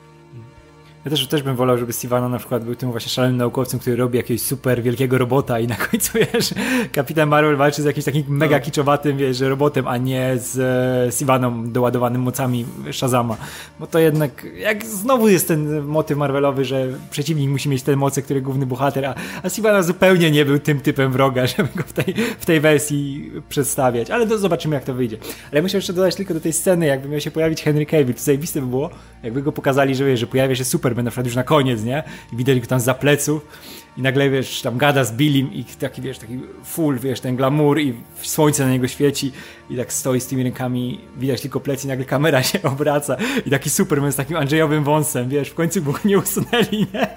Ja 1.08 1.12
też, 1.12 1.28
też 1.28 1.44
bym 1.44 1.56
wolał, 1.56 1.78
żeby 1.78 1.94
Sivana 1.94 2.30
na 2.30 2.38
przykład 2.38 2.64
był 2.64 2.76
tym 2.76 2.92
właśnie 2.92 3.10
szalonym 3.10 3.38
naukowcem, 3.38 3.80
który 3.80 3.96
robi 3.96 4.18
jakiegoś 4.18 4.42
super 4.42 4.84
wielkiego 4.84 5.18
robota 5.18 5.60
i 5.60 5.68
na 5.68 5.76
końcu, 5.76 6.12
wiesz, 6.34 6.54
Kapitan 6.92 7.30
Marvel 7.30 7.56
walczy 7.58 7.82
z 7.82 7.86
jakimś 7.86 8.06
takim 8.06 8.24
mega 8.28 8.58
no. 8.58 8.64
kiczowatym, 8.64 9.18
wiesz, 9.18 9.40
robotem, 9.40 9.88
a 9.88 9.98
nie 9.98 10.34
z 10.38 10.60
e, 11.08 11.12
Sivaną 11.12 11.72
doładowanym 11.72 12.22
mocami 12.22 12.66
Shazama. 12.92 13.38
Bo 13.80 13.88
to 13.88 14.00
jednak, 14.00 14.48
jak 14.58 14.86
znowu 14.86 15.28
jest 15.28 15.48
ten 15.48 15.82
motyw 15.82 16.18
Marvelowy, 16.18 16.66
że 16.66 16.88
przeciwnik 17.10 17.50
musi 17.50 17.70
mieć 17.70 17.84
te 17.84 17.96
moce, 17.96 18.22
które 18.22 18.42
główny 18.42 18.66
bohater, 18.66 19.06
a, 19.06 19.16
a 19.44 19.50
Sivana 19.50 19.84
zupełnie 19.84 20.32
nie 20.32 20.46
był 20.46 20.60
tym 20.60 20.80
typem 20.80 21.12
wroga, 21.12 21.48
żeby 21.58 21.70
go 21.76 21.84
w 21.84 21.94
tej, 21.94 22.14
w 22.40 22.46
tej 22.46 22.60
wersji 22.60 23.32
przedstawiać. 23.50 24.12
Ale 24.12 24.38
zobaczymy, 24.38 24.76
jak 24.76 24.84
to 24.84 24.94
wyjdzie. 24.94 25.18
Ale 25.52 25.62
muszę 25.62 25.78
jeszcze 25.78 25.94
dodać 25.94 26.16
tylko 26.16 26.34
do 26.34 26.40
tej 26.40 26.54
sceny, 26.54 26.86
jakby 26.86 27.10
miał 27.10 27.20
się 27.20 27.32
pojawić 27.32 27.64
Henry 27.64 27.86
Cavill, 27.86 28.14
to 28.14 28.22
zajebiste 28.22 28.62
by 28.62 28.68
było, 28.68 28.90
jakby 29.24 29.42
go 29.42 29.52
pokazali, 29.52 29.96
że, 29.96 30.06
wiesz, 30.06 30.20
że 30.20 30.28
pojawia 30.28 30.56
się 30.56 30.66
super 30.66 30.97
Superman 30.98 31.06
na 31.06 31.12
przykład 31.12 31.26
już 31.26 31.36
na 31.36 31.44
koniec, 31.44 31.84
nie? 31.84 32.04
I 32.34 32.36
widać 32.36 32.60
go 32.60 32.68
tam 32.68 32.80
za 32.80 32.94
pleców 32.94 33.48
i 33.98 34.02
nagle, 34.02 34.30
wiesz, 34.30 34.62
tam 34.62 34.78
gada 34.78 35.04
z 35.04 35.12
Billim 35.12 35.54
i 35.54 35.64
taki, 35.64 36.02
wiesz, 36.02 36.20
taki 36.20 36.40
full, 36.64 37.00
wiesz, 37.00 37.20
ten 37.20 37.36
glamour 37.36 37.80
i 37.80 37.94
słońce 38.22 38.66
na 38.66 38.72
niego 38.72 38.88
świeci 38.88 39.32
i 39.70 39.78
tak 39.78 39.94
stoi 39.94 40.22
z 40.22 40.28
tymi 40.28 40.44
rękami, 40.44 41.00
widać 41.18 41.42
tylko 41.42 41.60
plecy 41.60 41.86
i 41.86 41.88
nagle 41.88 42.06
kamera 42.06 42.44
się 42.50 42.62
obraca 42.64 43.18
i 43.46 43.50
taki 43.50 43.70
Superman 43.70 44.12
z 44.12 44.16
takim 44.16 44.38
Andrzejowym 44.38 44.84
wąsem, 44.84 45.30
wiesz, 45.30 45.50
w 45.50 45.54
końcu 45.54 45.82
go 45.84 45.94
nie 46.06 46.18
usunęli, 46.18 46.88
nie? 46.94 47.08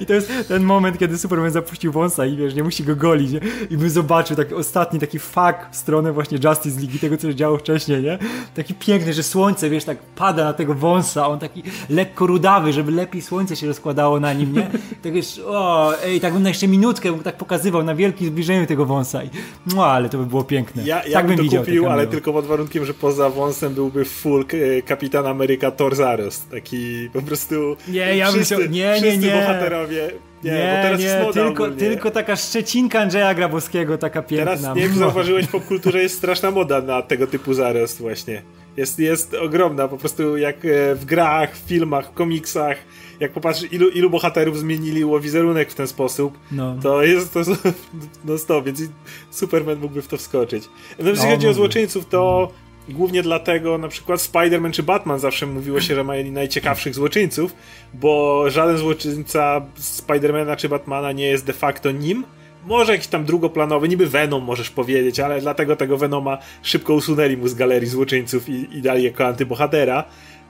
I 0.00 0.06
to 0.06 0.14
jest 0.14 0.32
ten 0.48 0.62
moment, 0.62 0.98
kiedy 0.98 1.18
Superman 1.18 1.50
zapuścił 1.50 1.92
wąsa 1.92 2.26
i 2.26 2.36
wiesz, 2.36 2.54
nie 2.54 2.62
musi 2.62 2.84
go 2.84 2.96
golić, 2.96 3.32
nie? 3.32 3.40
I 3.70 3.76
by 3.76 3.90
zobaczył 3.90 4.36
taki 4.36 4.54
ostatni 4.54 5.00
taki 5.00 5.18
fuck 5.18 5.56
w 5.70 5.76
stronę 5.76 6.12
właśnie 6.12 6.38
Justice 6.44 6.80
League 6.80 6.96
i 6.96 6.98
tego, 6.98 7.16
co 7.16 7.28
się 7.28 7.34
działo 7.34 7.58
wcześniej, 7.58 8.02
nie? 8.02 8.18
Taki 8.54 8.74
piękny, 8.74 9.12
że 9.12 9.22
słońce, 9.22 9.70
wiesz, 9.70 9.84
tak 9.84 9.98
pada 9.98 10.44
na 10.44 10.52
tego 10.52 10.74
wąsa, 10.74 11.28
on 11.28 11.38
taki 11.38 11.62
lekko 11.90 12.26
rudawy, 12.26 12.72
żeby 12.72 12.92
lepiej 12.92 13.22
słońce 13.22 13.56
się 13.56 13.66
rozkładało 13.66 14.20
na 14.20 14.32
nim, 14.32 14.52
nie? 14.52 14.70
Tak 15.02 15.12
wiesz, 15.12 15.40
o, 15.46 15.92
ej, 16.04 16.20
tak 16.20 16.32
bym 16.32 16.42
na 16.42 16.48
jeszcze 16.48 16.68
minutkę 16.68 17.12
bym 17.12 17.20
tak 17.22 17.36
pokazywał 17.36 17.82
na 17.82 17.94
wielkim 17.94 18.26
zbliżeniu 18.26 18.66
tego 18.66 18.86
wąsa 18.86 19.24
i, 19.24 19.30
no, 19.74 19.86
ale 19.86 20.08
to 20.08 20.18
by 20.18 20.26
było 20.26 20.44
piękne. 20.44 20.82
Ja, 20.84 21.04
ja 21.04 21.12
tak 21.12 21.26
bym, 21.26 21.36
bym 21.36 21.48
to 21.48 21.58
kupił, 21.58 21.86
ale 21.88 22.06
tylko 22.06 22.32
pod 22.32 22.46
warunkiem, 22.46 22.84
że 22.84 22.94
poza 22.94 23.30
wąsem 23.30 23.74
byłby 23.74 24.04
full 24.04 24.44
e, 24.78 24.82
Kapitan 24.82 25.26
Ameryka 25.26 25.70
Thor 25.70 25.96
Zarost, 25.96 26.50
taki 26.50 27.08
po 27.12 27.22
prostu 27.22 27.76
nie, 27.88 28.16
ja 28.16 28.32
bym 28.32 28.44
się, 28.44 28.56
nie, 28.68 29.00
nie, 29.00 29.18
nie. 29.18 29.58
Bohaterowie 29.88 30.28
nie, 30.44 30.50
nie, 30.50 30.58
bo 30.58 30.82
teraz 30.82 31.00
nie, 31.00 31.32
tylko, 31.32 31.70
tylko 31.70 32.10
taka 32.10 32.36
szczecinka 32.36 33.00
Andrzeja 33.00 33.34
Grabowskiego, 33.34 33.98
taka 33.98 34.22
piękna. 34.22 34.56
Teraz 34.56 34.76
nie 34.76 34.82
wiem, 34.82 34.98
zauważyłeś, 34.98 35.46
w 35.46 35.50
popkulturze 35.50 36.02
jest 36.02 36.16
straszna 36.16 36.50
moda 36.50 36.80
na 36.80 37.02
tego 37.02 37.26
typu 37.26 37.54
zarost 37.54 38.00
właśnie. 38.00 38.42
Jest, 38.76 38.98
jest 38.98 39.34
ogromna, 39.34 39.88
po 39.88 39.96
prostu 39.96 40.36
jak 40.36 40.64
e, 40.64 40.94
w 40.94 41.04
grach, 41.04 41.56
w 41.56 41.68
filmach, 41.68 42.06
w 42.06 42.12
komiksach, 42.12 42.76
jak 43.20 43.32
popatrzysz, 43.32 43.72
ilu, 43.72 43.88
ilu 43.88 44.10
bohaterów 44.10 44.58
zmienili 44.58 45.04
wizerunek 45.20 45.70
w 45.70 45.74
ten 45.74 45.88
sposób, 45.88 46.38
no. 46.52 46.76
to 46.82 47.02
jest 47.02 47.34
to 47.34 47.40
no 48.24 48.38
stop, 48.38 48.64
więc 48.64 48.82
Superman 49.30 49.78
mógłby 49.78 50.02
w 50.02 50.08
to 50.08 50.16
wskoczyć. 50.16 50.64
No, 50.98 51.08
jeśli 51.08 51.24
no, 51.24 51.30
chodzi 51.30 51.48
o 51.48 51.54
złoczyńców, 51.54 52.06
to 52.08 52.50
Głównie 52.88 53.22
dlatego 53.22 53.78
na 53.78 53.88
przykład 53.88 54.20
Spider-Man 54.20 54.70
czy 54.70 54.82
Batman 54.82 55.18
zawsze 55.18 55.46
mówiło 55.46 55.80
się, 55.80 55.94
że 55.94 56.04
mają 56.04 56.32
najciekawszych 56.32 56.94
złoczyńców, 56.94 57.54
bo 57.94 58.44
żaden 58.50 58.78
złoczyńca 58.78 59.66
Spidermana 59.74 60.56
czy 60.56 60.68
Batmana 60.68 61.12
nie 61.12 61.26
jest 61.26 61.46
de 61.46 61.52
facto 61.52 61.90
nim. 61.90 62.24
Może 62.66 62.92
jakiś 62.92 63.08
tam 63.08 63.24
drugoplanowy, 63.24 63.88
niby 63.88 64.06
Venom 64.06 64.42
możesz 64.42 64.70
powiedzieć, 64.70 65.20
ale 65.20 65.40
dlatego 65.40 65.76
tego 65.76 65.96
Venoma 65.96 66.38
szybko 66.62 66.94
usunęli 66.94 67.36
mu 67.36 67.48
z 67.48 67.54
galerii 67.54 67.88
złoczyńców 67.88 68.48
i, 68.48 68.78
i 68.78 68.82
dali 68.82 69.04
jako 69.04 69.26
antybohatera. 69.26 70.04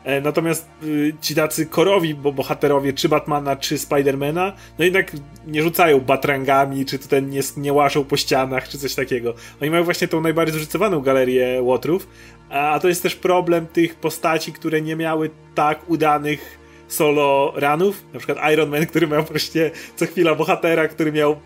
E, 0.09 0.21
natomiast 0.21 0.69
y, 0.83 1.15
ci 1.21 1.35
tacy 1.35 1.67
korowi, 1.67 2.15
bo 2.15 2.33
bohaterowie 2.33 2.93
czy 2.93 3.09
Batmana, 3.09 3.57
czy 3.57 3.79
Spidermana, 3.79 4.53
no 4.79 4.85
jednak 4.85 5.13
nie 5.47 5.63
rzucają 5.63 6.01
batrangami, 6.01 6.87
czy 6.87 6.99
tutaj 6.99 7.23
nie, 7.23 7.41
nie 7.57 7.73
łaszą 7.73 8.05
po 8.05 8.17
ścianach, 8.17 8.69
czy 8.69 8.79
coś 8.79 8.95
takiego. 8.95 9.35
Oni 9.63 9.71
mają 9.71 9.85
właśnie 9.85 10.09
tą 10.09 10.21
najbardziej 10.21 10.53
zróżnicowaną 10.53 11.01
galerię 11.01 11.63
łotrów, 11.63 12.09
a 12.51 12.79
to 12.83 12.89
jest 12.89 13.03
też 13.03 13.15
problem 13.15 13.67
tych 13.67 13.95
postaci, 13.95 14.53
które 14.53 14.83
nie 14.83 14.97
miały 14.97 15.31
tak 15.55 15.91
udanych 15.91 16.59
solo 16.89 17.53
ranów, 17.57 18.05
na 18.13 18.19
przykład 18.19 18.53
Iron 18.53 18.71
Man, 18.71 18.87
który 18.87 19.07
miał 19.07 19.25
właśnie 19.25 19.71
co 19.97 20.07
chwila 20.07 20.35
bohatera, 20.35 20.89
który 20.89 21.13
miał 21.13 21.37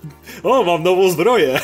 o, 0.42 0.64
mam 0.64 0.82
nową 0.82 1.10
zbroję 1.10 1.60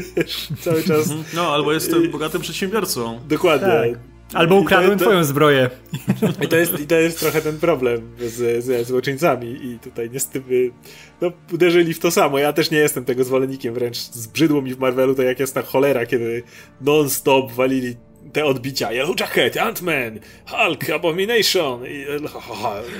cały 0.64 0.82
czas. 0.82 1.08
No, 1.34 1.54
albo 1.54 1.72
jestem 1.72 2.10
bogatym 2.10 2.40
przedsiębiorcą. 2.40 3.20
Dokładnie. 3.28 3.68
Tak. 3.68 4.17
Albo 4.34 4.56
ukradłem 4.56 4.98
twoją 4.98 5.24
zbroję. 5.24 5.70
I 6.44 6.48
to, 6.48 6.56
jest, 6.56 6.80
I 6.80 6.86
to 6.86 6.94
jest 6.94 7.20
trochę 7.20 7.42
ten 7.42 7.58
problem 7.58 8.00
z, 8.20 8.64
ze 8.64 8.84
złoczyńcami 8.84 9.66
i 9.66 9.78
tutaj 9.78 10.10
niestety 10.10 10.72
no, 11.20 11.32
uderzyli 11.52 11.94
w 11.94 11.98
to 11.98 12.10
samo. 12.10 12.38
Ja 12.38 12.52
też 12.52 12.70
nie 12.70 12.78
jestem 12.78 13.04
tego 13.04 13.24
zwolennikiem, 13.24 13.74
wręcz 13.74 13.96
zbrzydło 13.98 14.62
mi 14.62 14.74
w 14.74 14.78
Marvelu 14.78 15.14
to 15.14 15.22
jak 15.22 15.40
jest 15.40 15.54
ta 15.54 15.62
cholera, 15.62 16.06
kiedy 16.06 16.42
non-stop 16.80 17.52
walili 17.52 17.96
te 18.32 18.44
odbicia. 18.44 18.92
Yellow 18.92 19.20
Jacket, 19.20 19.56
Ant-Man, 19.56 20.18
Hulk, 20.46 20.90
Abomination. 20.90 21.82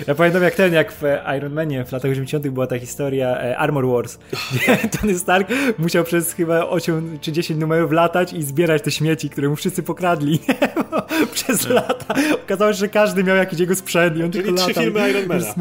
Ja 0.07 0.15
pamiętam 0.15 0.43
jak 0.43 0.55
ten, 0.55 0.73
jak 0.75 0.93
w 0.93 1.03
Iron 1.37 1.53
Manie 1.53 1.85
w 1.85 1.93
latach 1.93 2.11
80. 2.11 2.49
była 2.49 2.67
ta 2.67 2.79
historia 2.79 3.41
e, 3.41 3.59
Armor 3.59 3.87
Wars, 3.89 4.19
gdzie 4.53 4.77
Tony 4.77 5.19
Stark 5.19 5.49
musiał 5.79 6.05
przez 6.05 6.33
chyba 6.33 6.67
8 6.69 7.19
czy 7.21 7.33
10 7.33 7.61
numerów 7.61 7.93
latać 7.93 8.33
i 8.33 8.43
zbierać 8.43 8.83
te 8.83 8.91
śmieci, 8.91 9.31
które 9.31 9.49
mu 9.49 9.57
wszyscy 9.57 9.83
pokradli 9.83 10.39
przez 11.35 11.63
tak. 11.63 11.71
lata. 11.71 12.15
Okazało 12.45 12.73
się, 12.73 12.79
że 12.79 12.89
każdy 12.89 13.25
miał 13.25 13.37
jakiś 13.37 13.61
jego 13.61 13.77
sprzęt 13.77 14.17
i 14.17 14.23
on 14.23 14.31
Czyli 14.33 14.45
tylko 14.45 14.59
trzy 14.61 14.69
latał. 14.69 14.85
filmy 14.85 15.11
Ironmana. 15.11 15.55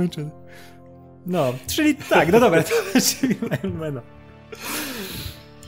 No, 1.26 1.54
czyli 1.68 1.96
tak, 1.96 2.32
no 2.32 2.40
dobra, 2.40 2.64
to 2.64 2.70
trzy 3.02 3.16
filmy 3.28 3.58
Ironmana. 3.64 4.02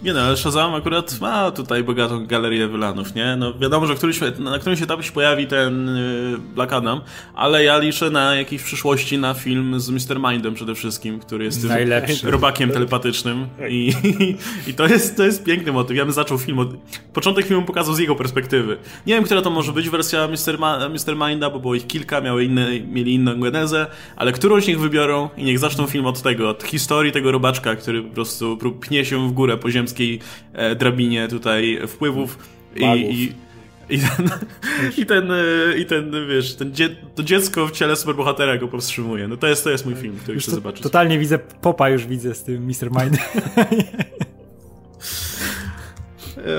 Nie 0.04 0.14
no, 0.14 0.22
ale 0.22 0.38
Shazam 0.38 0.76
akurat 0.76 1.22
ma 1.22 1.52
tutaj 1.52 1.84
bogatą 1.84 2.26
galerię 2.26 2.68
wylanów, 2.68 3.16
nie? 3.16 3.36
No 3.36 3.54
wiadomo, 3.54 3.88
że 3.88 3.96
któryś, 3.96 4.20
na 4.40 4.60
którymś 4.60 4.82
etapie 4.82 5.04
się 5.04 5.12
pojawi 5.12 5.48
ten 5.48 5.90
y, 5.90 6.38
Black 6.56 6.74
Adam, 6.74 7.02
ale 7.36 7.64
ja 7.64 7.78
liczę 7.78 8.10
na 8.10 8.36
jakiejś 8.36 8.64
przyszłości 8.64 9.18
na 9.18 9.34
film 9.34 9.80
z 9.80 9.90
Mr. 9.90 10.20
Mindem 10.32 10.54
przede 10.54 10.76
wszystkim, 10.76 11.20
który 11.20 11.46
jest 11.46 11.62
tym 11.62 11.70
Najlepszy. 11.70 12.32
robakiem 12.32 12.72
telepatycznym 12.72 13.48
i, 13.70 13.94
i, 14.68 14.74
to, 14.74 14.88
jest, 14.88 15.18
to 15.18 15.24
jest 15.24 15.44
piękny 15.44 15.72
motyw. 15.72 15.98
Ja 15.98 16.06
bym 16.06 16.14
zaczął 16.14 16.38
film 16.38 16.60
od... 16.60 16.70
Początek 17.14 17.46
filmu 17.46 17.66
pokazał 17.66 17.94
z 17.94 18.00
jego 18.00 18.16
perspektywy. 18.16 18.78
Nie 19.08 19.14
wiem, 19.14 19.24
która 19.24 19.42
to 19.42 19.50
może 19.50 19.74
być 19.74 19.90
wersja 19.90 20.28
Mr. 20.28 20.60
Ma, 20.60 20.90
Mr. 20.90 21.16
Minda, 21.28 21.50
bo 21.50 21.60
było 21.60 21.76
ich 21.76 21.88
kilka, 21.88 22.22
miały 22.22 22.44
inne, 22.44 22.80
mieli 22.80 23.14
inną 23.14 23.40
genezę, 23.40 23.88
ale 24.16 24.32
którąś 24.32 24.68
niech 24.68 24.80
wybiorą 24.80 25.30
i 25.38 25.44
niech 25.44 25.60
zaczną 25.60 25.88
film 25.88 26.06
od 26.06 26.22
tego, 26.22 26.50
od 26.50 26.64
historii 26.64 27.12
tego 27.12 27.32
robaczka, 27.32 27.76
który 27.76 28.04
po 28.04 28.14
prostu 28.14 28.58
pnie 28.82 29.06
się 29.06 29.30
w 29.30 29.32
górę 29.32 29.58
po 29.58 29.72
ziemi 29.72 29.89
ziemskiej 29.90 30.20
e, 30.54 30.76
drabinie 30.76 31.28
tutaj 31.28 31.80
wpływów 31.88 32.50
i, 32.76 32.84
i, 32.84 33.34
i, 33.96 34.00
ten, 34.00 34.30
i 34.98 35.06
ten, 35.06 35.32
e, 35.32 35.78
i 35.78 35.86
ten, 35.86 36.12
wiesz, 36.30 36.56
ten 36.56 36.74
dzie, 36.74 36.90
to 37.16 37.24
dziecko 37.24 37.68
w 37.68 37.72
ciele 37.72 37.96
superbohatera 37.96 38.58
go 38.58 38.68
powstrzymuje. 38.68 39.28
No 39.28 39.38
to 39.38 39.48
jest, 39.48 39.64
to 39.64 39.70
jest 39.70 39.86
mój 39.86 39.96
film, 39.96 40.18
który 40.18 40.34
już 40.36 40.44
chcę 40.44 40.52
to, 40.52 40.56
zobaczyć. 40.56 40.84
Totalnie 40.84 41.20
widzę 41.20 41.40
Popa 41.40 41.90
już 41.90 42.06
widzę 42.06 42.36
z 42.36 42.44
tym 42.44 42.66
Mr. 42.66 42.92
Mind. 42.92 43.18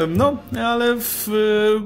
No, 0.09 0.37
ale 0.65 0.97
w, 0.97 1.29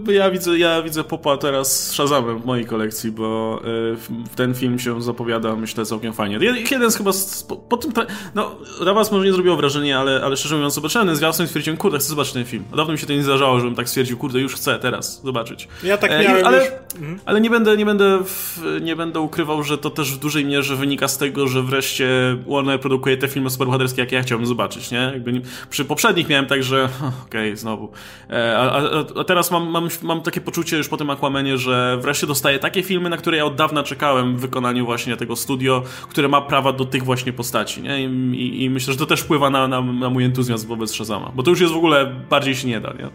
ja, 0.09 0.31
widzę, 0.31 0.59
ja 0.59 0.83
widzę 0.83 1.05
Popa 1.05 1.37
teraz 1.37 1.89
z 1.89 1.93
Shazamem 1.93 2.39
w 2.39 2.45
mojej 2.45 2.67
kolekcji, 2.67 3.13
bo 3.13 3.61
y, 3.65 4.37
ten 4.37 4.55
film 4.55 4.79
się 4.79 5.03
zapowiada, 5.03 5.57
myślę, 5.57 5.85
całkiem 5.85 6.13
fajnie. 6.13 6.39
Jeden 6.71 6.91
z 6.91 6.97
chyba, 6.97 7.13
z, 7.13 7.43
po, 7.43 7.57
po, 7.57 7.77
tym, 7.77 7.93
no, 8.35 8.57
na 8.85 8.95
was 8.95 9.13
może 9.13 9.27
nie 9.27 9.33
zrobiło 9.33 9.57
wrażenia, 9.57 10.01
ale, 10.01 10.21
ale 10.25 10.37
szczerze 10.37 10.55
mówiąc, 10.55 10.75
zobaczyłem 10.75 11.07
ten 11.07 11.17
zwiastun 11.17 11.45
i 11.45 11.49
stwierdziłem, 11.49 11.77
kurde, 11.77 11.99
chcę 11.99 12.09
zobaczyć 12.09 12.33
ten 12.33 12.45
film. 12.45 12.65
Dawno 12.77 12.93
mi 12.93 12.99
się 12.99 13.07
to 13.07 13.13
nie 13.13 13.23
zdarzało, 13.23 13.61
żebym 13.61 13.75
tak 13.75 13.89
stwierdził, 13.89 14.19
kurde, 14.19 14.41
już 14.41 14.55
chcę 14.55 14.79
teraz 14.79 15.23
zobaczyć. 15.25 15.69
Ja 15.83 15.99
tak 15.99 16.11
e, 16.11 16.23
miałem 16.23 16.47
ale, 16.47 16.59
już... 16.59 16.69
Mhm. 16.95 17.21
ale 17.25 17.41
nie 17.41 17.51
będę, 17.51 17.77
nie 17.77 17.87
będę, 17.87 18.19
w, 18.25 18.61
nie 18.83 18.97
będę 18.97 19.21
ukrywał, 19.21 19.63
że 19.63 19.79
to 19.79 19.91
też 19.91 20.13
w 20.13 20.19
dużej 20.19 20.45
mierze 20.45 20.77
wynika 20.77 21.09
z 21.09 21.19
tego, 21.19 21.49
że 21.49 21.63
wreszcie 21.63 22.09
Warner 22.49 22.81
produkuje 22.81 23.17
te 23.17 23.29
filmy 23.29 23.51
superbohaterskie, 23.51 24.03
jakie 24.03 24.17
ja 24.17 24.23
chciałbym 24.23 24.47
zobaczyć, 24.47 24.91
nie? 24.91 25.11
Jakby 25.15 25.41
przy 25.71 25.85
poprzednich 25.85 26.29
miałem 26.29 26.47
tak, 26.47 26.63
że 26.63 26.85
okej, 27.27 27.49
okay, 27.49 27.57
znowu 27.57 27.84
E, 28.31 28.59
a, 28.59 28.81
a, 28.81 29.21
a 29.21 29.25
teraz 29.25 29.51
mam, 29.51 29.71
mam, 29.71 29.89
mam 30.03 30.23
takie 30.23 30.41
poczucie 30.41 30.77
już 30.77 30.89
po 30.89 30.97
tym 30.97 31.11
Aquamanie, 31.11 31.59
że 31.59 31.99
wreszcie 32.01 32.27
dostaję 32.27 32.59
takie 32.59 32.83
filmy, 32.83 33.11
na 33.11 33.17
które 33.17 33.37
ja 33.37 33.45
od 33.45 33.55
dawna 33.55 33.83
czekałem 33.83 34.37
w 34.37 34.41
wykonaniu 34.41 34.85
właśnie 34.85 35.17
tego 35.17 35.37
studio, 35.37 35.83
które 36.09 36.29
ma 36.29 36.41
prawa 36.41 36.73
do 36.73 36.85
tych 36.85 37.05
właśnie 37.05 37.33
postaci, 37.33 37.83
nie? 37.83 38.05
I, 38.05 38.05
i, 38.35 38.65
i 38.65 38.71
myślę, 38.71 38.93
że 38.93 38.99
to 38.99 39.07
też 39.07 39.21
wpływa 39.21 39.51
na, 39.51 39.69
na, 39.69 39.81
na 39.81 40.11
mój 40.11 40.25
entuzjazm 40.25 40.69
wobec 40.69 40.95
Shazama, 40.95 41.33
bo 41.35 41.43
to 41.43 41.51
już 41.51 41.61
jest 41.61 41.73
w 41.73 41.77
ogóle 41.77 42.07
bardziej 42.31 42.55
się 42.55 42.69
nie 42.69 42.81
da, 42.81 42.93
nie? 42.93 43.09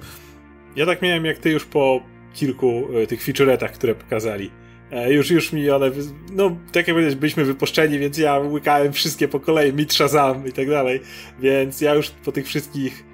Ja 0.76 0.86
tak 0.86 1.02
miałem 1.02 1.26
jak 1.26 1.38
ty 1.38 1.50
już 1.50 1.66
po 1.66 2.02
kilku 2.34 2.88
e, 2.94 3.08
tych 3.08 3.24
featuretach, 3.24 3.72
które 3.72 3.96
pokazali. 3.96 4.52
E, 4.92 5.14
już, 5.14 5.32
już 5.32 5.54
mi 5.54 5.70
one, 5.70 5.92
no 6.32 6.58
tak 6.72 6.88
jak 6.88 6.96
powiedzieć, 6.96 7.16
byliśmy 7.16 7.46
wypuszczeni, 7.46 8.00
więc 8.00 8.18
ja 8.18 8.38
łykałem 8.38 8.94
wszystkie 8.94 9.28
po 9.28 9.40
kolei, 9.40 9.74
mit 9.74 9.94
Shazam 9.94 10.48
i 10.48 10.52
tak 10.52 10.70
dalej, 10.70 11.02
więc 11.40 11.82
ja 11.82 11.94
już 11.94 12.10
po 12.10 12.32
tych 12.32 12.46
wszystkich 12.48 13.09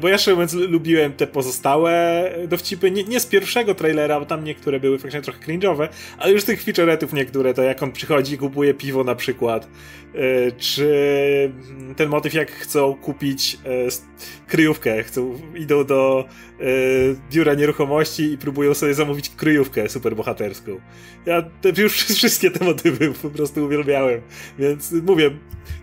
bo 0.00 0.08
ja 0.08 0.18
szczerze 0.18 0.34
mówiąc 0.34 0.52
lubiłem 0.52 1.12
te 1.12 1.26
pozostałe 1.26 2.24
dowcipy, 2.48 2.90
nie, 2.90 3.04
nie 3.04 3.20
z 3.20 3.26
pierwszego 3.26 3.74
trailera, 3.74 4.20
bo 4.20 4.26
tam 4.26 4.44
niektóre 4.44 4.80
były 4.80 4.98
faktycznie 4.98 5.22
trochę 5.22 5.38
cringe'owe, 5.40 5.88
ale 6.18 6.32
już 6.32 6.44
tych 6.44 6.62
featuretów 6.62 7.12
niektóre, 7.12 7.54
to 7.54 7.62
jak 7.62 7.82
on 7.82 7.92
przychodzi 7.92 8.34
i 8.34 8.38
kupuje 8.38 8.74
piwo 8.74 9.04
na 9.04 9.14
przykład, 9.14 9.68
e, 10.14 10.52
czy 10.52 11.52
ten 11.96 12.08
motyw 12.08 12.34
jak 12.34 12.50
chcą 12.50 12.94
kupić 12.94 13.58
e, 13.64 13.68
kryjówkę, 14.46 15.02
chcą, 15.02 15.40
idą 15.54 15.84
do 15.84 16.24
biura 17.30 17.54
nieruchomości 17.54 18.32
i 18.32 18.38
próbują 18.38 18.74
sobie 18.74 18.94
zamówić 18.94 19.30
kryjówkę 19.30 19.88
superbohaterską. 19.88 20.80
Ja 21.26 21.42
te, 21.42 21.82
już 21.82 22.02
wszystkie 22.02 22.50
te 22.50 22.64
motywy 22.64 23.12
po 23.22 23.30
prostu 23.30 23.64
uwielbiałem, 23.64 24.20
więc 24.58 24.92
mówię, 24.92 25.30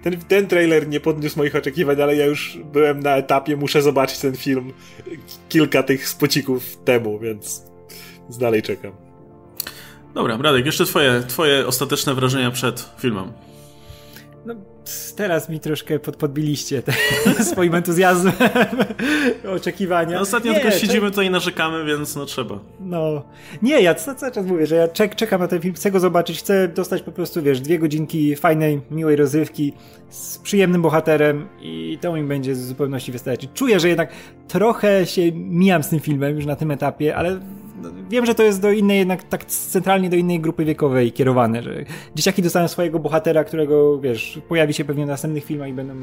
ten, 0.04 0.18
ten 0.20 0.48
trailer 0.48 0.88
nie 0.88 1.00
podniósł 1.00 1.38
moich 1.38 1.56
oczekiwań, 1.56 2.02
ale 2.02 2.16
ja 2.16 2.26
już 2.26 2.58
byłem 2.74 3.00
na 3.00 3.18
etapie, 3.18 3.56
muszę 3.56 3.82
zobaczyć 3.82 4.20
ten 4.20 4.36
film 4.36 4.74
kilka 5.50 5.84
tych 5.84 6.08
spocików 6.08 6.78
temu, 6.78 7.20
więc, 7.20 7.66
więc 8.24 8.38
dalej 8.38 8.62
czekam. 8.62 8.92
Dobra, 10.14 10.38
Radek, 10.42 10.66
jeszcze 10.66 10.86
twoje, 10.86 11.24
twoje 11.28 11.68
ostateczne 11.68 12.14
wrażenia 12.14 12.52
przed 12.52 12.90
filmem. 13.00 13.32
No, 14.46 14.56
teraz 15.16 15.50
mi 15.50 15.60
troszkę 15.60 16.00
pod, 16.00 16.16
podbiliście 16.16 16.82
te, 16.82 16.94
swoim 17.52 17.76
entuzjazmem 17.76 18.34
oczekiwania. 19.56 20.16
No, 20.16 20.22
ostatnio 20.22 20.54
nie, 20.54 20.60
tylko 20.60 20.78
siedzimy 20.78 21.10
tutaj 21.10 21.26
i 21.26 21.30
narzekamy, 21.30 21.86
więc 21.86 22.16
no 22.16 22.26
trzeba. 22.26 22.60
No, 22.80 23.24
nie, 23.62 23.82
ja 23.82 23.96
cały 23.96 24.32
czas 24.32 24.46
mówię, 24.46 24.68
że 24.68 24.76
ja 24.76 24.88
czek, 24.88 25.16
czekam 25.16 25.42
na 25.42 25.48
ten 25.48 25.62
film, 25.62 25.74
chcę 25.74 25.92
go 25.92 26.00
zobaczyć, 26.00 26.40
chcę 26.40 26.68
dostać 26.68 27.02
po 27.02 27.12
prostu, 27.12 27.42
wiesz, 27.42 27.62
dwie 27.62 27.80
godzinki 27.80 28.36
fajnej, 28.36 28.82
miłej 28.92 29.16
rozrywki 29.16 29.74
z 30.10 30.38
przyjemnym 30.38 30.82
bohaterem 30.82 31.48
i 31.62 31.98
to 32.02 32.14
mi 32.14 32.24
będzie 32.24 32.54
w 32.54 32.58
zupełności 32.58 33.12
wystarczyć. 33.12 33.52
Czuję, 33.54 33.80
że 33.80 33.90
jednak 33.90 34.10
trochę 34.48 35.06
się 35.06 35.32
mijam 35.32 35.84
z 35.84 35.90
tym 35.90 36.00
filmem 36.00 36.36
już 36.36 36.46
na 36.46 36.56
tym 36.56 36.72
etapie, 36.72 37.16
ale 37.16 37.40
wiem, 38.10 38.26
że 38.26 38.36
to 38.36 38.44
jest 38.44 38.62
do 38.62 38.72
innej, 38.72 39.00
jednak 39.00 39.24
tak 39.24 39.46
centralnie 39.46 40.10
do 40.10 40.16
innej 40.16 40.40
grupy 40.40 40.66
wiekowej 40.66 41.12
kierowane, 41.12 41.64
że 41.64 41.86
dzieciaki 42.16 42.42
dostają 42.42 42.68
swojego 42.68 43.00
bohatera, 43.00 43.44
którego, 43.44 44.00
wiesz, 44.00 44.42
pojawi 44.50 44.74
się 44.74 44.86
pewnie 44.86 45.06
w 45.06 45.08
następnych 45.08 45.46
filmach 45.46 45.70
i 45.70 45.74
będą 45.74 45.94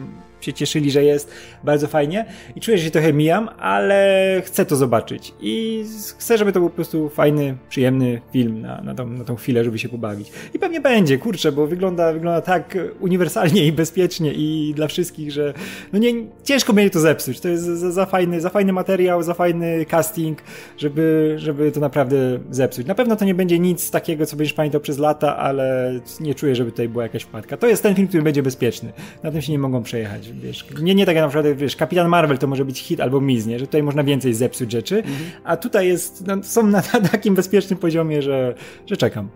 się 0.40 0.52
cieszyli, 0.52 0.90
że 0.90 1.04
jest 1.04 1.30
bardzo 1.64 1.88
fajnie 1.88 2.24
i 2.56 2.60
czuję, 2.60 2.78
że 2.78 2.84
się 2.84 2.90
trochę 2.90 3.12
mijam, 3.12 3.48
ale 3.58 4.42
chcę 4.44 4.66
to 4.66 4.76
zobaczyć 4.76 5.34
i 5.40 5.84
chcę, 6.18 6.38
żeby 6.38 6.52
to 6.52 6.60
był 6.60 6.68
po 6.68 6.74
prostu 6.74 7.08
fajny, 7.08 7.56
przyjemny 7.68 8.20
film 8.32 8.60
na, 8.60 8.80
na, 8.82 8.94
tą, 8.94 9.06
na 9.06 9.24
tą 9.24 9.36
chwilę, 9.36 9.64
żeby 9.64 9.78
się 9.78 9.88
pobawić. 9.88 10.32
I 10.54 10.58
pewnie 10.58 10.80
będzie, 10.80 11.18
kurczę, 11.18 11.52
bo 11.52 11.66
wygląda, 11.66 12.12
wygląda 12.12 12.40
tak 12.40 12.78
uniwersalnie 13.00 13.66
i 13.66 13.72
bezpiecznie 13.72 14.32
i 14.32 14.72
dla 14.76 14.88
wszystkich, 14.88 15.32
że 15.32 15.54
no 15.92 15.98
nie, 15.98 16.12
ciężko 16.44 16.72
będzie 16.72 16.90
to 16.90 17.00
zepsuć. 17.00 17.40
To 17.40 17.48
jest 17.48 17.64
za, 17.64 17.90
za 17.90 18.06
fajny, 18.06 18.40
za 18.40 18.50
fajny 18.50 18.72
materiał, 18.72 19.22
za 19.22 19.34
fajny 19.34 19.86
casting, 19.86 20.38
żeby, 20.76 21.34
żeby 21.38 21.67
to 21.72 21.80
naprawdę 21.80 22.16
zepsuć. 22.50 22.86
Na 22.86 22.94
pewno 22.94 23.16
to 23.16 23.24
nie 23.24 23.34
będzie 23.34 23.58
nic 23.58 23.90
takiego, 23.90 24.26
co 24.26 24.36
będziesz 24.36 24.54
pamiętał 24.54 24.80
przez 24.80 24.98
lata, 24.98 25.36
ale 25.36 25.92
nie 26.20 26.34
czuję, 26.34 26.56
żeby 26.56 26.70
tutaj 26.70 26.88
była 26.88 27.02
jakaś 27.02 27.22
wpadka. 27.22 27.56
To 27.56 27.66
jest 27.66 27.82
ten 27.82 27.94
film, 27.94 28.08
który 28.08 28.22
będzie 28.22 28.42
bezpieczny. 28.42 28.92
Na 29.22 29.30
tym 29.30 29.42
się 29.42 29.52
nie 29.52 29.58
mogą 29.58 29.82
przejechać, 29.82 30.32
wiesz. 30.32 30.66
Nie, 30.82 30.94
nie 30.94 31.06
tak 31.06 31.16
jak 31.16 31.24
na 31.24 31.28
przykład, 31.28 31.56
wiesz, 31.56 31.76
Kapitan 31.76 32.08
Marvel 32.08 32.38
to 32.38 32.46
może 32.46 32.64
być 32.64 32.80
hit 32.80 33.00
albo 33.00 33.20
miz, 33.20 33.46
nie? 33.46 33.58
Że 33.58 33.66
tutaj 33.66 33.82
można 33.82 34.04
więcej 34.04 34.34
zepsuć 34.34 34.72
rzeczy, 34.72 34.96
mhm. 34.96 35.16
a 35.44 35.56
tutaj 35.56 35.88
jest, 35.88 36.26
no, 36.26 36.42
są 36.42 36.66
na, 36.66 36.82
na 36.92 37.08
takim 37.08 37.34
bezpiecznym 37.34 37.78
poziomie, 37.78 38.22
że, 38.22 38.54
że 38.86 38.96
czekam. 38.96 39.28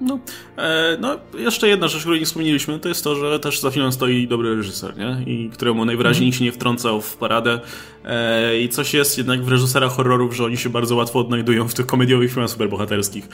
No, 0.00 0.18
e, 0.56 0.96
no, 1.00 1.18
jeszcze 1.38 1.68
jedna 1.68 1.88
rzecz, 1.88 2.00
której 2.00 2.20
nie 2.20 2.26
wspomnieliśmy, 2.26 2.78
to 2.78 2.88
jest 2.88 3.04
to, 3.04 3.16
że 3.16 3.40
też 3.40 3.60
za 3.60 3.70
filmem 3.70 3.92
stoi 3.92 4.28
dobry 4.28 4.56
reżyser, 4.56 4.96
nie? 4.96 5.32
I 5.32 5.50
któremu 5.50 5.84
najwyraźniej 5.84 6.28
mm. 6.28 6.38
się 6.38 6.44
nie 6.44 6.52
wtrącał 6.52 7.00
w 7.00 7.16
paradę. 7.16 7.60
E, 8.04 8.60
I 8.60 8.68
coś 8.68 8.94
jest 8.94 9.18
jednak 9.18 9.44
w 9.44 9.48
reżyserach 9.48 9.92
horrorów, 9.92 10.36
że 10.36 10.44
oni 10.44 10.56
się 10.56 10.70
bardzo 10.70 10.96
łatwo 10.96 11.18
odnajdują 11.18 11.68
w 11.68 11.74
tych 11.74 11.86
komediowych 11.86 12.30
filmach 12.30 12.50
superbohaterskich. 12.50 13.28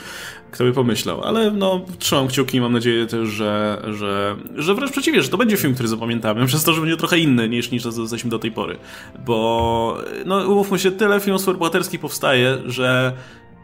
Kto 0.51 0.63
by 0.63 0.73
pomyślał. 0.73 1.23
Ale 1.23 1.51
no, 1.51 1.81
trzymam 1.99 2.27
kciuki 2.27 2.57
i 2.57 2.61
mam 2.61 2.73
nadzieję 2.73 3.05
też, 3.05 3.29
że, 3.29 3.81
że, 3.93 4.35
że 4.55 4.75
wręcz 4.75 4.91
przeciwnie, 4.91 5.21
że 5.21 5.29
to 5.29 5.37
będzie 5.37 5.57
film, 5.57 5.73
który 5.73 5.89
zapamiętamy, 5.89 6.45
przez 6.45 6.63
to, 6.63 6.73
że 6.73 6.81
będzie 6.81 6.97
trochę 6.97 7.19
inny 7.19 7.49
niż, 7.49 7.71
niż 7.71 7.85
jesteśmy 7.85 8.29
do 8.29 8.39
tej 8.39 8.51
pory. 8.51 8.77
Bo, 9.25 9.97
no, 10.25 10.37
umówmy 10.49 10.79
się, 10.79 10.91
tyle 10.91 11.19
filmów 11.19 11.41
superbohaterskich 11.41 11.99
powstaje, 11.99 12.57
że 12.65 13.13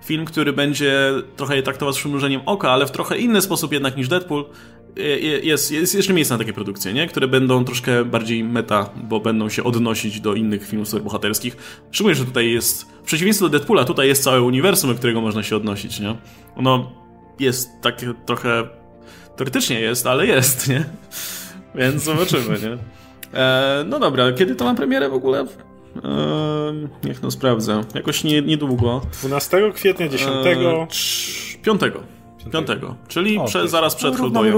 film, 0.06 0.26
który 0.26 0.54
będzie 0.54 1.14
trochę 1.36 1.56
je 1.56 1.64
traktował 1.64 1.94
z 1.94 1.98
przymrużeniem 1.98 2.42
oka, 2.46 2.72
ale 2.72 2.86
w 2.86 2.92
trochę 2.92 3.18
inny 3.18 3.42
sposób 3.42 3.74
jednak 3.74 3.98
niż 3.98 4.08
Deadpool, 4.08 4.46
jest, 5.44 5.72
jest 5.72 5.96
jeszcze 5.96 6.14
miejsce 6.14 6.34
na 6.34 6.38
takie 6.38 6.54
produkcje, 6.54 6.94
nie? 6.94 7.08
które 7.08 7.28
będą 7.28 7.66
troszkę 7.66 8.06
bardziej 8.06 8.44
meta, 8.44 8.90
bo 9.04 9.20
będą 9.20 9.50
się 9.50 9.64
odnosić 9.64 10.22
do 10.22 10.34
innych 10.34 10.68
filmów 10.68 10.88
superbohaterskich. 10.88 11.58
Szczególnie, 11.92 12.16
że 12.16 12.26
tutaj 12.26 12.52
jest, 12.52 12.84
w 12.84 13.06
przeciwieństwie 13.06 13.46
do 13.46 13.50
Deadpoola, 13.50 13.84
tutaj 13.84 14.08
jest 14.08 14.24
całe 14.24 14.42
uniwersum, 14.42 14.90
do 14.90 14.96
którego 14.96 15.22
można 15.22 15.44
się 15.44 15.56
odnosić, 15.56 16.00
nie? 16.00 16.16
Ono 16.56 16.92
jest 17.40 17.70
takie 17.82 18.14
trochę, 18.26 18.68
teoretycznie 19.36 19.80
jest, 19.80 20.08
ale 20.08 20.28
jest, 20.28 20.70
nie? 20.70 20.86
Więc 21.76 22.04
zobaczymy, 22.04 22.60
nie? 22.60 22.78
E, 23.40 23.86
no 23.88 24.00
dobra, 24.00 24.32
kiedy 24.32 24.56
to 24.56 24.66
ma 24.66 24.76
premierę 24.76 25.10
w 25.10 25.14
ogóle? 25.14 25.46
Eee, 25.96 26.88
niech 27.04 27.22
no 27.22 27.32
sprawdzę. 27.32 27.82
Jakoś 27.96 28.24
nie, 28.24 28.42
niedługo. 28.42 29.02
12 29.22 29.72
kwietnia, 29.74 30.08
10? 30.08 30.32
Eee, 30.46 30.56
5. 31.62 31.82
5. 32.52 32.68
Czyli 33.08 33.38
o, 33.38 33.46
prze, 33.46 33.68
zaraz 33.68 33.96
przed 33.96 34.14
no, 34.14 34.18
Hellboyem. 34.18 34.56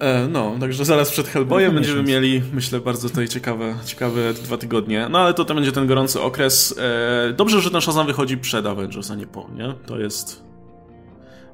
E, 0.00 0.28
no, 0.28 0.54
także 0.60 0.84
zaraz 0.84 1.10
przed 1.10 1.28
Hellboyem 1.28 1.74
no, 1.74 1.80
będziemy 1.80 2.02
mieli, 2.02 2.42
myślę, 2.52 2.80
bardzo 2.80 3.08
tutaj 3.08 3.28
ciekawe, 3.28 3.74
ciekawe 3.84 4.34
dwa 4.34 4.56
tygodnie. 4.58 5.08
No 5.10 5.18
ale 5.18 5.34
to, 5.34 5.44
to 5.44 5.54
będzie 5.54 5.72
ten 5.72 5.86
gorący 5.86 6.20
okres. 6.20 6.78
E, 6.78 7.32
dobrze, 7.32 7.60
że 7.60 7.70
ten 7.70 7.80
Shazam 7.80 8.06
wychodzi 8.06 8.38
przed 8.38 8.66
Avengers, 8.66 9.10
a 9.10 9.14
nie 9.14 9.26
po, 9.26 9.48
nie? 9.54 9.74
To 9.86 9.98
jest 9.98 10.47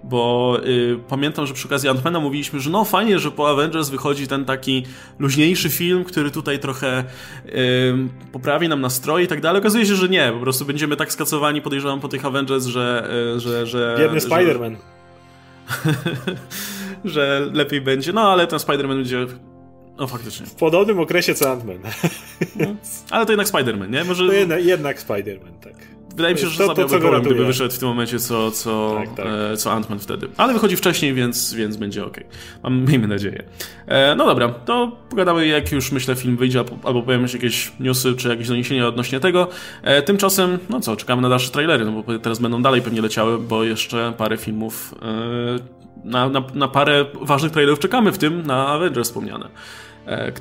bo 0.08 0.58
y, 0.66 0.98
pamiętam, 1.08 1.46
że 1.46 1.54
przy 1.54 1.68
okazji 1.68 1.88
Antmana 1.88 2.20
mówiliśmy, 2.20 2.60
że 2.60 2.70
no 2.70 2.84
fajnie, 2.84 3.18
że 3.18 3.30
po 3.30 3.50
Avengers 3.50 3.88
wychodzi 3.88 4.26
ten 4.26 4.44
taki 4.44 4.84
luźniejszy 5.18 5.70
film, 5.70 6.04
który 6.04 6.30
tutaj 6.30 6.58
trochę 6.58 7.04
y, 7.46 7.94
poprawi 8.32 8.68
nam 8.68 8.80
nastroje 8.80 9.24
i 9.24 9.28
tak 9.28 9.40
dalej. 9.40 9.60
Okazuje 9.60 9.86
się, 9.86 9.94
że 9.94 10.08
nie, 10.08 10.32
po 10.32 10.40
prostu 10.40 10.64
będziemy 10.64 10.96
tak 10.96 11.12
skacowani, 11.12 11.62
podejrzewam, 11.62 12.00
po 12.00 12.08
tych 12.08 12.24
Avengers, 12.24 12.66
że... 12.66 13.10
Y, 13.36 13.40
że, 13.40 13.66
że 13.66 13.96
Biedny 13.98 14.20
Spider-Man. 14.20 14.76
że 17.04 17.50
lepiej 17.52 17.80
będzie, 17.80 18.12
no 18.12 18.32
ale 18.32 18.46
ten 18.46 18.58
Spider-Man 18.58 18.96
będzie 18.96 19.26
no 19.98 20.06
faktycznie. 20.06 20.46
W 20.46 20.54
podobnym 20.54 21.00
okresie 21.00 21.34
co 21.34 21.56
Ant-Man. 21.56 21.78
No, 22.56 22.66
ale 23.10 23.26
to 23.26 23.32
jednak 23.32 23.48
Spider-Man, 23.48 23.90
nie? 23.90 24.04
Może... 24.10 24.26
To 24.26 24.32
jednak, 24.32 24.64
jednak 24.64 25.00
Spider-Man, 25.00 25.58
tak. 25.60 25.93
Wydaje 26.16 26.34
mi 26.34 26.40
się, 26.40 26.46
że 26.46 26.66
to, 26.66 26.74
to, 26.74 26.88
problem, 26.88 27.22
gdyby 27.22 27.44
wyszedł 27.44 27.74
w 27.74 27.78
tym 27.78 27.88
momencie 27.88 28.18
co, 28.18 28.50
co, 28.50 28.94
tak, 28.98 29.14
tak. 29.16 29.26
E, 29.52 29.56
co 29.56 29.70
Ant-Man 29.70 29.98
wtedy. 29.98 30.28
Ale 30.36 30.52
wychodzi 30.52 30.76
wcześniej, 30.76 31.14
więc, 31.14 31.54
więc 31.54 31.76
będzie 31.76 32.04
ok. 32.04 32.16
Mam, 32.62 32.84
miejmy 32.84 33.08
nadzieję. 33.08 33.42
E, 33.86 34.14
no 34.14 34.26
dobra, 34.26 34.48
to 34.48 34.96
pogadamy 35.10 35.46
jak 35.46 35.72
już 35.72 35.92
myślę 35.92 36.14
film 36.14 36.36
wyjdzie, 36.36 36.64
albo 36.84 37.02
pojawią 37.02 37.26
się 37.26 37.38
jakieś 37.38 37.72
newsy, 37.80 38.14
czy 38.16 38.28
jakieś 38.28 38.48
doniesienia 38.48 38.88
odnośnie 38.88 39.20
tego. 39.20 39.48
E, 39.82 40.02
tymczasem, 40.02 40.58
no 40.70 40.80
co, 40.80 40.96
czekamy 40.96 41.22
na 41.22 41.28
dalsze 41.28 41.50
trailery, 41.50 41.84
no 41.84 42.02
bo 42.02 42.18
teraz 42.18 42.38
będą 42.38 42.62
dalej 42.62 42.82
pewnie 42.82 43.02
leciały, 43.02 43.38
bo 43.38 43.64
jeszcze 43.64 44.12
parę 44.16 44.36
filmów, 44.36 44.94
e, 45.02 45.84
na, 46.04 46.28
na, 46.28 46.42
na 46.54 46.68
parę 46.68 47.04
ważnych 47.20 47.52
trailerów 47.52 47.78
czekamy, 47.78 48.12
w 48.12 48.18
tym 48.18 48.46
na 48.46 48.66
Avengers 48.68 49.08
wspomniane. 49.08 49.48
E, 50.06 50.32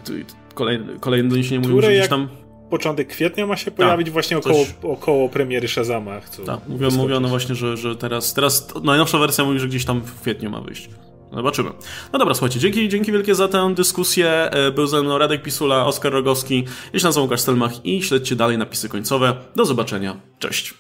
kolejne, 0.53 0.85
kolejne 0.99 1.29
doniesienie 1.29 1.67
mówią, 1.67 1.81
że 1.81 1.91
gdzieś 1.91 2.07
tam 2.07 2.27
początek 2.73 3.07
kwietnia 3.07 3.47
ma 3.47 3.57
się 3.57 3.71
pojawić 3.71 4.07
tak, 4.07 4.13
właśnie 4.13 4.37
około, 4.37 4.65
coś... 4.65 4.75
około 4.83 5.29
premiery 5.29 5.67
Shazama. 5.67 6.21
Tak, 6.45 6.59
mówiono, 6.67 6.97
mówiono 6.97 7.27
właśnie, 7.27 7.55
że, 7.55 7.77
że 7.77 7.95
teraz, 7.95 8.33
teraz 8.33 8.67
najnowsza 8.83 9.17
wersja 9.17 9.43
mówi, 9.45 9.59
że 9.59 9.67
gdzieś 9.67 9.85
tam 9.85 10.01
w 10.01 10.21
kwietniu 10.21 10.49
ma 10.49 10.61
wyjść. 10.61 10.89
Zobaczymy. 11.33 11.69
No 12.13 12.19
dobra, 12.19 12.33
słuchajcie, 12.33 12.59
dzięki, 12.59 12.89
dzięki 12.89 13.11
wielkie 13.11 13.35
za 13.35 13.47
tę 13.47 13.73
dyskusję. 13.75 14.29
E, 14.29 14.71
był 14.71 14.87
ze 14.87 15.01
mną 15.01 15.17
Radek 15.17 15.43
Pisula, 15.43 15.85
Oskar 15.85 16.13
Rogowski, 16.13 16.65
ja 16.93 16.99
się 16.99 17.05
nazywam 17.05 17.23
Łukasz 17.23 17.41
Stelmach 17.41 17.85
i 17.85 18.03
śledźcie 18.03 18.35
dalej 18.35 18.57
napisy 18.57 18.89
końcowe. 18.89 19.35
Do 19.55 19.65
zobaczenia. 19.65 20.15
Cześć. 20.39 20.71